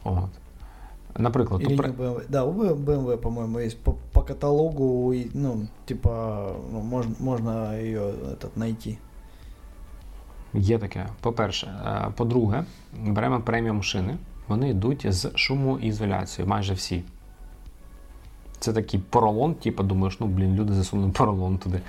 От. 0.05 0.31
Наприклад, 1.17 1.63
Или 1.63 1.69
у 1.69 1.71
не 1.71 1.77
BMW. 1.77 2.25
Да, 2.29 2.45
у 2.45 2.53
BMW, 2.53 3.17
по-моему, 3.17 3.59
есть 3.59 3.79
по, 3.79 3.97
по 4.13 4.23
каталогу, 4.23 5.15
ну, 5.33 5.67
типа, 5.87 6.57
ну, 6.73 6.81
можно, 6.81 7.15
можно 7.21 7.81
ее 7.81 8.15
этот 8.33 8.57
найти. 8.57 8.99
Є 10.55 10.79
таке. 10.79 11.07
По-перше, 11.21 11.67
Е, 11.87 12.09
по-друге, 12.17 12.65
беремо 13.07 13.41
преміум 13.41 13.83
шини. 13.83 14.17
Вони 14.49 14.71
йдуть 14.71 15.07
з 15.13 15.31
шумоізоляцією, 15.35 16.51
майже 16.51 16.75
всі. 16.75 17.03
це 18.59 18.73
такий 18.73 19.01
поролон, 19.01 19.55
типу 19.55 19.83
думаєш, 19.83 20.21
ну 20.21 20.27
блін, 20.27 20.55
люди 20.55 20.73
засунули 20.73 21.13
поролон 21.13 21.59
туди. 21.59 21.81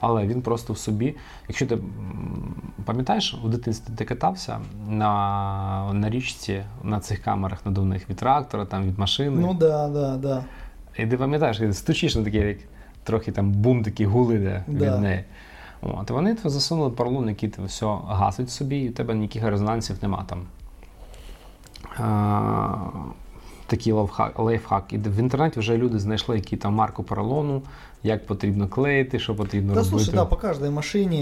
Але 0.00 0.26
він 0.26 0.42
просто 0.42 0.72
в 0.72 0.78
собі. 0.78 1.16
Якщо 1.48 1.66
ти 1.66 1.78
пам'ятаєш, 2.84 3.38
у 3.44 3.48
дитинстві 3.48 3.94
ти 3.96 4.04
катався 4.04 4.60
на 4.88 5.90
на 5.92 6.10
річці 6.10 6.62
на 6.82 7.00
цих 7.00 7.18
камерах 7.18 7.66
надувних 7.66 8.10
від 8.10 8.16
трактора, 8.16 8.64
там 8.64 8.84
від 8.84 8.98
машини. 8.98 9.40
Ну 9.40 9.54
да, 9.54 9.88
да, 9.88 10.16
да. 10.16 10.44
І 10.98 11.06
ти 11.06 11.16
пам'ятаєш, 11.16 11.76
стучиш 11.76 12.16
на 12.16 12.24
такий 12.24 12.56
трохи 13.04 13.32
там 13.32 13.52
бум, 13.52 13.82
такі 13.82 14.06
гули 14.06 14.34
йде 14.34 14.64
від 14.68 15.00
неї. 15.00 15.24
От, 15.81 16.09
Вони 16.09 16.37
засунули 16.45 16.89
поролон, 16.89 17.29
який 17.29 17.49
ти 17.49 17.61
все 17.63 17.85
гасить 18.07 18.49
собі, 18.49 18.79
і 18.79 18.89
у 18.89 18.93
тебе 18.93 19.15
ніяких 19.15 19.43
резонансів 19.43 19.95
нема 20.01 20.25
там. 20.29 20.45
А, 21.97 22.75
такий 23.67 23.93
лайфхак, 23.93 24.39
лайфхак. 24.39 24.93
І 24.93 24.97
в 24.97 25.19
інтернеті 25.19 25.59
вже 25.59 25.77
люди 25.77 25.99
знайшли, 25.99 26.35
які 26.35 26.57
там 26.57 26.73
марку 26.73 27.03
поролону, 27.03 27.61
як 28.03 28.25
потрібно 28.25 28.67
клеїти, 28.67 29.19
що 29.19 29.35
потрібно 29.35 29.73
да, 29.73 29.79
робити. 29.79 29.89
Слушай, 29.89 30.15
да, 30.15 30.25
по 30.25 30.35
каждой 30.35 30.69
машине, 30.69 31.17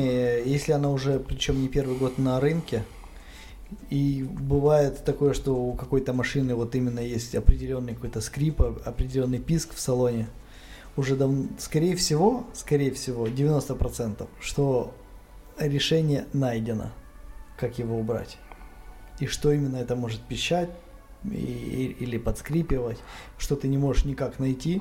если 0.46 0.74
она 0.74 0.90
уже, 0.90 1.20
причем 1.20 1.62
не 1.62 1.68
первый 1.68 2.00
год 2.00 2.20
на 2.20 2.40
рынке, 2.40 2.82
и 3.92 4.26
бывает 4.50 5.06
такое, 5.06 5.34
что 5.34 5.56
у 5.56 5.74
какой-то 5.74 6.14
машины 6.14 6.56
вот 6.56 6.76
именно 6.76 7.00
есть 7.00 7.36
определенный 7.36 7.94
какой-то 7.94 8.22
скрип, 8.22 8.62
определенный 8.86 9.40
писк 9.40 9.74
в 9.74 9.80
салоне, 9.80 10.28
Уже 10.97 11.17
дав... 11.17 11.31
скорее 11.59 11.95
всего, 11.95 12.45
скорее 12.53 12.91
всего, 12.91 13.27
90%, 13.27 14.27
что 14.41 14.95
решение 15.59 16.27
найдено, 16.33 16.91
как 17.57 17.79
его 17.79 17.99
убрать. 17.99 18.39
И 19.21 19.27
что 19.27 19.53
именно 19.53 19.77
это 19.77 19.97
может 19.97 20.21
пищать, 20.21 20.71
и, 21.25 21.97
или 21.99 22.19
подскрипивать, 22.19 22.99
что 23.39 23.57
ты 23.57 23.69
не 23.69 23.79
можешь 23.79 24.05
никак 24.05 24.39
найти, 24.39 24.81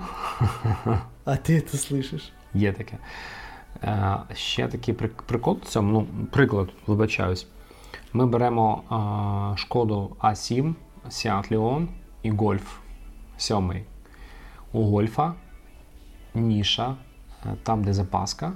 а 1.26 1.38
ти 1.38 1.61
це 1.61 1.78
слышиш. 1.78 2.32
Є 2.53 2.74
таке. 2.74 2.97
Е, 3.84 4.18
Ще 4.34 4.68
такий 4.68 4.93
прикол 4.93 5.59
в 5.63 5.66
цьому, 5.66 5.91
ну, 5.91 6.28
приклад, 6.32 6.70
вибачаюсь. 6.88 7.47
Ми 8.13 8.26
беремо 8.26 8.84
е, 9.53 9.57
шкоду 9.57 10.16
А7, 10.20 10.74
Seat 11.09 11.51
Leon 11.51 11.88
і 12.24 12.32
Golf 12.32 12.61
7. 13.38 13.84
У 14.72 14.84
Гольфа 14.84 15.34
ніша, 16.36 16.96
е, 17.46 17.50
там, 17.64 17.84
де 17.84 17.94
запаска 17.94 18.52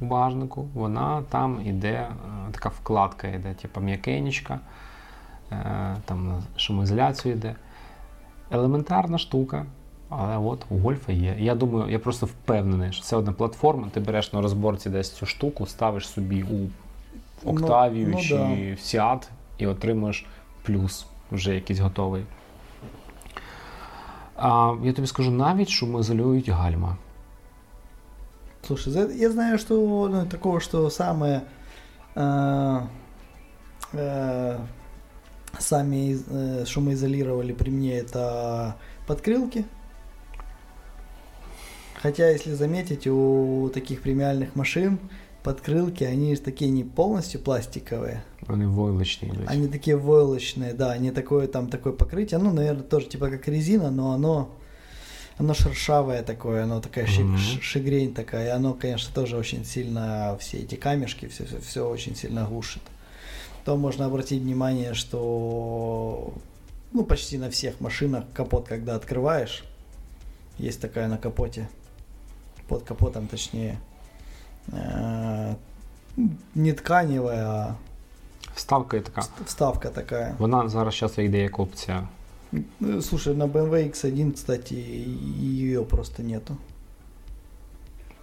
у 0.00 0.04
багажнику, 0.04 0.68
вона 0.74 1.22
там 1.28 1.60
іде, 1.64 1.92
е, 1.92 2.08
така 2.52 2.68
вкладка 2.68 3.28
йде, 3.28 3.54
типу 3.54 3.80
м'якенечка. 3.80 4.60
Е, 5.52 5.96
там 6.04 6.42
шумоізоляцію 6.56 7.34
йде. 7.34 7.54
Елементарна 8.50 9.18
штука, 9.18 9.66
але 10.08 10.36
от 10.36 10.64
у 10.70 10.78
гольфа 10.78 11.12
є. 11.12 11.36
Я 11.38 11.54
думаю, 11.54 11.90
я 11.90 11.98
просто 11.98 12.26
впевнений, 12.26 12.92
що 12.92 13.02
це 13.02 13.16
одна 13.16 13.32
платформа, 13.32 13.88
ти 13.92 14.00
береш 14.00 14.32
на 14.32 14.40
розборці 14.40 14.90
десь 14.90 15.12
цю 15.12 15.26
штуку, 15.26 15.66
ставиш 15.66 16.08
собі 16.08 16.42
у 16.42 16.68
Октавію 17.44 18.08
ну, 18.08 18.14
ну, 18.16 18.22
чи 18.22 18.36
да. 18.36 18.44
в 18.44 18.78
Seat 18.78 19.28
і 19.58 19.66
отримуєш 19.66 20.26
плюс 20.62 21.06
вже 21.32 21.54
якийсь 21.54 21.78
готовий. 21.78 22.24
А, 24.36 24.74
Я 24.82 24.92
тобі 24.92 25.08
скажу, 25.08 25.30
навіть 25.30 25.68
шумоізолюють 25.68 26.48
гальма. 26.48 26.96
Слушай, 28.62 29.16
я 29.16 29.30
знаю, 29.30 29.58
что 29.58 30.08
ну, 30.08 30.26
такого, 30.26 30.60
что 30.60 30.90
самое 30.90 31.44
э, 32.14 32.80
э, 33.92 34.58
сами 35.58 36.18
э, 36.28 36.64
шумоизолировали 36.66 37.52
при 37.52 37.70
мне 37.70 37.98
это 37.98 38.76
подкрылки. 39.06 39.64
Хотя, 42.00 42.30
если 42.30 42.54
заметить, 42.54 43.06
у 43.06 43.70
таких 43.74 44.02
премиальных 44.02 44.54
машин 44.54 44.98
подкрылки, 45.42 46.04
они 46.04 46.34
такие 46.36 46.70
не 46.70 46.84
полностью 46.84 47.40
пластиковые. 47.40 48.22
Они 48.46 48.64
войлочные. 48.64 49.32
Ведь. 49.32 49.48
Они 49.48 49.68
такие 49.68 49.96
войлочные, 49.96 50.72
да, 50.74 50.92
они 50.92 51.10
такое 51.10 51.46
там 51.46 51.68
такое 51.68 51.92
покрытие, 51.92 52.38
ну, 52.38 52.52
наверное, 52.52 52.82
тоже 52.82 53.06
типа 53.06 53.28
как 53.28 53.48
резина, 53.48 53.90
но 53.90 54.12
оно 54.12 54.50
оно 55.38 55.54
шершавое 55.54 56.22
такое, 56.22 56.64
оно 56.64 56.80
такая 56.80 57.06
mm-hmm. 57.06 57.60
шигрень 57.60 58.14
такая, 58.14 58.46
и 58.46 58.50
оно, 58.50 58.74
конечно, 58.74 59.14
тоже 59.14 59.36
очень 59.36 59.64
сильно 59.64 60.36
все 60.40 60.58
эти 60.58 60.74
камешки, 60.74 61.28
все, 61.28 61.44
все, 61.44 61.60
все 61.60 61.88
очень 61.88 62.16
сильно 62.16 62.44
глушит 62.44 62.82
то 63.64 63.76
можно 63.76 64.06
обратить 64.06 64.42
внимание, 64.42 64.94
что 64.94 66.32
ну, 66.92 67.04
почти 67.04 67.38
на 67.38 67.50
всех 67.50 67.80
машинах 67.80 68.24
капот, 68.32 68.68
когда 68.68 68.94
открываешь, 68.94 69.64
есть 70.58 70.80
такая 70.80 71.08
на 71.08 71.18
капоте, 71.18 71.68
под 72.68 72.82
капотом 72.84 73.28
точнее, 73.28 73.78
э, 74.72 75.54
не 76.54 76.72
тканевая, 76.72 77.46
а 77.46 77.76
Вставка 78.56 79.00
така. 79.00 79.22
Вставка 79.46 79.90
такая. 79.90 80.34
Вона 80.38 80.68
зараз 80.68 80.94
сейчас 80.94 81.18
йде 81.18 81.42
як 81.42 81.58
опція. 81.58 82.08
Ну, 82.52 83.00
слушай, 83.00 83.34
на 83.34 83.44
BMW 83.44 83.90
X1, 83.90 84.32
кстати, 84.32 84.74
ее 84.74 85.84
просто 85.84 86.22
нету. 86.22 86.56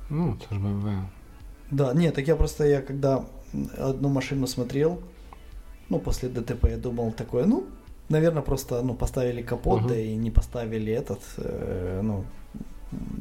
Ну, 0.10 0.36
это 0.36 0.56
же 0.56 0.62
BMW. 0.62 1.06
Да, 1.72 1.94
нет, 1.94 2.16
так 2.16 2.28
я 2.28 2.36
просто, 2.36 2.66
я 2.66 2.82
когда 2.82 3.26
одну 3.78 4.10
машину 4.10 4.48
смотрел, 4.48 5.02
ну, 5.90 6.00
после 6.00 6.30
ДТП 6.30 6.66
я 6.70 6.78
думал 6.78 7.12
такое, 7.12 7.46
ну, 7.46 7.66
наверное, 8.10 8.42
просто, 8.42 8.82
ну, 8.82 8.94
поставили 8.94 9.42
капот, 9.42 9.82
uh-huh. 9.82 9.88
да 9.88 10.00
и 10.00 10.16
не 10.16 10.32
поставили 10.32 10.94
этот, 10.94 11.22
э, 11.38 12.02
ну, 12.04 12.26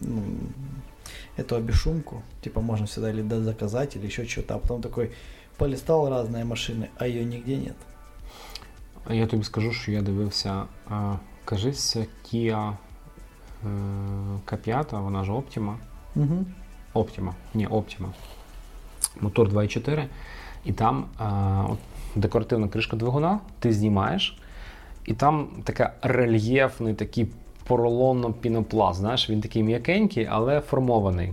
ну, 0.02 0.22
эту 1.36 1.56
обешумку, 1.56 2.22
типа 2.42 2.60
можно 2.60 2.86
всегда 2.86 3.10
или 3.10 3.22
заказать, 3.42 3.96
или 3.96 4.06
еще 4.06 4.26
что-то, 4.26 4.54
а 4.54 4.58
потом 4.58 4.82
такой 4.82 5.12
полистал 5.58 6.08
разные 6.08 6.44
машины, 6.44 6.90
а 6.98 7.06
ее 7.06 7.24
нигде 7.24 7.56
нет. 7.56 7.76
Я 9.10 9.26
тобі 9.26 9.44
скажу, 9.44 9.72
що 9.72 9.92
я 9.92 10.02
дивився, 10.02 10.62
кажись, 11.44 11.96
Kia 12.24 12.72
K5, 14.46 15.02
вона 15.02 15.24
ж 15.24 15.32
Optima. 15.32 15.74
Угу. 16.16 16.44
Optima, 16.94 17.32
ні, 17.54 17.68
Optima. 17.68 18.06
Мотор 19.20 19.48
2.4. 19.48 20.04
І 20.64 20.72
там 20.72 21.04
от, 21.70 21.78
декоративна 22.14 22.68
кришка 22.68 22.96
двигуна, 22.96 23.40
ти 23.58 23.72
знімаєш, 23.72 24.38
і 25.04 25.14
там 25.14 25.48
така 25.64 25.92
рельєфний 26.02 26.94
такий 26.94 27.28
поролонно 27.66 28.32
пінопласт. 28.32 29.00
Знаєш, 29.00 29.30
він 29.30 29.40
такий 29.40 29.62
м'якенький, 29.62 30.26
але 30.30 30.60
формований. 30.60 31.32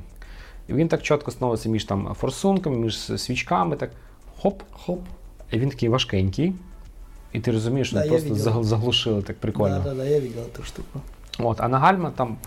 І 0.68 0.74
він 0.74 0.88
так 0.88 1.02
чітко 1.02 1.32
становиться 1.32 1.70
між 1.70 1.86
там 1.86 2.14
форсунками, 2.20 2.78
між 2.78 2.98
свічками, 2.98 3.76
так 3.76 3.92
хоп-хоп. 4.42 5.00
І 5.52 5.60
він 5.60 5.70
такий 5.70 5.90
важкенький. 5.90 6.54
І 7.34 7.40
ти 7.40 7.52
розумієш, 7.52 7.88
що 7.88 7.98
да, 7.98 8.08
просто 8.08 8.30
видел. 8.34 8.64
заглушили 8.64 9.22
так 9.22 9.38
прикольно. 9.38 9.82
Да, 9.84 9.90
да, 9.90 9.96
да, 9.96 10.06
я 10.06 10.20
бачив 10.20 10.46
ту 10.58 10.64
штуку. 10.64 11.02
От, 11.40 11.62
А 11.62 11.68
на 11.68 11.80
гальма 11.80 12.12
там 12.12 12.38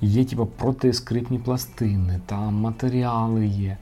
є 0.00 0.24
типу, 0.24 0.46
протискритні 0.46 1.38
пластини, 1.38 2.20
там 2.26 2.54
матеріали 2.54 3.46
є. 3.46 3.76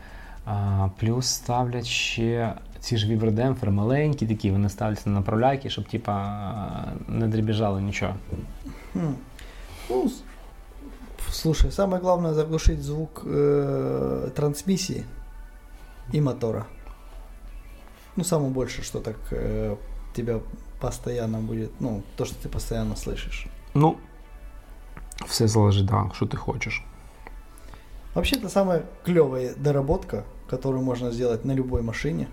А, 0.45 0.89
Плюс 1.01 1.27
ставлять 1.27 1.87
ще 1.87 2.55
ці 2.81 2.97
ж 2.97 3.09
вібродемпфери 3.09 3.73
маленькі 3.73 4.27
такі, 4.27 4.51
вони 4.51 4.69
ставляться 4.69 5.11
на 5.11 5.15
направляйки, 5.17 5.71
щоб 5.71 5.89
типа 5.89 6.45
не 7.09 7.29
дребіжало 7.29 7.81
нічого. 7.81 8.15
Хм. 8.93 8.99
Ну, 9.91 10.11
слушай, 11.31 11.71
самое 11.71 12.03
главное 12.03 12.35
заглушить 12.35 12.83
звук 12.83 13.23
э, 13.27 14.31
трансмиссии 14.35 15.05
и 16.15 16.21
мотора. 16.21 16.67
Ну, 18.17 18.25
самое 18.25 18.51
больше, 18.51 18.83
что 18.83 19.01
так 19.01 19.17
э, 19.33 19.77
тебя 20.16 20.40
постоянно 20.80 21.40
будет, 21.40 21.72
ну, 21.80 22.04
то, 22.16 22.26
что 22.26 22.36
ты 22.44 22.50
постоянно 22.50 22.96
слышишь. 22.96 23.48
Ну, 23.74 23.98
все 25.28 25.48
залежить, 25.48 25.86
да, 25.86 26.10
что 26.14 26.26
ты 26.26 26.38
хочешь. 26.38 26.84
Вообще, 28.14 28.36
это 28.36 28.50
самая 28.50 28.84
клевая 29.06 29.54
доработка, 29.56 30.24
которую 30.50 30.84
можно 30.84 31.12
сделать 31.12 31.46
на 31.46 31.54
любой 31.56 31.82
машине. 31.82 32.28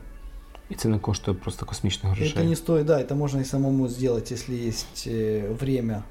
І 0.70 0.74
це 0.74 0.88
не 0.88 0.98
коштує 0.98 1.36
просто 1.36 1.66
космічних 1.66 2.12
грошей. 2.12 2.34
Это 2.36 2.44
не 2.44 2.56
стоит, 2.56 2.86
да, 2.86 3.00
это 3.00 3.14
можно 3.14 3.40
и 3.40 3.44
самому 3.44 3.88
сделать, 3.88 4.32
если 4.32 4.54
есть 4.54 5.06
э, 5.06 5.56
время, 5.60 6.02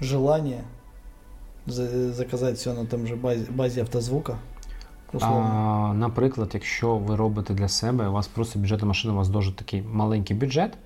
желание 0.00 0.64
заказать 1.66 2.56
все 2.56 2.72
на 2.72 2.84
тому 2.86 3.06
же 3.06 3.16
базі, 3.16 3.46
базі 3.50 3.80
автозвука. 3.80 4.38
А, 5.21 5.93
Наприклад, 5.95 6.51
якщо 6.53 6.95
ви 6.95 7.15
робите 7.15 7.53
для 7.53 7.67
себе, 7.67 8.07
у 8.07 8.11
вас 8.11 8.27
просто 8.27 8.59
бюджетна 8.59 8.87
машина, 8.87 9.13
у 9.13 9.17
вас 9.17 9.29
дуже 9.29 9.51
такий 9.51 9.83
маленький 9.91 10.35
бюджет, 10.35 10.77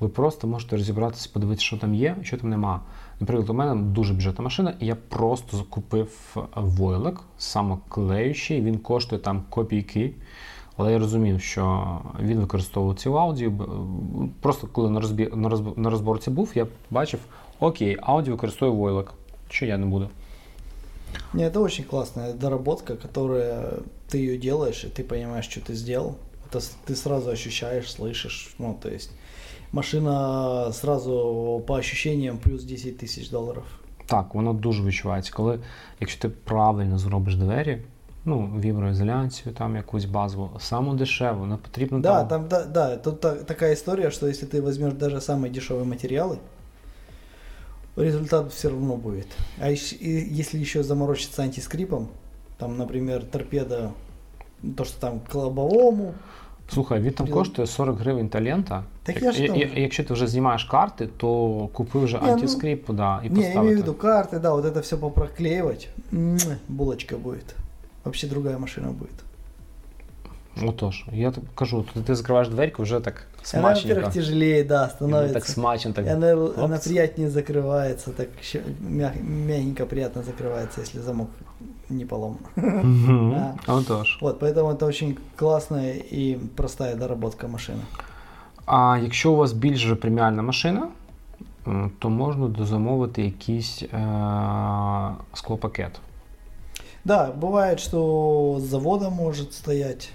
ви 0.00 0.08
просто 0.08 0.46
можете 0.46 0.76
розібратися, 0.76 1.30
подивитися, 1.32 1.66
що 1.66 1.76
там 1.76 1.94
є, 1.94 2.16
що 2.22 2.36
там 2.36 2.50
нема. 2.50 2.80
Наприклад, 3.20 3.50
у 3.50 3.54
мене 3.54 3.82
дуже 3.82 4.14
бюджетна 4.14 4.44
машина, 4.44 4.74
і 4.80 4.86
я 4.86 4.94
просто 4.94 5.56
закупив 5.56 6.36
войлик, 6.54 7.20
самоклеючий, 7.38 8.60
він 8.60 8.78
коштує 8.78 9.20
там 9.22 9.42
копійки. 9.50 10.14
Але 10.76 10.92
я 10.92 10.98
розумів, 10.98 11.40
що 11.40 11.86
він 12.20 12.40
використовував 12.40 12.96
цю 12.96 13.18
аудіо. 13.18 13.52
Просто 14.40 14.66
коли 14.66 14.90
на 14.90 15.00
розбі... 15.00 15.30
на 15.76 15.90
розборці 15.90 16.30
був, 16.30 16.52
я 16.54 16.66
бачив, 16.90 17.20
окей, 17.60 17.96
аудіо 18.02 18.34
використовує 18.34 18.78
войлик. 18.78 19.12
Що 19.48 19.66
я 19.66 19.78
не 19.78 19.86
буду. 19.86 20.08
Не, 21.33 21.43
это 21.47 21.59
очень 21.59 21.83
классная 21.83 22.33
доработка, 22.33 22.95
которая 22.95 23.73
ты 24.09 24.17
ее 24.17 24.37
делаешь, 24.37 24.83
и 24.83 24.87
ты 24.87 25.03
понимаешь, 25.03 25.45
что 25.49 25.61
ты 25.61 25.73
сделал. 25.75 26.15
Это 26.49 26.59
с- 26.59 26.75
ты 26.85 26.95
сразу 26.95 27.29
ощущаешь, 27.29 27.91
слышишь. 27.91 28.55
Ну, 28.59 28.77
то 28.81 28.89
есть 28.89 29.11
машина 29.71 30.71
сразу 30.73 31.63
по 31.67 31.75
ощущениям 31.75 32.37
плюс 32.37 32.63
10 32.63 32.97
тысяч 33.03 33.29
долларов. 33.31 33.63
Так, 34.05 34.35
воно 34.35 34.53
дуже 34.53 34.83
відчувається. 34.83 35.33
Коли, 35.35 35.59
якщо 35.99 36.21
ти 36.21 36.29
правильно 36.29 36.97
зробиш 36.97 37.35
двері, 37.35 37.81
ну, 38.25 38.53
віброізоляцію, 38.59 39.55
там 39.55 39.75
якусь 39.75 40.05
базову, 40.05 40.59
саму 40.59 40.93
дешеву, 40.95 41.45
не 41.45 41.55
потрібно 41.57 41.99
Да, 41.99 42.23
там. 42.23 42.27
там, 42.27 42.47
да, 42.47 42.65
да, 42.65 42.97
тут 42.97 43.19
та- 43.21 43.35
такая 43.35 43.73
история, 43.73 44.11
что 44.11 44.27
если 44.27 44.47
ты 44.47 44.61
возьмешь 44.61 44.93
даже 44.93 45.15
самые 45.17 45.51
дешевые 45.51 45.85
материалы, 45.85 46.37
результат 47.95 48.51
все 48.51 48.69
равно 48.69 48.95
будет. 48.95 49.27
А 49.61 49.69
ещ- 49.69 49.97
и 50.01 50.39
если 50.39 50.59
еще 50.61 50.83
заморочиться 50.83 51.43
антискрипом, 51.43 52.07
там, 52.57 52.77
например, 52.77 53.23
торпеда, 53.23 53.91
то, 54.77 54.85
что 54.85 54.99
там 54.99 55.19
к 55.31 55.35
лобовому, 55.35 56.13
Слухай, 56.73 56.99
він 57.01 57.11
там 57.13 57.27
Прил- 57.27 57.33
коштує 57.33 57.67
40 57.67 57.97
гривень 57.99 58.29
талента. 58.29 58.83
Так 59.03 59.15
Як- 59.15 59.23
я 59.23 59.31
ж 59.31 59.43
і- 59.43 59.47
там 59.47 59.55
і- 59.57 59.67
же. 59.67 59.79
Якщо 59.81 60.03
ти 60.03 60.13
вже 60.13 60.27
знімаєш 60.27 60.63
карти, 60.63 61.09
то 61.17 61.69
купи 61.73 61.99
вже 61.99 62.17
Ні, 62.17 62.23
ну, 62.27 62.33
антискрип, 62.33 62.91
да, 62.91 63.21
і 63.23 63.29
не, 63.29 63.39
я 63.39 63.45
поставити. 63.45 63.59
имею 63.59 63.75
в 63.77 63.79
виду 63.81 63.91
карты, 64.07 64.39
да, 64.39 64.53
вот 64.53 64.65
это 64.65 64.79
все 64.81 64.97
попроклеивать, 64.97 65.89
м, 66.13 66.37
булочка 66.67 67.17
будет. 67.17 67.55
Вообще 68.03 68.27
другая 68.27 68.57
машина 68.57 68.87
будет. 68.87 69.13
Отож, 70.63 71.05
я 71.13 71.31
тобі 71.31 71.47
кажу, 71.55 71.85
ти, 71.93 71.99
ти 72.01 72.15
закриваєш 72.15 72.49
дверку, 72.49 72.83
вже 72.83 72.99
так 72.99 73.13
Она, 73.37 73.43
смачненько. 73.43 74.01
во-первых, 74.01 74.13
тяжелее, 74.13 74.63
да, 74.63 74.75
І 74.75 74.87
воно 74.87 74.89
становится. 74.89 75.33
Так 75.33 75.45
смачно, 75.45 75.91
так. 75.93 76.05
И 76.07 76.09
она, 76.13 76.33
она 76.33 76.75
опс. 76.75 76.87
приятнее 76.87 77.29
закрывается, 77.29 78.09
так 78.09 78.27
ща- 78.43 78.61
мя- 78.89 79.13
мягенько, 79.47 79.85
приятно 79.85 80.21
закрывается, 80.21 80.81
если 80.81 81.01
замок 81.01 81.29
не 81.89 82.05
поломан. 82.05 82.37
Мгм. 82.55 83.31
Да. 83.67 83.73
Отож. 83.73 84.17
Вот, 84.21 84.43
поэтому 84.43 84.71
это 84.75 84.85
очень 84.85 85.17
классная 85.35 85.93
и 86.13 86.37
простая 86.55 86.95
доработка 86.95 87.47
машины. 87.47 87.81
А 88.65 88.99
якщо 89.03 89.31
у 89.31 89.35
вас 89.35 89.53
більш 89.53 89.85
вже 89.85 89.95
преміальна 89.95 90.41
машина, 90.41 90.87
м, 91.67 91.91
то 91.99 92.09
можна 92.09 92.47
дозамовити 92.47 93.23
якийсь 93.23 93.83
е- 93.83 93.87
склопакет. 95.33 95.91
Да, 97.05 97.31
бывает, 97.41 97.77
что 97.77 98.55
с 98.59 98.63
завода 98.63 99.09
может 99.09 99.53
стоять. 99.53 100.09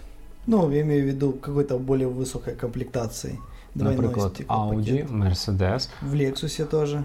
Ну, 0.51 0.71
я 0.71 0.81
имею 0.81 1.03
в 1.03 1.07
виду 1.07 1.33
какой-то 1.33 1.77
более 1.77 2.07
высокой 2.07 2.55
комплектации. 2.55 3.37
Наприклад. 3.75 4.41
Audi, 4.47 5.07
Mercedes, 5.07 5.89
В 6.01 6.15
Lexus 6.15 6.65
тоже. 6.65 7.03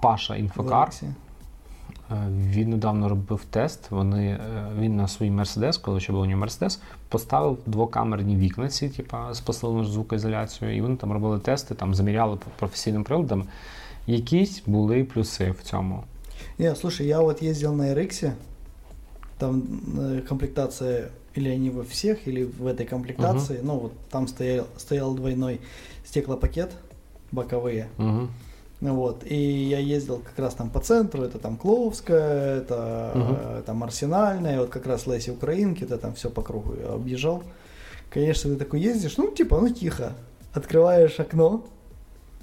Паша 0.00 0.36
Інфокар. 0.36 0.90
Е, 1.02 2.14
Він 2.30 2.70
недавно 2.70 3.08
робив 3.08 3.40
тест. 3.50 3.90
Вони, 3.90 4.26
е, 4.26 4.38
він 4.78 4.96
на 4.96 5.08
свій 5.08 5.30
Мерседес, 5.30 5.78
коли 5.78 6.00
ще 6.00 6.12
був 6.12 6.20
у 6.20 6.26
нього 6.26 6.40
Мерседес, 6.40 6.80
поставив 7.08 7.58
двокамерні 7.66 8.36
вікна, 8.36 8.68
ці, 8.68 8.88
типа, 8.88 9.34
з 9.34 9.40
посиленою 9.40 9.84
звукоізоляцією, 9.84 10.78
і 10.78 10.80
вони 10.80 10.96
там 10.96 11.12
робили 11.12 11.38
тести, 11.38 11.74
там 11.74 11.94
заміряли 11.94 12.36
по 12.36 12.46
професійним 12.58 13.04
приладам. 13.04 13.44
Якісь 14.06 14.62
були 14.66 15.04
плюси 15.04 15.50
в 15.50 15.62
цьому. 15.62 16.04
Не, 16.58 16.74
слушай, 16.76 17.06
я 17.06 17.20
вот 17.20 17.42
ездил 17.42 17.74
на 17.74 17.84
RX, 17.84 18.32
там 19.38 19.62
э, 19.98 20.20
комплектация, 20.28 21.08
или 21.36 21.48
они 21.48 21.70
во 21.70 21.84
всех, 21.84 22.26
или 22.26 22.44
в 22.44 22.66
этой 22.66 22.86
комплектации, 22.86 23.60
ну 23.62 23.78
вот 23.78 23.92
там 24.10 24.26
стоял, 24.26 24.66
стоял 24.76 25.14
двойной 25.14 25.60
стеклопакет, 26.04 26.72
боковые. 27.30 27.88
Угу. 27.98 28.28
Вот, 28.80 29.22
и 29.24 29.34
я 29.34 29.78
ездил 29.78 30.18
как 30.18 30.38
раз 30.38 30.54
там 30.54 30.68
по 30.68 30.80
центру, 30.80 31.22
это 31.22 31.38
там 31.38 31.56
Кловская, 31.56 32.58
это 32.58 33.12
э, 33.14 33.62
там 33.64 33.82
Арсенальная, 33.82 34.60
вот 34.60 34.68
как 34.68 34.86
раз 34.86 35.06
Леси 35.06 35.30
Украинки, 35.30 35.84
это 35.84 35.96
там 35.96 36.14
все 36.14 36.28
по 36.28 36.42
кругу 36.42 36.74
я 36.78 36.92
объезжал. 36.92 37.42
Конечно, 38.10 38.50
ты 38.50 38.56
такой 38.56 38.80
ездишь, 38.80 39.16
ну 39.16 39.30
типа, 39.30 39.58
ну 39.60 39.70
тихо, 39.70 40.12
открываешь 40.52 41.18
окно 41.18 41.64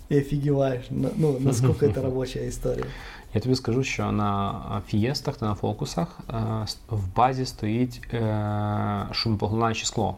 и 0.10 0.18
офигеваешь, 0.18 0.86
ну, 0.90 1.38
насколько 1.40 1.86
это 1.86 2.02
рабочая 2.04 2.50
история. 2.50 2.86
Я 3.35 3.41
тобі 3.41 3.55
скажу, 3.55 3.85
що 3.85 4.13
на 4.13 4.63
фієстах 4.87 5.37
та 5.37 5.47
на 5.47 5.55
фокусах 5.55 6.19
е, 6.31 6.35
с- 6.65 6.79
в 6.91 7.15
базі 7.17 7.47
стоїть 7.47 8.01
е, 8.15 9.07
шумопоглинаюче 9.13 9.87
скло. 9.87 10.17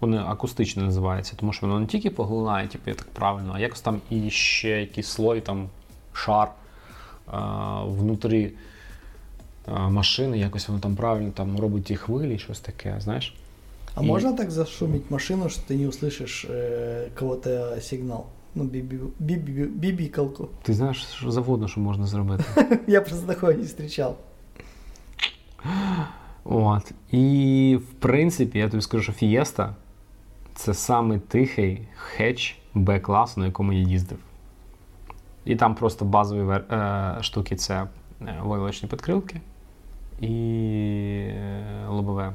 Воно 0.00 0.26
акустичне 0.28 0.82
називається, 0.82 1.32
тому 1.36 1.52
що 1.52 1.66
воно 1.66 1.80
не 1.80 1.86
тільки 1.86 2.10
поглинає, 2.10 2.68
типу, 2.68 2.90
як 2.90 2.96
так 2.96 3.08
правильно, 3.08 3.52
а 3.56 3.60
якось 3.60 3.80
там 3.80 4.00
і 4.10 4.30
ще 4.30 4.68
якийсь 4.80 5.06
слой, 5.06 5.40
там 5.40 5.68
шар 6.12 6.48
е, 6.48 7.36
внутрі 7.84 8.52
е, 9.68 9.72
машини, 9.80 10.38
якось 10.38 10.68
воно 10.68 10.80
там 10.80 10.96
правильно 10.96 11.30
там 11.30 11.58
робить 11.60 11.84
ті 11.84 11.96
хвилі, 11.96 12.38
щось 12.38 12.60
таке, 12.60 12.96
знаєш. 13.00 13.34
А 13.94 14.00
И- 14.02 14.06
можно 14.06 14.32
так 14.32 14.50
зашумить 14.50 15.10
машину, 15.10 15.48
что 15.48 15.62
ты 15.74 15.76
не 15.78 15.86
услышишь 15.88 16.46
э, 16.50 17.08
кого-то 17.18 17.80
сигнал? 17.80 18.24
Ну, 18.55 18.63
биби- 18.63 18.99
Ти 20.63 20.73
знаєш, 20.73 21.03
що 21.05 21.31
завгодно, 21.31 21.67
що 21.67 21.79
можна 21.79 22.05
зробити. 22.05 22.43
Я 22.87 23.01
просто 23.01 23.27
такое 23.27 23.55
не 23.55 23.63
встречал. 23.63 24.15
От. 26.43 26.91
І 27.11 27.79
в 27.89 27.93
принципі, 27.93 28.59
я 28.59 28.69
тобі 28.69 28.81
скажу, 28.81 29.03
що 29.03 29.11
Фієста 29.13 29.75
це 30.53 30.73
самий 30.73 31.19
тихий 31.19 31.87
хетч 31.95 32.57
Б-класу, 32.73 33.39
на 33.39 33.45
якому 33.45 33.73
я 33.73 33.79
їздив. 33.79 34.17
І 35.45 35.55
там 35.55 35.75
просто 35.75 36.05
базові 36.05 36.41
вер... 36.41 36.61
е, 36.61 37.17
штуки 37.23 37.55
це 37.55 37.87
е, 38.21 38.39
войлочні 38.43 38.89
підкрилки 38.89 39.41
і 40.21 40.27
е, 41.27 41.85
лобове 41.89 42.33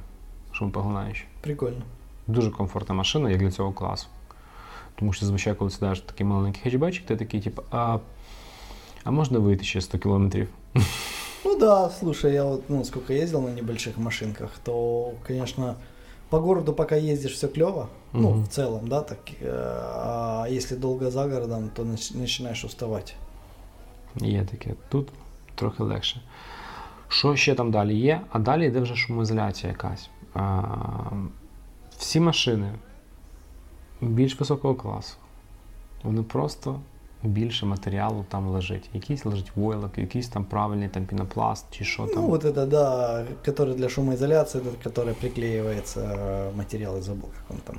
шумопоглинаюче. 0.53 1.25
Прикольно. 1.41 1.83
Дуже 2.27 2.51
комфортна 2.51 2.95
машина, 2.95 3.31
як 3.31 3.41
для 3.41 3.51
цього 3.51 3.73
класу. 3.73 4.09
Тому 5.01 5.13
що 5.13 5.27
зазвичай, 5.27 5.55
коли 5.55 5.71
в 5.71 5.99
такий 5.99 6.27
маленький 6.27 6.63
хетчбечик, 6.63 7.07
ти 7.07 7.17
такий, 7.17 7.41
типу, 7.41 7.63
а, 7.71 7.99
а 9.05 9.11
можна 9.11 9.39
вийти 9.39 9.65
ще 9.65 9.81
100 9.81 9.99
кілометрів? 9.99 10.49
Ну 11.45 11.59
да, 11.59 11.89
слушай, 11.89 12.35
я 12.35 12.45
вот, 12.45 12.71
ну, 12.71 12.85
сколько 12.85 13.13
ездил 13.13 13.41
на 13.41 13.51
небольших 13.51 13.99
машинках, 13.99 14.51
то, 14.63 15.13
конечно, 15.27 15.75
по 16.29 16.39
городу 16.39 16.75
пока 16.75 16.97
ездишь, 16.97 17.33
все 17.33 17.49
клево, 17.49 17.89
ну, 18.13 18.43
в 18.43 18.49
целом, 18.49 18.89
да, 18.89 19.01
так, 19.01 19.19
э, 19.43 19.49
а 19.95 20.47
если 20.51 20.77
долго 20.77 21.11
за 21.11 21.23
городом, 21.23 21.71
то 21.75 21.85
начинаешь 22.15 22.65
уставать. 22.65 23.17
Є 24.17 24.45
таке. 24.51 24.75
Тут 24.89 25.09
трохи 25.55 25.83
легше. 25.83 26.21
Що 27.09 27.37
ще 27.37 27.55
там 27.55 27.71
далі 27.71 27.97
є? 27.97 28.21
А 28.31 28.39
далі 28.39 28.67
йде 28.67 28.81
вже 28.81 28.97
шумоізоляція 28.97 29.73
якась. 29.73 30.11
А, 30.35 30.63
всі 31.99 32.21
машини 32.21 32.73
більш 34.02 34.40
високого 34.40 34.76
класу. 34.76 35.16
Вони 36.04 36.24
просто 36.24 36.80
більше 37.24 37.66
матеріалу 37.66 38.26
там 38.30 38.48
лежить. 38.48 38.90
Якийсь 38.94 39.26
лежить 39.26 39.52
войлок, 39.56 39.98
якийсь 39.98 40.28
там 40.28 40.46
правильний 40.46 40.90
там 40.90 41.06
пінопласт 41.06 41.66
чи 41.72 41.86
що 41.86 42.08
там. 42.08 42.16
Ну, 42.24 42.28
вот 42.30 42.46
это, 42.46 42.68
да, 42.68 43.26
который 43.46 43.74
для 43.76 43.90
шумоизоляции, 43.90 44.62
этот, 44.62 44.84
который 44.90 45.14
приклеивается, 45.14 46.00
э, 46.02 46.58
материал, 46.58 46.96
я 46.96 47.02
забыл, 47.02 47.30
как 47.38 47.52
он 47.52 47.58
там, 47.64 47.76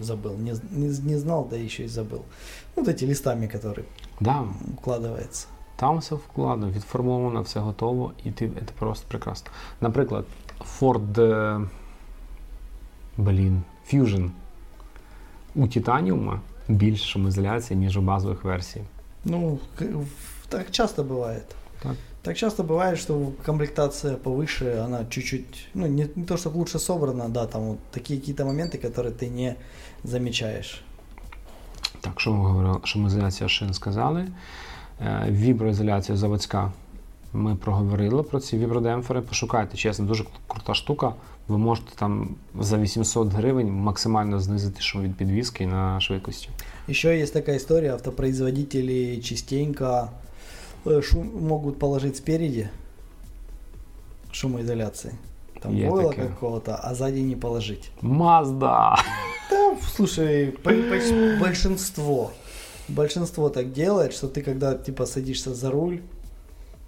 забыл, 0.00 0.38
не, 0.42 0.54
з- 0.54 0.62
не, 0.70 0.90
з- 0.92 1.04
не 1.04 1.18
знал, 1.18 1.46
да 1.50 1.56
еще 1.56 1.84
и 1.84 1.88
забыл. 1.88 2.20
Вот 2.76 2.88
эти 2.88 3.04
листами, 3.06 3.46
которые 3.46 3.84
Да, 4.20 4.44
укладывается. 4.76 5.46
Там 5.76 5.98
все 5.98 6.14
вкладено, 6.14 6.70
відформовано, 6.72 7.42
все 7.42 7.60
готово, 7.60 8.12
і 8.24 8.30
ти 8.30 8.48
це 8.48 8.72
просто 8.78 9.06
прекрасно. 9.08 9.50
Наприклад, 9.80 10.24
Ford 10.80 11.20
е, 11.20 11.60
блін, 13.16 13.62
Fusion 13.92 14.30
у 15.54 15.66
Титаніума 15.68 16.40
більше 16.68 17.04
шумоізоляції, 17.06 17.78
ніж 17.80 17.96
у 17.96 18.00
базових 18.00 18.44
версій. 18.44 18.80
Ну, 19.24 19.58
к- 19.78 19.84
в- 19.84 20.46
так 20.48 20.70
часто 20.70 21.02
бывает. 21.04 21.42
Так. 21.82 21.92
Так 22.22 22.36
часто 22.36 22.62
бывает, 22.62 22.96
что 22.96 23.32
комплектация 23.46 24.14
повыше, 24.16 24.84
она 24.84 25.04
чуть-чуть, 25.10 25.68
ну, 25.74 25.86
не, 25.86 26.08
не 26.16 26.24
то, 26.24 26.34
чтобы 26.36 26.54
лучше 26.56 26.78
собрана, 26.78 27.28
да, 27.28 27.46
там 27.46 27.62
вот 27.62 27.78
такие 27.90 28.20
какие-то 28.20 28.44
моменты, 28.44 28.78
которые 28.86 29.10
ты 29.12 29.30
не 29.30 29.54
замечаешь. 30.04 30.80
Так, 32.00 32.20
що 32.20 32.32
ми 32.32 32.44
говорили? 32.48 32.78
Шумоізоляція 32.84 33.48
шин 33.48 33.74
сказали. 33.74 34.26
Е, 35.00 35.26
Віброізоляція 35.30 36.16
заводська. 36.18 36.72
Ми 37.32 37.56
проговорили 37.56 38.22
про 38.22 38.40
ці 38.40 38.58
вібродемпфери. 38.58 39.20
Пошукайте, 39.20 39.76
чесно, 39.76 40.04
дуже 40.06 40.24
крута 40.46 40.74
штука. 40.74 41.14
Ви 41.48 41.58
можете 41.58 41.92
там 41.96 42.28
за 42.60 42.78
800 42.78 43.28
гривень 43.32 43.70
максимально 43.72 44.40
знизити 44.40 44.80
шум 44.80 45.02
від 45.02 45.14
підвіски 45.16 45.66
на 45.66 46.00
швидкості. 46.00 46.48
Еще 46.88 47.18
есть 47.20 47.32
такая 47.32 47.56
история, 47.56 47.92
автопроизводители 47.92 49.20
частенько 49.22 50.08
э, 50.86 51.02
шум 51.02 51.30
могут 51.48 51.78
положить 51.78 52.16
спереди 52.16 52.68
шумоизоляции. 54.32 55.12
Там 55.62 55.74
Я 55.76 55.90
войла 55.90 56.10
такая. 56.10 56.28
какого-то, 56.28 56.78
а 56.82 56.94
сзади 56.94 57.20
не 57.22 57.36
положить. 57.36 57.90
Мазда! 58.02 58.96
Да, 59.50 59.76
слушай, 59.96 60.46
по- 60.62 60.70
поч- 60.70 61.40
большинство. 61.40 62.30
Большинство 62.88 63.48
так 63.48 63.72
делает, 63.72 64.12
что 64.12 64.26
ты 64.28 64.42
когда 64.42 64.74
типа 64.74 65.06
садишься 65.06 65.54
за 65.54 65.70
руль, 65.70 66.00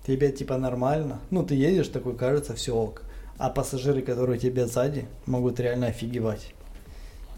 тебе 0.06 0.32
типа 0.32 0.58
нормально. 0.58 1.20
Ну, 1.30 1.44
ты 1.44 1.56
едешь, 1.56 1.88
такой 1.88 2.16
кажется, 2.16 2.54
все 2.56 2.76
ок. 2.76 3.04
А 3.38 3.50
пассажиры, 3.50 4.02
которые 4.02 4.40
тебе 4.40 4.68
сзади, 4.68 5.06
могут 5.26 5.60
реально 5.60 5.88
офигевать. 5.88 6.54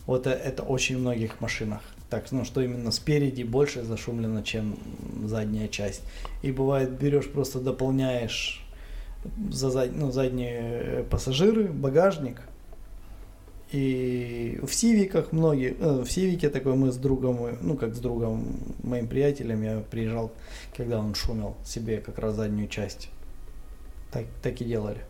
Вот 0.05 0.27
э- 0.27 0.31
это 0.31 0.63
очень 0.63 0.97
в 0.97 0.99
многих 0.99 1.39
машинах. 1.39 1.81
Так, 2.09 2.31
ну, 2.31 2.45
что 2.45 2.61
именно 2.61 2.91
спереди 2.91 3.43
больше 3.43 3.83
зашумлено, 3.83 4.41
чем 4.41 4.77
задняя 5.25 5.67
часть. 5.67 6.03
И 6.41 6.51
бывает, 6.51 6.91
берешь, 6.91 7.29
просто 7.29 7.59
дополняешь 7.59 8.65
за 9.49 9.69
зад... 9.69 9.95
ну, 9.95 10.11
задние 10.11 10.59
э, 10.61 11.03
пассажиры, 11.09 11.65
багажник. 11.65 12.41
И 13.72 14.58
в 14.62 14.74
Сивиках 14.74 15.32
многие, 15.32 15.76
э, 15.78 16.02
в 16.02 16.10
Сивике 16.10 16.48
такой 16.48 16.74
мы 16.74 16.88
с 16.90 16.96
другом, 16.96 17.44
э, 17.44 17.54
ну 17.60 17.76
как 17.76 17.94
с 17.94 17.98
другом, 17.98 18.44
моим 18.82 19.06
приятелем, 19.08 19.62
я 19.62 19.82
приезжал, 19.90 20.30
когда 20.76 20.98
он 20.98 21.14
шумел 21.14 21.54
себе 21.64 21.98
как 21.98 22.18
раз 22.18 22.34
заднюю 22.34 22.68
часть. 22.68 23.10
Так, 24.10 24.24
так 24.40 24.60
і 24.60 24.64
делали. 24.64 25.00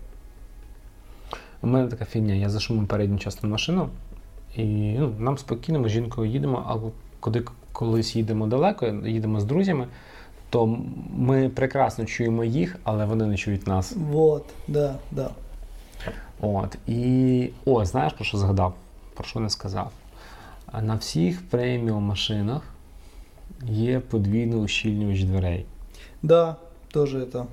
У 1.62 1.66
мене 1.66 1.88
така 1.88 2.04
фігня, 2.04 2.34
я 2.34 2.48
зашумив 2.50 2.88
передню 2.88 3.18
частину 3.18 3.52
машину, 3.52 3.88
і 4.56 4.64
ну, 4.98 5.14
нам 5.18 5.38
спокійно, 5.38 5.80
ми 5.80 5.88
з 5.88 5.92
жінкою 5.92 6.30
їдемо, 6.30 6.64
а 6.66 6.90
куди 7.20 7.44
колись 7.72 8.16
їдемо 8.16 8.46
далеко, 8.46 8.86
їдемо 8.86 9.40
з 9.40 9.44
друзями, 9.44 9.88
то 10.50 10.78
ми 11.16 11.48
прекрасно 11.48 12.04
чуємо 12.04 12.44
їх, 12.44 12.76
але 12.84 13.04
вони 13.04 13.26
не 13.26 13.36
чують 13.36 13.66
нас. 13.66 13.96
Вот, 13.96 14.44
да, 14.68 14.98
да. 15.10 15.30
От. 16.43 16.77
І 16.87 17.49
о, 17.65 17.85
знаєш, 17.85 18.13
про 18.13 18.25
що 18.25 18.37
згадав? 18.37 18.73
Про 19.13 19.25
що 19.25 19.39
не 19.39 19.49
сказав? 19.49 19.91
На 20.81 20.95
всіх 20.95 21.49
преміум 21.49 22.03
машинах 22.03 22.61
є 23.65 23.99
подвійний 23.99 24.59
ущільнювач 24.59 25.23
дверей. 25.23 25.65
Да, 26.23 26.55
теж 26.93 27.15
це. 27.33 27.43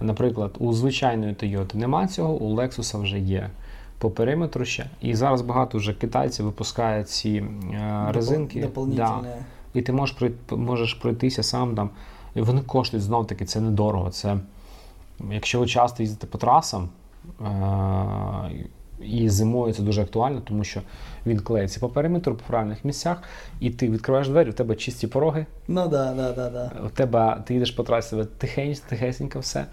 Наприклад, 0.00 0.56
у 0.58 0.72
звичайної 0.72 1.34
Toyota 1.34 1.76
нема 1.76 2.06
цього, 2.06 2.32
у 2.34 2.56
Lexus 2.56 3.02
вже 3.02 3.18
є. 3.18 3.50
По 3.98 4.10
периметру 4.10 4.64
ще. 4.64 4.86
І 5.00 5.14
зараз 5.14 5.42
багато 5.42 5.78
вже 5.78 5.94
китайців 5.94 6.44
випускають 6.44 7.08
ці 7.08 7.44
е, 7.72 8.06
резинки. 8.12 8.68
Да. 8.86 9.20
І 9.74 9.82
ти 9.82 9.92
можеш 9.92 10.16
можеш 10.50 10.94
пройтися 10.94 11.42
сам 11.42 11.74
там. 11.74 11.90
І 12.34 12.40
вони 12.40 12.60
коштують 12.60 13.04
знов 13.04 13.26
таки, 13.26 13.44
це 13.44 13.60
недорого. 13.60 14.10
Це, 14.10 14.36
Якщо 15.30 15.60
ви 15.60 15.66
часто 15.66 16.02
їздите 16.02 16.26
по 16.26 16.38
трасам, 16.38 16.88
і 19.00 19.28
зимою 19.28 19.72
це 19.72 19.82
дуже 19.82 20.02
актуально, 20.02 20.40
тому 20.40 20.64
що 20.64 20.80
він 21.26 21.40
клеїться 21.40 21.80
по 21.80 21.88
периметру, 21.88 22.34
по 22.34 22.44
правильних 22.44 22.84
місцях, 22.84 23.22
і 23.60 23.70
ти 23.70 23.90
відкриваєш 23.90 24.28
двері, 24.28 24.50
у 24.50 24.52
тебе 24.52 24.76
чисті 24.76 25.06
пороги. 25.06 25.46
Ну 25.68 25.88
да, 25.88 26.14
да, 26.14 26.32
да, 26.32 26.50
да. 26.50 26.72
У 26.86 26.88
тебе 26.88 27.42
ти 27.46 27.54
їдеш 27.54 27.70
по 27.70 27.82
трасі, 27.82 28.24
тихенько, 28.38 28.80
тихесенько 28.88 29.38
все. 29.40 29.66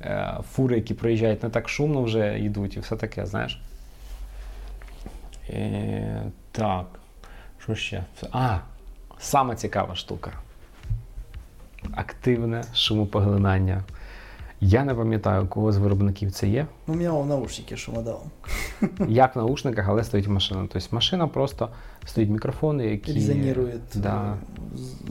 Е, 0.00 0.38
фури, 0.52 0.76
які 0.76 0.94
проїжджають 0.94 1.42
не 1.42 1.48
так 1.48 1.68
шумно, 1.68 2.02
вже 2.02 2.38
йдуть, 2.38 2.76
і 2.76 2.80
все 2.80 2.96
таке, 2.96 3.26
знаєш. 3.26 3.60
І, 5.48 5.52
е, 5.52 6.22
Так, 6.52 6.86
що 7.58 7.74
ще? 7.74 8.04
А, 8.32 8.58
саме 9.18 9.56
цікава 9.56 9.94
штука. 9.94 10.32
Активне 11.94 12.64
шумопоглинання. 12.74 13.82
Я 14.60 14.84
не 14.84 14.94
пам'ятаю, 14.94 15.46
кого 15.46 15.72
з 15.72 15.76
виробників 15.76 16.32
це 16.32 16.48
є. 16.48 16.66
У 16.86 16.92
мене 16.92 17.10
в 17.10 17.26
наушники 17.26 17.76
шумодав. 17.76 18.22
Як 19.08 19.36
в 19.36 19.38
наушниках, 19.38 19.88
але 19.88 20.04
стоїть 20.04 20.28
машина. 20.28 20.68
Тобто 20.72 20.88
машина 20.92 21.28
просто 21.28 21.68
стоїть 22.06 22.30
мікрофони, 22.30 22.86
які 22.86 23.12
резонірують 23.12 23.80
да, 23.94 24.36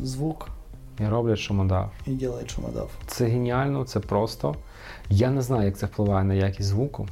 звук. 0.03 0.49
І 0.99 1.05
роблять 1.05 1.39
шумодав. 1.39 1.91
І 2.05 2.27
роблять 2.27 2.51
шумодав. 2.51 2.91
Це 3.07 3.25
геніально, 3.25 3.83
це 3.83 3.99
просто. 3.99 4.55
Я 5.09 5.29
не 5.29 5.41
знаю, 5.41 5.65
як 5.65 5.77
це 5.77 5.85
впливає 5.85 6.23
на 6.23 6.33
якість 6.33 6.69
звуку. 6.69 7.07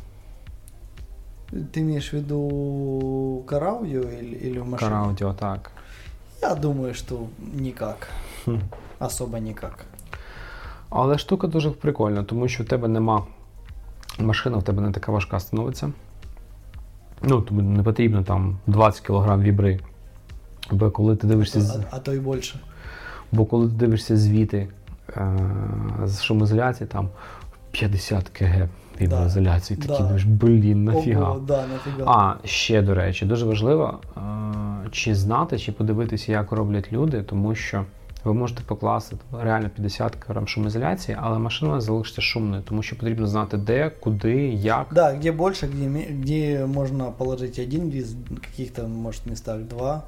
Ти 1.71 1.83
маєш 1.83 2.13
в 2.13 2.15
виду 2.15 3.43
караудіо 3.45 4.03
или 4.45 4.59
в 4.59 4.67
машині? 4.67 4.91
Караудіо, 4.91 5.33
так. 5.33 5.71
Я 6.41 6.55
думаю, 6.55 6.93
що 6.93 7.19
ніяк. 7.53 8.07
Хм. 8.45 8.55
Особо 8.99 9.38
ніяк. 9.38 9.86
Але 10.89 11.17
штука 11.17 11.47
дуже 11.47 11.71
прикольна, 11.71 12.23
тому 12.23 12.47
що 12.47 12.63
в 12.63 12.65
тебе 12.65 12.88
нема 12.88 13.23
машина, 14.19 14.57
в 14.57 14.63
тебе 14.63 14.81
не 14.81 14.91
така 14.91 15.11
важка 15.11 15.39
становиться. 15.39 15.91
Ну, 17.21 17.41
тобі 17.41 17.61
не 17.61 17.83
потрібно 17.83 18.23
там 18.23 18.57
20 18.67 19.01
кг 19.01 19.38
вібри. 19.38 19.79
Бо 20.71 20.91
коли 20.91 21.15
ти 21.15 21.27
дивишся. 21.27 21.86
А, 21.91 21.95
а 21.95 21.99
то 21.99 22.13
й 22.13 22.19
більше. 22.19 22.59
Бо 23.31 23.45
коли 23.45 23.67
ти 23.67 23.73
дивишся 23.73 24.17
звіти 24.17 24.67
е, 25.09 25.38
з 26.05 26.21
шумоізоляції, 26.21 26.88
там 26.88 27.09
50 27.71 28.29
кг 28.29 28.69
віброізоляції, 29.01 29.79
да. 29.79 29.88
такі 29.88 29.97
да. 29.97 30.03
думаєш, 30.03 30.23
блін, 30.23 30.83
нафіга. 30.83 31.29
Ого, 31.29 31.39
да, 31.39 31.65
нафіга. 31.67 32.11
А, 32.11 32.47
ще, 32.47 32.81
до 32.81 32.93
речі, 32.93 33.25
дуже 33.25 33.45
важливо, 33.45 33.99
е, 34.17 34.21
чи 34.91 35.15
знати, 35.15 35.59
чи 35.59 35.71
подивитися, 35.71 36.31
як 36.31 36.51
роблять 36.51 36.93
люди, 36.93 37.23
тому 37.23 37.55
що 37.55 37.86
Ви 38.24 38.34
можете 38.34 38.62
покласти 38.62 39.16
реально 39.41 39.70
50 39.70 40.16
грам 40.28 40.49
шумоізоляції, 40.49 41.16
але 41.20 41.38
машина 41.38 41.80
залишиться 41.80 42.22
шумною, 42.22 42.62
тому 42.62 42.82
що 42.82 42.97
потрібно 42.97 43.26
знати, 43.26 43.57
де, 43.57 43.91
куди, 43.91 44.49
як. 44.49 44.86
Да, 44.93 45.12
где 45.12 45.32
больше, 45.32 45.66
где, 45.66 45.86
где 46.11 46.66
можно 46.66 47.12
положить 47.12 47.59
один 47.59 47.91
виз, 47.91 48.14
в 48.14 48.41
каких-то, 48.41 48.88
может, 48.88 49.26
местах 49.26 49.61
два. 49.61 50.03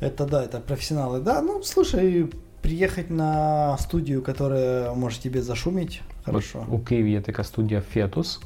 Это 0.00 0.26
да, 0.26 0.44
это 0.44 0.60
профессионалы. 0.60 1.20
Да, 1.20 1.42
ну, 1.42 1.62
слушай, 1.62 2.26
приехать 2.62 3.10
на 3.10 3.78
студию, 3.78 4.22
которая 4.22 4.92
может 4.92 5.22
тебе 5.22 5.42
зашумить, 5.42 6.02
хорошо. 6.24 6.66
У 6.70 6.78
Києві 6.78 7.10
є 7.10 7.20
така 7.20 7.44
студія 7.44 7.80
Фетус. 7.80 8.40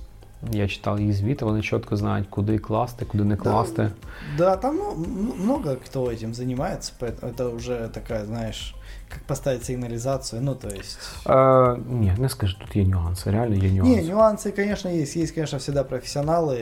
Я 0.53 0.69
читал 0.69 0.99
їх 0.99 1.13
звіти, 1.13 1.45
вони 1.45 1.63
чітко 1.63 1.97
знають, 1.97 2.27
куди 2.31 2.59
класти, 2.59 3.05
куди 3.05 3.25
не 3.25 3.37
класти. 3.37 3.91
Да, 4.39 4.45
да 4.45 4.57
там 4.57 4.77
ну, 4.77 5.35
много 5.45 5.77
кто 5.77 6.11
этим 6.11 6.35
занимается, 6.35 6.93
это 7.01 7.55
уже 7.55 7.89
такая, 7.93 8.25
знаешь, 8.25 8.75
как 9.11 9.23
поставить 9.23 9.65
сигнализацию, 9.65 10.43
ну 10.43 10.55
то 10.55 10.69
есть... 10.69 10.99
Э, 11.27 11.77
не, 11.89 12.15
не 12.19 12.29
скажи, 12.29 12.57
тут 12.57 12.77
есть 12.77 12.89
нюансы, 12.89 13.31
реально 13.31 13.55
есть 13.55 13.75
нюансы. 13.75 13.97
Не, 13.97 14.09
нюансы, 14.09 14.53
конечно, 14.53 14.89
есть. 14.89 15.17
Есть, 15.17 15.35
конечно, 15.35 15.59
всегда 15.59 15.85
профессионалы, 15.85 16.57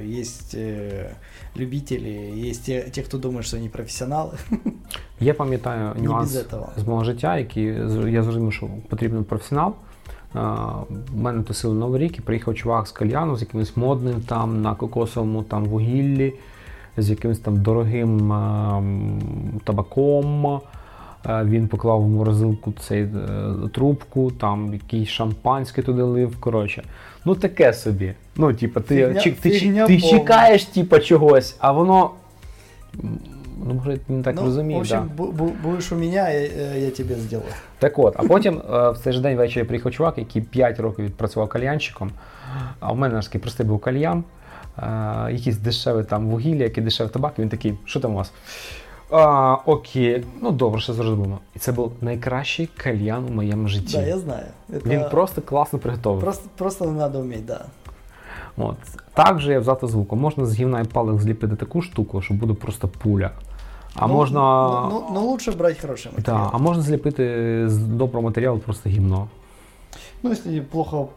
есть 0.00 0.54
э, 0.54 1.12
любители, 1.56 2.48
есть 2.48 2.64
те, 2.64 2.90
те, 2.90 3.02
кто 3.02 3.18
думает, 3.18 3.46
что 3.46 3.56
они 3.56 3.68
профессионалы. 3.68 4.32
Я 5.20 5.34
пам'ятаю 5.34 5.94
нюанс 5.98 6.30
з 6.76 6.84
мого 6.86 7.04
життя, 7.04 7.38
який 7.38 7.64
я 8.12 8.22
зрозумів, 8.22 8.52
що 8.52 8.68
потрібен 8.88 9.24
професіонал. 9.24 9.74
У 11.13 11.17
мене 11.17 11.43
тусили 11.43 11.73
Новий 11.73 12.01
рік 12.01 12.17
і 12.17 12.21
приїхав 12.21 12.55
чувак 12.55 12.87
з 12.87 12.91
кальяну 12.91 13.37
з 13.37 13.41
якимось 13.41 13.77
модним 13.77 14.21
там 14.21 14.61
на 14.61 14.75
кокосовому 14.75 15.43
там 15.43 15.65
вугіллі, 15.65 16.33
з 16.97 17.09
якимось 17.09 17.39
там 17.39 17.61
дорогим 17.61 18.19
табаком. 19.63 20.61
Він 21.25 21.67
поклав 21.67 22.01
в 22.01 22.07
морозилку 22.07 22.73
цей 22.79 23.01
е, 23.03 23.09
трубку, 23.73 24.31
там 24.31 24.73
якийсь 24.73 25.09
шампанське 25.09 25.81
туди 25.81 26.01
лив. 26.01 26.39
коротше. 26.39 26.83
Ну 27.25 27.35
таке 27.35 27.73
собі. 27.73 28.13
Ну, 28.35 28.53
типа, 28.53 28.79
ти 28.79 28.95
фігня, 28.95 29.21
ти, 29.21 29.31
фігня 29.31 29.87
ти, 29.87 29.95
ти 29.95 30.01
чекаєш 30.01 30.65
типа, 30.65 30.99
чогось, 30.99 31.55
а 31.59 31.71
воно. 31.71 32.11
Ну, 33.65 33.73
може, 33.73 33.99
він 34.09 34.23
так 34.23 34.35
ну, 34.35 34.41
розумів. 34.41 34.77
В 34.77 34.79
общем, 34.79 35.11
да. 35.17 35.23
будеш 35.63 35.91
у 35.91 35.95
мене, 35.95 36.07
я, 36.07 36.29
я 36.73 36.91
тебе 36.91 37.15
зроблю. 37.15 37.47
Так 37.79 37.99
от, 37.99 38.15
а 38.17 38.23
потім 38.23 38.61
в 38.69 38.95
цей 39.03 39.13
ж 39.13 39.21
день 39.21 39.37
ввечері 39.37 39.63
приїхав 39.63 39.91
чувак, 39.91 40.17
який 40.17 40.41
5 40.41 40.79
років 40.79 41.05
відпрацював 41.05 41.49
кальянщиком. 41.49 42.11
А 42.79 42.91
у 42.91 42.95
мене 42.95 43.21
такий 43.21 43.41
простий 43.41 43.65
був 43.65 43.79
кальян, 43.79 44.23
якийсь 45.29 45.57
дешевий 45.57 46.03
там 46.03 46.29
вугілля, 46.29 46.63
який 46.63 46.83
дешевий 46.83 47.13
табак, 47.13 47.33
і 47.37 47.41
він 47.41 47.49
такий, 47.49 47.73
що 47.85 47.99
там 47.99 48.11
у 48.11 48.15
вас? 48.15 48.31
А, 49.11 49.57
Окей, 49.65 50.25
ну 50.41 50.51
добре, 50.51 50.81
що 50.81 50.93
зробимо. 50.93 51.39
І 51.55 51.59
це 51.59 51.71
був 51.71 51.91
найкращий 52.01 52.69
кальян 52.77 53.25
у 53.29 53.31
моєму 53.31 53.67
житті. 53.67 53.97
Да, 53.97 54.03
я 54.03 54.17
знаю. 54.17 54.45
Это... 54.73 54.89
Він 54.89 55.05
просто 55.11 55.41
класно 55.41 55.79
приготовив. 55.79 56.21
Просто 56.21 56.49
просто 56.57 56.85
не 56.85 56.99
треба 56.99 57.19
вміти, 57.19 57.43
да. 57.47 57.65
От. 58.57 58.75
Так 59.13 59.39
же 59.39 59.51
я 59.51 59.59
взяти 59.59 59.87
звуком. 59.87 60.19
Можна 60.19 60.45
з 60.45 60.53
гівна 60.53 60.81
і 60.81 60.83
палок 60.83 61.21
зліпити 61.21 61.55
таку 61.55 61.81
штуку, 61.81 62.21
що 62.21 62.33
буде 62.33 62.53
просто 62.53 62.87
пуля. 62.87 63.31
А 63.95 64.07
ну, 64.07 64.13
можна. 64.13 64.39
Ну, 64.39 64.89
ну, 64.89 65.05
ну 65.13 65.27
лучше 65.27 65.51
брати 65.51 65.77
хороший 65.81 66.11
матеріал. 66.17 66.43
Да, 66.43 66.49
а 66.53 66.57
можна 66.57 66.83
зліпити 66.83 67.63
з 67.69 67.77
доброго 67.77 68.27
матеріалу 68.27 68.59
просто 68.59 68.89
гімно. 68.89 69.27
Ну, 70.23 70.31
если 70.31 70.61
плохо, 70.61 71.09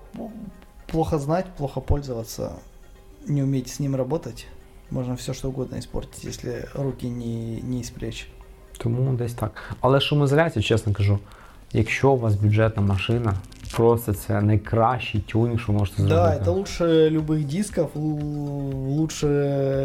плохо 0.87 1.19
знать, 1.19 1.47
плохо 1.57 1.81
пользоваться, 1.81 2.51
не 3.27 3.43
уметь 3.43 3.69
с 3.69 3.81
ним 3.81 3.97
работать, 3.97 4.47
можно 4.91 5.15
все 5.15 5.33
что 5.33 5.49
угодно 5.49 5.79
испортить, 5.79 6.25
если 6.25 6.69
руки 6.75 7.09
не, 7.09 7.61
не 7.63 7.81
испречь. 7.81 8.29
Тому 8.79 9.13
десь 9.13 9.35
так. 9.35 9.77
Але 9.81 10.01
шумоізоляція, 10.01 10.63
чесно 10.63 10.93
кажу, 10.93 11.19
якщо 11.73 12.13
у 12.13 12.19
вас 12.19 12.35
бюджетна 12.35 12.83
машина, 12.83 13.35
просто 13.76 14.14
це 14.14 14.42
найкращий 14.42 15.22
тюнінг, 15.22 15.60
що 15.60 15.72
можете 15.72 15.98
зробити. 15.98 16.16
Да, 16.16 16.38
это 16.38 16.52
лучше 16.52 17.10
любых 17.10 17.44
дисков, 17.44 17.90
лучше 18.98 19.28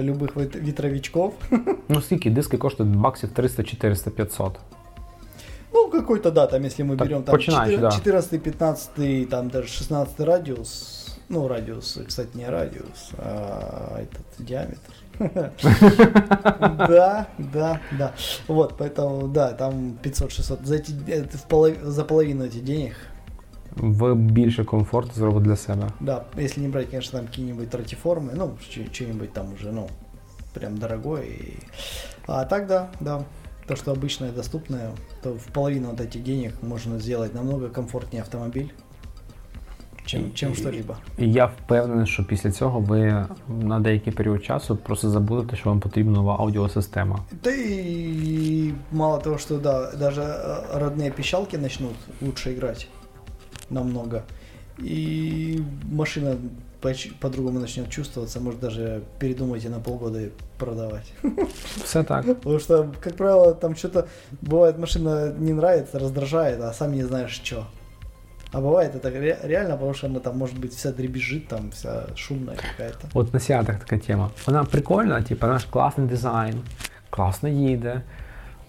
любых 0.02 0.34
ветровичков. 0.64 1.34
Ну 1.88 2.00
скільки 2.00 2.30
диски 2.30 2.56
коштують 2.58 2.96
баксів 2.96 3.30
300, 3.30 3.62
400, 3.62 4.10
500. 4.10 4.58
Ну, 5.74 5.88
какой-то, 5.88 6.30
да, 6.30 6.46
там, 6.46 6.64
если 6.64 6.84
мы 6.84 6.96
Так, 6.96 7.08
берем 7.08 7.22
там 7.22 7.32
починаючи, 7.32 7.78
да. 7.78 7.90
14, 7.90 8.42
15, 8.42 9.28
там 9.30 9.48
даже 9.48 9.68
16 9.68 10.20
радиус, 10.20 10.98
ну, 11.28 11.48
радиус, 11.48 11.98
кстати, 12.08 12.38
не 12.38 12.50
радиус, 12.50 13.10
а 13.18 13.98
этот 13.98 14.46
диаметр. 14.46 14.92
Да, 16.88 17.26
да, 17.38 17.80
да. 17.98 18.12
Вот, 18.48 18.74
поэтому, 18.78 19.28
да, 19.28 19.52
там 19.52 19.98
500-600. 20.02 20.58
За, 20.64 20.74
эти, 20.74 20.92
это 21.08 21.36
в 21.36 21.46
полов- 21.48 21.82
за 21.84 22.04
половину 22.04 22.44
этих 22.44 22.64
денег, 22.64 22.92
Ви 23.76 24.14
більше 24.14 24.64
комфорту 24.64 25.10
зробите 25.14 25.44
для 25.46 25.56
себе. 25.56 25.88
да, 26.00 26.24
если 26.38 26.62
не 26.62 26.68
брать, 26.68 26.86
конечно, 26.90 27.18
там 27.18 27.28
какие-нибудь 27.28 27.74
ратиформы, 27.74 28.30
ну, 28.34 28.50
что- 28.60 28.92
что-нибудь 28.92 29.32
там 29.32 29.46
уже, 29.54 29.72
ну, 29.72 29.88
прям 30.54 30.76
дорогое. 30.78 31.22
И... 31.22 31.54
А 32.26 32.44
так, 32.44 32.66
да, 32.66 32.88
да. 33.00 33.24
То, 33.66 33.76
что 33.76 33.92
обычное, 33.92 34.32
доступное, 34.32 34.90
то 35.22 35.32
в 35.32 35.46
половину 35.52 35.90
от 35.92 36.00
этих 36.00 36.22
денег 36.22 36.52
можно 36.62 36.98
сделать 37.00 37.34
намного 37.34 37.68
комфортнее 37.68 38.22
автомобиль, 38.22 38.68
чем, 40.06 40.32
чем 40.34 40.54
что-либо. 40.54 40.96
І 41.18 41.32
я 41.32 41.46
впевнений, 41.46 42.06
що 42.06 42.24
після 42.24 42.50
цього 42.52 42.80
ви 42.80 43.26
на 43.48 43.80
деякий 43.80 44.12
період 44.12 44.44
часу 44.44 44.76
просто 44.76 45.10
забудете, 45.10 45.56
що 45.56 45.68
вам 45.70 45.80
потрібна 45.80 46.12
нова 46.12 46.36
аудіосистема. 46.40 47.18
Да 47.44 47.50
и 47.50 48.72
мало 48.92 49.18
того, 49.18 49.38
что 49.38 49.58
да, 49.58 49.90
даже 49.92 50.20
э, 50.22 50.78
родные 50.78 51.10
пищалки 51.10 51.58
начнут 51.58 51.94
лучше 52.22 52.52
играть 52.52 52.88
намного. 53.70 54.22
И 54.78 55.62
машина 55.92 56.36
поч- 56.80 57.12
по-другому 57.20 57.60
начнет 57.60 57.88
чувствоваться, 57.90 58.40
может 58.40 58.60
даже 58.60 59.02
передумайте 59.18 59.68
на 59.68 59.80
полгода 59.80 60.20
и 60.20 60.30
продавать. 60.58 61.12
Все 61.84 62.02
так. 62.02 62.26
Потому 62.26 62.58
что, 62.58 62.88
как 63.00 63.16
правило, 63.16 63.54
там 63.54 63.76
что-то 63.76 64.06
бывает 64.42 64.78
машина 64.78 65.32
не 65.38 65.52
нравится, 65.52 65.98
раздражает, 65.98 66.60
а 66.60 66.72
сам 66.72 66.92
не 66.92 67.04
знаешь 67.04 67.40
что. 67.44 67.66
А 68.52 68.60
бывает 68.60 68.94
это 68.94 69.10
ре- 69.10 69.38
реально, 69.44 69.72
потому 69.76 69.94
что 69.94 70.06
она 70.06 70.18
там 70.20 70.38
может 70.38 70.58
быть 70.58 70.74
вся 70.74 70.92
дребезжит, 70.92 71.48
там 71.48 71.70
вся 71.70 72.02
шумная 72.16 72.56
какая-то. 72.56 73.08
От 73.14 73.34
на 73.34 73.40
сіатах 73.40 73.78
така 73.78 73.98
тема. 73.98 74.30
Вона 74.46 74.64
прикольна, 74.64 75.22
типу, 75.22 75.46
наш 75.46 75.64
класний 75.64 76.06
дизайн, 76.06 76.54
класно 77.10 77.48
їде, 77.48 78.02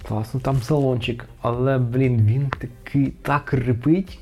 класно 0.08 0.40
там 0.40 0.62
салончик, 0.62 1.26
але, 1.42 1.78
блін, 1.78 2.26
він 2.26 2.50
такий 2.50 3.08
так 3.22 3.54
рипить. 3.54 4.20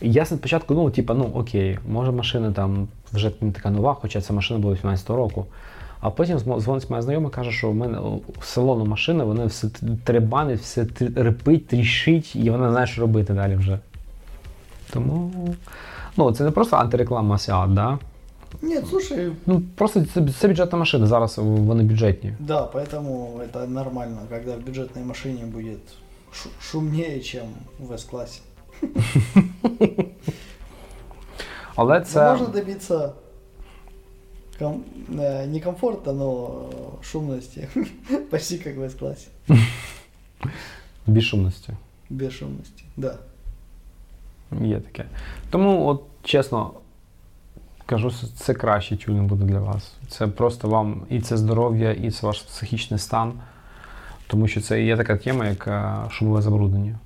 Я 0.00 0.24
спочатку, 0.24 0.74
ну, 0.74 0.90
типу, 0.90 1.14
ну 1.14 1.30
окей, 1.34 1.78
може 1.88 2.12
машина 2.12 2.52
там 2.52 2.88
вже 3.12 3.32
не 3.40 3.52
така 3.52 3.70
нова, 3.70 3.94
хоча 3.94 4.20
ця 4.20 4.32
машина 4.32 4.60
була 4.60 4.74
18 4.74 5.10
року. 5.10 5.46
А 6.00 6.10
потім 6.10 6.38
дзвонить 6.38 6.90
моя 6.90 7.02
знайома, 7.02 7.30
каже, 7.30 7.52
що 7.52 7.70
в 7.70 7.74
мене 7.74 7.98
у 7.98 8.20
салону 8.42 8.84
машина, 8.84 9.24
вона 9.24 9.44
все 9.44 9.68
требанить, 10.04 10.60
все 10.60 10.86
рипить, 11.16 11.66
тріщить, 11.66 12.36
і 12.36 12.50
вона 12.50 12.64
не 12.66 12.70
знає, 12.70 12.86
що 12.86 13.00
робити 13.00 13.32
далі 13.32 13.54
вже. 13.56 13.78
Тому, 14.92 15.30
ну, 16.16 16.32
це 16.32 16.44
не 16.44 16.50
просто 16.50 16.76
антиреклама 16.76 17.38
Seat, 17.38 17.74
да? 17.74 17.98
Нет, 18.62 18.84
слушай, 18.90 19.32
Ну, 19.46 19.62
просто 19.74 20.04
це, 20.14 20.28
це 20.40 20.48
бюджетна 20.48 20.78
машина, 20.78 21.06
зараз 21.06 21.38
вони 21.38 21.82
бюджетні. 21.84 22.32
да, 22.38 22.66
поэтому 22.74 23.38
это 23.40 23.66
нормально, 23.68 24.18
когда 24.30 24.56
в 24.56 24.60
бюджетной 24.66 25.04
машине 25.04 25.40
будет 25.46 25.78
шу- 26.32 26.50
шумнее, 26.60 27.20
чем 27.20 27.42
в 27.88 27.92
S-классе. 27.92 28.40
Але 31.76 32.00
це 32.00 32.30
Можно 32.30 32.46
добиться 32.46 33.12
ком- 34.60 34.80
э, 35.12 35.46
не 35.46 35.60
комфорта, 35.60 36.12
но 36.12 36.50
шумности. 37.02 37.68
Почти 38.30 38.58
как 38.58 38.76
в 38.76 38.82
S-классе. 38.82 39.28
без 41.06 41.24
шумності. 41.24 41.72
Без 42.10 42.32
шумности, 42.32 42.84
да. 42.96 43.14
Є 44.60 44.80
таке. 44.80 45.04
Тому, 45.50 45.86
от 45.86 46.02
чесно, 46.22 46.70
кажу, 47.86 48.10
це 48.36 48.54
кращий 48.54 48.98
тюнінг 48.98 49.28
буде 49.28 49.44
для 49.44 49.60
вас. 49.60 49.92
Це 50.08 50.26
просто 50.26 50.68
вам 50.68 51.02
і 51.10 51.20
це 51.20 51.36
здоров'я, 51.36 51.92
і 51.92 52.10
це 52.10 52.26
ваш 52.26 52.40
психічний 52.40 53.00
стан. 53.00 53.32
Тому 54.26 54.48
що 54.48 54.60
це 54.60 54.82
є 54.82 54.96
така 54.96 55.16
тема, 55.16 55.46
як 55.46 55.66
е, 55.68 55.94
шумове 56.10 56.42
забруднення. 56.42 56.98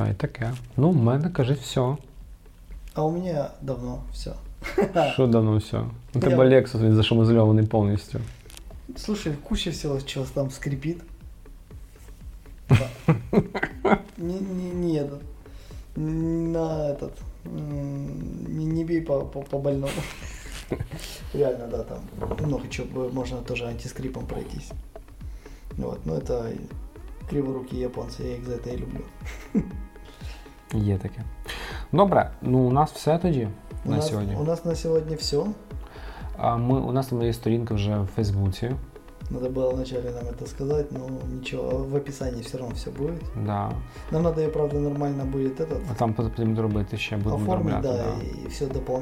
Та 0.00 0.08
й 0.08 0.14
таке. 0.14 0.52
Ну, 0.76 0.90
в 0.90 0.96
мене 0.96 1.30
кажи 1.30 1.54
все. 1.54 1.96
А 2.94 3.02
у 3.04 3.10
меня 3.12 3.50
давно 3.62 4.02
все. 4.12 4.32
Що 5.12 5.26
давно 5.26 5.56
все. 5.56 5.84
У 6.14 6.20
тебе 6.20 6.48
Я- 6.50 6.60
Lexus 6.60 6.82
він 6.84 6.94
зашумозельований 6.94 7.66
повністю. 7.66 8.20
Слушай, 8.96 9.32
куча 9.48 9.70
всего, 9.70 10.00
чего 10.00 10.26
там 10.34 10.50
скрипит. 10.50 10.98
Да. 12.68 12.88
Не, 14.18 14.34
не, 14.40 14.70
не 14.74 15.00
это. 15.00 15.16
На 15.96 16.90
этот. 16.90 17.10
м, 17.46 18.06
Не, 18.48 18.64
не 18.64 18.84
бей 18.84 19.00
по, 19.00 19.20
по, 19.20 19.40
по 19.42 19.58
больному. 19.58 19.92
Реально, 21.34 21.66
да, 21.66 21.82
там 21.82 21.98
много 22.46 22.68
чего 22.68 23.08
можно 23.12 23.36
тоже 23.38 23.66
антискрипом 23.66 24.26
пройтись. 24.26 24.70
Вот, 25.78 26.06
ну 26.06 26.14
это 26.14 26.52
криворукие 27.30 27.80
японцы, 27.82 28.22
я 28.22 28.36
их 28.36 28.44
за 28.46 28.52
это 28.54 28.70
и 28.70 28.76
люблю. 28.76 29.04
Є 30.73 30.97
таке. 30.97 31.21
Добре, 31.91 32.31
ну 32.41 32.59
у 32.59 32.71
нас 32.71 32.91
все 32.91 33.17
тоді 33.17 33.47
У 33.85 33.89
на 33.89 33.95
нас, 33.95 34.07
сьогодні. 34.07 34.35
у 34.35 34.43
нас 34.43 34.65
на 34.65 34.75
сегодня 34.75 35.15
все. 35.15 35.43
А 36.37 36.55
ми, 36.57 36.79
у 36.79 36.91
нас 36.91 37.07
там 37.07 37.21
є 37.21 37.33
сторінка 37.33 37.73
вже 37.73 37.99
в 37.99 38.05
Фейсбуці. 38.15 38.71
Надо 39.29 39.49
было 39.49 39.73
вначале 39.73 40.11
нам 40.11 40.25
это 40.27 40.45
сказать, 40.47 40.91
но 40.91 40.99
ничего, 41.35 41.85
в 41.91 41.95
описании 41.95 42.41
все 42.41 42.57
равно 42.57 42.75
все 42.75 42.91
будет. 42.91 43.21
Да. 43.45 43.71
Нам 44.11 44.23
надо 44.23 44.41
ее, 44.41 44.49
правда, 44.49 44.79
нормально 44.79 45.25
будет 45.25 45.59
этот 45.61 45.77
А 45.91 45.93
там 45.93 46.13
потрібно 46.13 46.55
доробити 46.55 46.97
ще 46.97 47.17
будемо 47.17 47.35
оформить, 47.43 47.81
доробляти. 47.81 47.97
да, 47.97 48.15
Да. 48.19 48.43
и 48.45 48.47
все 48.49 48.65
допол... 48.67 49.01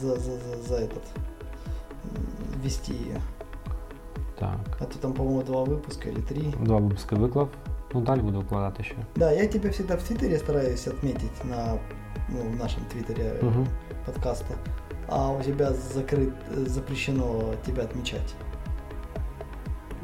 за, 0.00 0.08
за, 0.08 0.16
за, 0.16 0.62
за 0.68 0.74
этот 0.74 1.02
м, 2.04 2.62
вести 2.64 2.92
ее. 2.92 3.20
Так. 4.38 4.58
А 4.80 4.84
то 4.84 4.98
там, 4.98 5.12
по-моему, 5.12 5.42
два 5.42 5.62
выпуска 5.64 6.08
или 6.08 6.20
три. 6.22 6.54
Два 6.64 6.78
випуски 6.80 7.14
виклав. 7.14 7.48
Ну 7.94 8.00
далі 8.00 8.20
буду 8.20 8.38
викладати 8.40 8.82
ще. 8.84 8.94
Да, 9.16 9.32
я 9.32 9.46
тебя 9.46 9.70
всегда 9.70 9.94
в 9.94 10.02
Твиттере 10.02 10.38
стараюсь 10.38 10.86
отметить 10.88 11.44
на 11.44 11.74
ну, 12.28 12.38
в 12.52 12.56
нашем 12.56 12.82
Твиттере 12.92 13.32
Угу. 13.42 13.66
подкаста. 14.06 14.54
А 15.08 15.28
у 15.28 15.42
тебя 15.42 15.72
закрыт, 15.72 16.32
э, 16.56 16.66
запрещено 16.66 17.54
тебя 17.66 17.82
отмечать. 17.82 18.34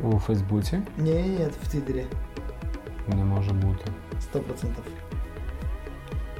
У 0.02 0.18
Фейсбуці 0.18 0.80
Не, 0.98 1.22
нет, 1.22 1.52
в 1.62 1.68
Твиттере. 1.70 2.04
не 3.08 3.24
може 3.24 3.52
бути. 3.52 3.84
Сто 4.20 4.40
процентов. 4.40 4.84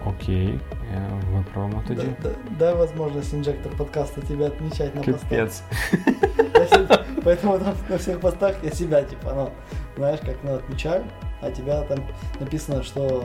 Окей, 0.06 0.60
е, 0.94 1.10
виправимо 1.32 1.82
тоді. 1.88 2.02
Да- 2.22 2.28
да- 2.28 2.34
дай 2.58 2.74
возможность 2.74 3.34
инжектор 3.34 3.72
подкаста 3.76 4.20
тебя 4.20 4.46
отмечать 4.46 4.94
на 4.94 5.02
постах. 5.02 5.28
Капець. 5.30 5.62
Я 6.54 6.66
себя- 6.66 7.04
Поэтому 7.24 7.58
там 7.58 7.74
на 7.88 7.96
всех 7.96 8.20
постах 8.20 8.54
я 8.64 8.70
себя, 8.70 9.02
типа, 9.02 9.32
ну, 9.36 9.48
знаешь, 9.96 10.20
как, 10.20 10.36
ну, 10.44 10.54
отмечаю, 10.54 11.04
А 11.41 11.51
тебя 11.51 11.81
там 11.83 11.99
написано, 12.39 12.83
что 12.83 13.23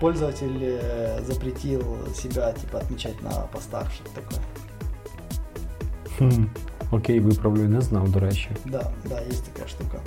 пользователь 0.00 0.58
э, 0.62 1.22
запретил 1.24 1.82
себя, 2.14 2.52
типа, 2.52 2.78
отмечать 2.78 3.22
на 3.22 3.30
постах, 3.30 3.86
что-то 3.92 4.10
такое. 4.20 4.40
Хм. 6.18 6.50
Окей, 6.92 7.18
виправлю, 7.20 7.68
не 7.68 7.80
знав, 7.80 8.08
до 8.10 8.20
речі. 8.20 8.48
Да, 8.64 8.92
да, 9.04 9.20
есть 9.30 9.44
такая 9.52 9.68
штука. 9.68 9.98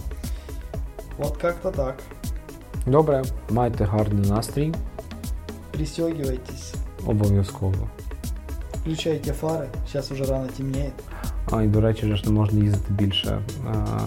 Вот 1.18 1.38
как-то 1.38 1.72
так. 1.72 1.96
Добре, 2.86 3.24
майте 3.50 3.86
гарний 3.86 4.30
настрій, 4.30 4.74
Пристегивайтесь, 5.72 6.74
обов'язково. 7.08 7.90
включайте 8.82 9.32
фары, 9.34 9.70
сейчас 9.88 10.12
уже 10.12 10.26
рано 10.26 10.48
темнеет. 10.58 10.94
А 11.52 11.64
і 11.64 11.68
до 11.68 11.82
речі, 11.82 12.16
ж 12.16 12.26
не 12.26 12.32
можна 12.32 12.60
їздити 12.60 12.94
більше 12.94 13.42
а, 13.68 13.98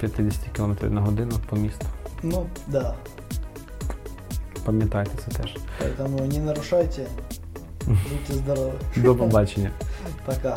50 0.00 0.40
км 0.56 0.94
на 0.94 1.00
годину 1.00 1.32
по 1.48 1.56
місту. 1.56 1.86
Ну, 2.22 2.46
да, 2.66 2.94
Пам'ятайте 4.64 5.10
це 5.24 5.42
теж. 5.42 5.56
поэтому 5.80 6.26
не 6.32 6.38
нарушайте, 6.38 7.06
будьте 7.86 8.32
здоровы. 8.34 8.72
До 8.96 9.14
побачення. 9.16 9.70
Пока. 10.26 10.56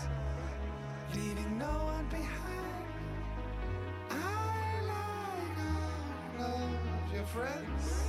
friends. 7.33 8.03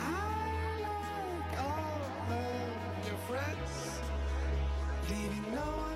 I 0.00 0.80
like 0.82 1.60
all 1.60 2.00
of 2.30 3.06
your 3.06 3.16
friends, 3.28 4.00
leaving 5.08 5.54
no 5.54 5.60
one. 5.60 5.91